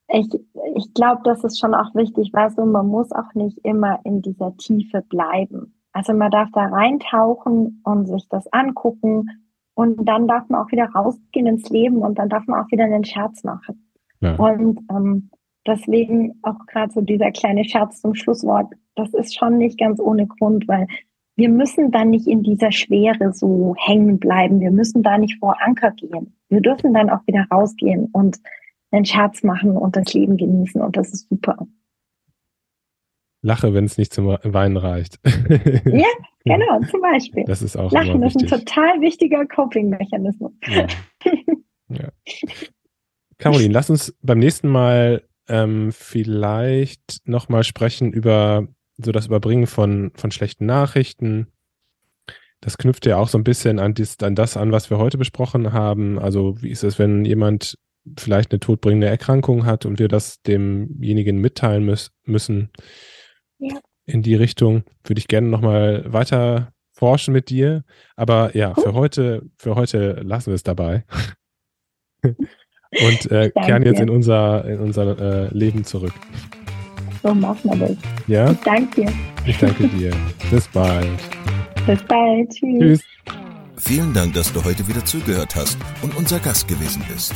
ich, 0.09 0.27
ich 0.75 0.93
glaube, 0.93 1.21
das 1.23 1.43
ist 1.43 1.59
schon 1.59 1.73
auch 1.73 1.95
wichtig, 1.95 2.31
weißt 2.33 2.57
du, 2.57 2.65
man 2.65 2.87
muss 2.87 3.11
auch 3.11 3.33
nicht 3.33 3.59
immer 3.63 3.99
in 4.03 4.21
dieser 4.21 4.55
Tiefe 4.57 5.01
bleiben. 5.01 5.75
Also 5.91 6.13
man 6.13 6.31
darf 6.31 6.49
da 6.53 6.65
reintauchen 6.65 7.81
und 7.83 8.07
sich 8.07 8.27
das 8.29 8.51
angucken 8.51 9.29
und 9.75 10.07
dann 10.07 10.27
darf 10.27 10.47
man 10.49 10.61
auch 10.61 10.71
wieder 10.71 10.85
rausgehen 10.85 11.47
ins 11.47 11.69
Leben 11.69 11.97
und 11.97 12.19
dann 12.19 12.29
darf 12.29 12.45
man 12.47 12.63
auch 12.63 12.71
wieder 12.71 12.85
einen 12.85 13.05
Scherz 13.05 13.43
machen. 13.43 13.89
Ja. 14.19 14.35
Und 14.35 14.79
ähm, 14.89 15.29
deswegen 15.65 16.39
auch 16.43 16.65
gerade 16.67 16.91
so 16.91 17.01
dieser 17.01 17.31
kleine 17.31 17.63
Scherz 17.63 18.01
zum 18.01 18.15
Schlusswort, 18.15 18.73
das 18.95 19.13
ist 19.13 19.35
schon 19.35 19.57
nicht 19.57 19.79
ganz 19.79 19.99
ohne 19.99 20.27
Grund, 20.27 20.67
weil 20.67 20.87
wir 21.35 21.49
müssen 21.49 21.91
dann 21.91 22.11
nicht 22.11 22.27
in 22.27 22.43
dieser 22.43 22.71
Schwere 22.71 23.33
so 23.33 23.75
hängen 23.77 24.19
bleiben. 24.19 24.59
Wir 24.59 24.71
müssen 24.71 25.01
da 25.01 25.17
nicht 25.17 25.39
vor 25.39 25.61
Anker 25.61 25.91
gehen. 25.91 26.35
Wir 26.49 26.61
dürfen 26.61 26.93
dann 26.93 27.09
auch 27.09 27.25
wieder 27.25 27.45
rausgehen 27.51 28.09
und 28.13 28.39
einen 28.91 29.05
Scherz 29.05 29.43
machen 29.43 29.75
und 29.75 29.95
das 29.95 30.13
Leben 30.13 30.37
genießen 30.37 30.81
und 30.81 30.95
das 30.95 31.11
ist 31.11 31.27
super. 31.29 31.57
Lache, 33.41 33.73
wenn 33.73 33.85
es 33.85 33.97
nicht 33.97 34.13
zum 34.13 34.27
Weinen 34.27 34.77
reicht. 34.77 35.19
ja, 35.25 36.07
genau, 36.45 36.79
zum 36.89 37.01
Beispiel. 37.01 37.43
Das 37.45 37.61
ist 37.61 37.75
auch 37.75 37.91
Lachen 37.91 38.23
ist 38.23 38.41
ein 38.41 38.47
total 38.47 39.01
wichtiger 39.01 39.45
Coping-Mechanismus. 39.45 40.53
Ja. 40.67 40.87
ja. 41.89 42.09
Caroline, 43.37 43.73
lass 43.73 43.89
uns 43.89 44.15
beim 44.21 44.39
nächsten 44.39 44.69
Mal 44.69 45.23
ähm, 45.49 45.91
vielleicht 45.91 47.27
nochmal 47.27 47.63
sprechen 47.65 48.13
über 48.13 48.67
so 48.97 49.11
das 49.11 49.27
Überbringen 49.27 49.67
von, 49.67 50.11
von 50.15 50.31
schlechten 50.31 50.65
Nachrichten. 50.65 51.47
Das 52.61 52.77
knüpft 52.77 53.05
ja 53.05 53.17
auch 53.17 53.27
so 53.27 53.37
ein 53.37 53.43
bisschen 53.43 53.79
an, 53.79 53.93
dies, 53.93 54.17
an 54.19 54.35
das 54.35 54.55
an, 54.55 54.71
was 54.71 54.89
wir 54.89 54.97
heute 54.97 55.17
besprochen 55.17 55.73
haben. 55.73 56.19
Also 56.19 56.61
wie 56.61 56.69
ist 56.69 56.83
es, 56.83 56.99
wenn 56.99 57.25
jemand 57.25 57.77
vielleicht 58.17 58.51
eine 58.51 58.59
todbringende 58.59 59.07
Erkrankung 59.07 59.65
hat 59.65 59.85
und 59.85 59.99
wir 59.99 60.07
das 60.07 60.41
demjenigen 60.41 61.39
mitteilen 61.39 61.83
müß, 61.85 62.11
müssen? 62.25 62.69
Ja. 63.59 63.79
In 64.05 64.21
die 64.21 64.35
Richtung 64.35 64.83
würde 65.03 65.19
ich 65.19 65.27
gerne 65.27 65.47
nochmal 65.47 66.11
weiter 66.11 66.73
forschen 66.91 67.33
mit 67.33 67.49
dir. 67.49 67.83
Aber 68.15 68.55
ja, 68.55 68.73
für 68.75 68.93
heute, 68.93 69.43
für 69.57 69.75
heute 69.75 70.21
lassen 70.23 70.47
wir 70.47 70.55
es 70.55 70.63
dabei. 70.63 71.05
und 72.23 73.31
äh, 73.31 73.51
kehren 73.51 73.83
jetzt 73.83 73.99
in 73.99 74.09
unser, 74.09 74.65
in 74.65 74.79
unser 74.79 75.19
äh, 75.19 75.53
Leben 75.53 75.83
zurück. 75.83 76.13
So 77.23 77.33
machen 77.33 77.79
wir 77.79 77.87
das. 77.87 77.97
Ja? 78.27 78.51
Ich 78.51 78.59
danke 78.59 79.01
dir. 79.01 79.13
Ich 79.45 79.57
danke 79.57 79.87
dir. 79.87 80.11
Bis 80.51 80.67
bald. 80.67 81.07
Bis 81.87 82.03
bald. 82.03 82.49
Tschüss. 82.49 82.79
Tschüss. 82.79 83.01
Vielen 83.77 84.13
Dank, 84.13 84.33
dass 84.33 84.51
du 84.53 84.63
heute 84.63 84.87
wieder 84.87 85.03
zugehört 85.03 85.55
hast 85.55 85.77
und 86.01 86.15
unser 86.15 86.39
Gast 86.39 86.67
gewesen 86.67 87.01
bist. 87.11 87.33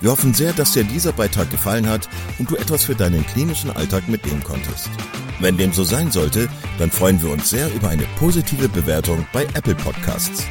Wir 0.00 0.10
hoffen 0.10 0.34
sehr, 0.34 0.52
dass 0.52 0.72
dir 0.72 0.84
dieser 0.84 1.12
Beitrag 1.12 1.50
gefallen 1.50 1.88
hat 1.88 2.08
und 2.38 2.50
du 2.50 2.56
etwas 2.56 2.84
für 2.84 2.94
deinen 2.94 3.24
klinischen 3.26 3.70
Alltag 3.70 4.08
mitnehmen 4.08 4.42
konntest. 4.42 4.90
Wenn 5.40 5.56
dem 5.56 5.72
so 5.72 5.84
sein 5.84 6.10
sollte, 6.10 6.48
dann 6.78 6.90
freuen 6.90 7.22
wir 7.22 7.30
uns 7.30 7.50
sehr 7.50 7.72
über 7.74 7.88
eine 7.88 8.04
positive 8.18 8.68
Bewertung 8.68 9.26
bei 9.32 9.44
Apple 9.54 9.74
Podcasts. 9.74 10.44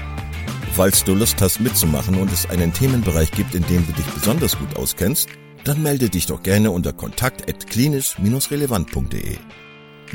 Falls 0.73 1.03
du 1.03 1.13
Lust 1.15 1.41
hast 1.41 1.59
mitzumachen 1.59 2.15
und 2.15 2.31
es 2.31 2.49
einen 2.49 2.73
Themenbereich 2.73 3.31
gibt, 3.31 3.55
in 3.55 3.65
dem 3.67 3.86
du 3.88 3.93
dich 3.93 4.05
besonders 4.07 4.57
gut 4.57 4.75
auskennst, 4.75 5.29
dann 5.68 5.84
melde 5.84 6.09
dich 6.09 6.28
doch 6.28 6.43
gerne 6.43 6.72
unter 6.72 6.93
kontakt@klinisch-relevant.de. 6.93 9.36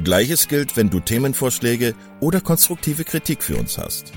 Gleiches 0.03 0.49
gilt, 0.49 0.77
wenn 0.77 0.89
du 0.89 1.01
Themenvorschläge 1.01 1.95
oder 2.21 2.41
konstruktive 2.41 3.05
Kritik 3.05 3.43
für 3.43 3.57
uns 3.57 3.77
hast. 3.77 4.13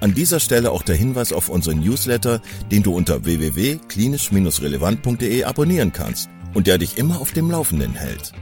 An 0.00 0.14
dieser 0.14 0.38
Stelle 0.38 0.70
auch 0.70 0.82
der 0.82 0.94
Hinweis 0.96 1.32
auf 1.32 1.48
unseren 1.48 1.80
Newsletter, 1.80 2.42
den 2.70 2.82
du 2.82 2.94
unter 2.94 3.24
www.klinisch-relevant.de 3.24 5.44
abonnieren 5.44 5.92
kannst 5.92 6.28
und 6.52 6.66
der 6.66 6.76
dich 6.78 6.98
immer 6.98 7.20
auf 7.20 7.30
dem 7.32 7.50
Laufenden 7.50 7.94
hält. 7.94 8.32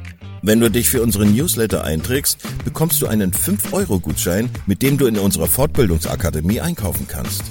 Wenn 0.42 0.58
du 0.58 0.68
dich 0.68 0.90
für 0.90 1.02
unseren 1.02 1.36
Newsletter 1.36 1.84
einträgst, 1.84 2.38
bekommst 2.64 3.00
du 3.00 3.06
einen 3.06 3.32
5-Euro-Gutschein, 3.32 4.50
mit 4.66 4.82
dem 4.82 4.98
du 4.98 5.06
in 5.06 5.16
unserer 5.16 5.46
Fortbildungsakademie 5.46 6.60
einkaufen 6.60 7.06
kannst. 7.06 7.44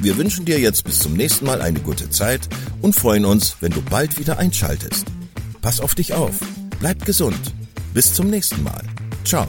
Wir 0.00 0.16
wünschen 0.16 0.44
dir 0.44 0.60
jetzt 0.60 0.84
bis 0.84 1.00
zum 1.00 1.14
nächsten 1.14 1.44
Mal 1.44 1.60
eine 1.60 1.80
gute 1.80 2.08
Zeit 2.08 2.48
und 2.82 2.94
freuen 2.94 3.24
uns, 3.24 3.56
wenn 3.60 3.72
du 3.72 3.82
bald 3.82 4.18
wieder 4.18 4.38
einschaltest. 4.38 5.06
Pass 5.60 5.80
auf 5.80 5.94
dich 5.94 6.14
auf, 6.14 6.38
bleib 6.78 7.04
gesund. 7.04 7.40
Bis 7.94 8.14
zum 8.14 8.30
nächsten 8.30 8.62
Mal. 8.62 8.84
Ciao. 9.24 9.48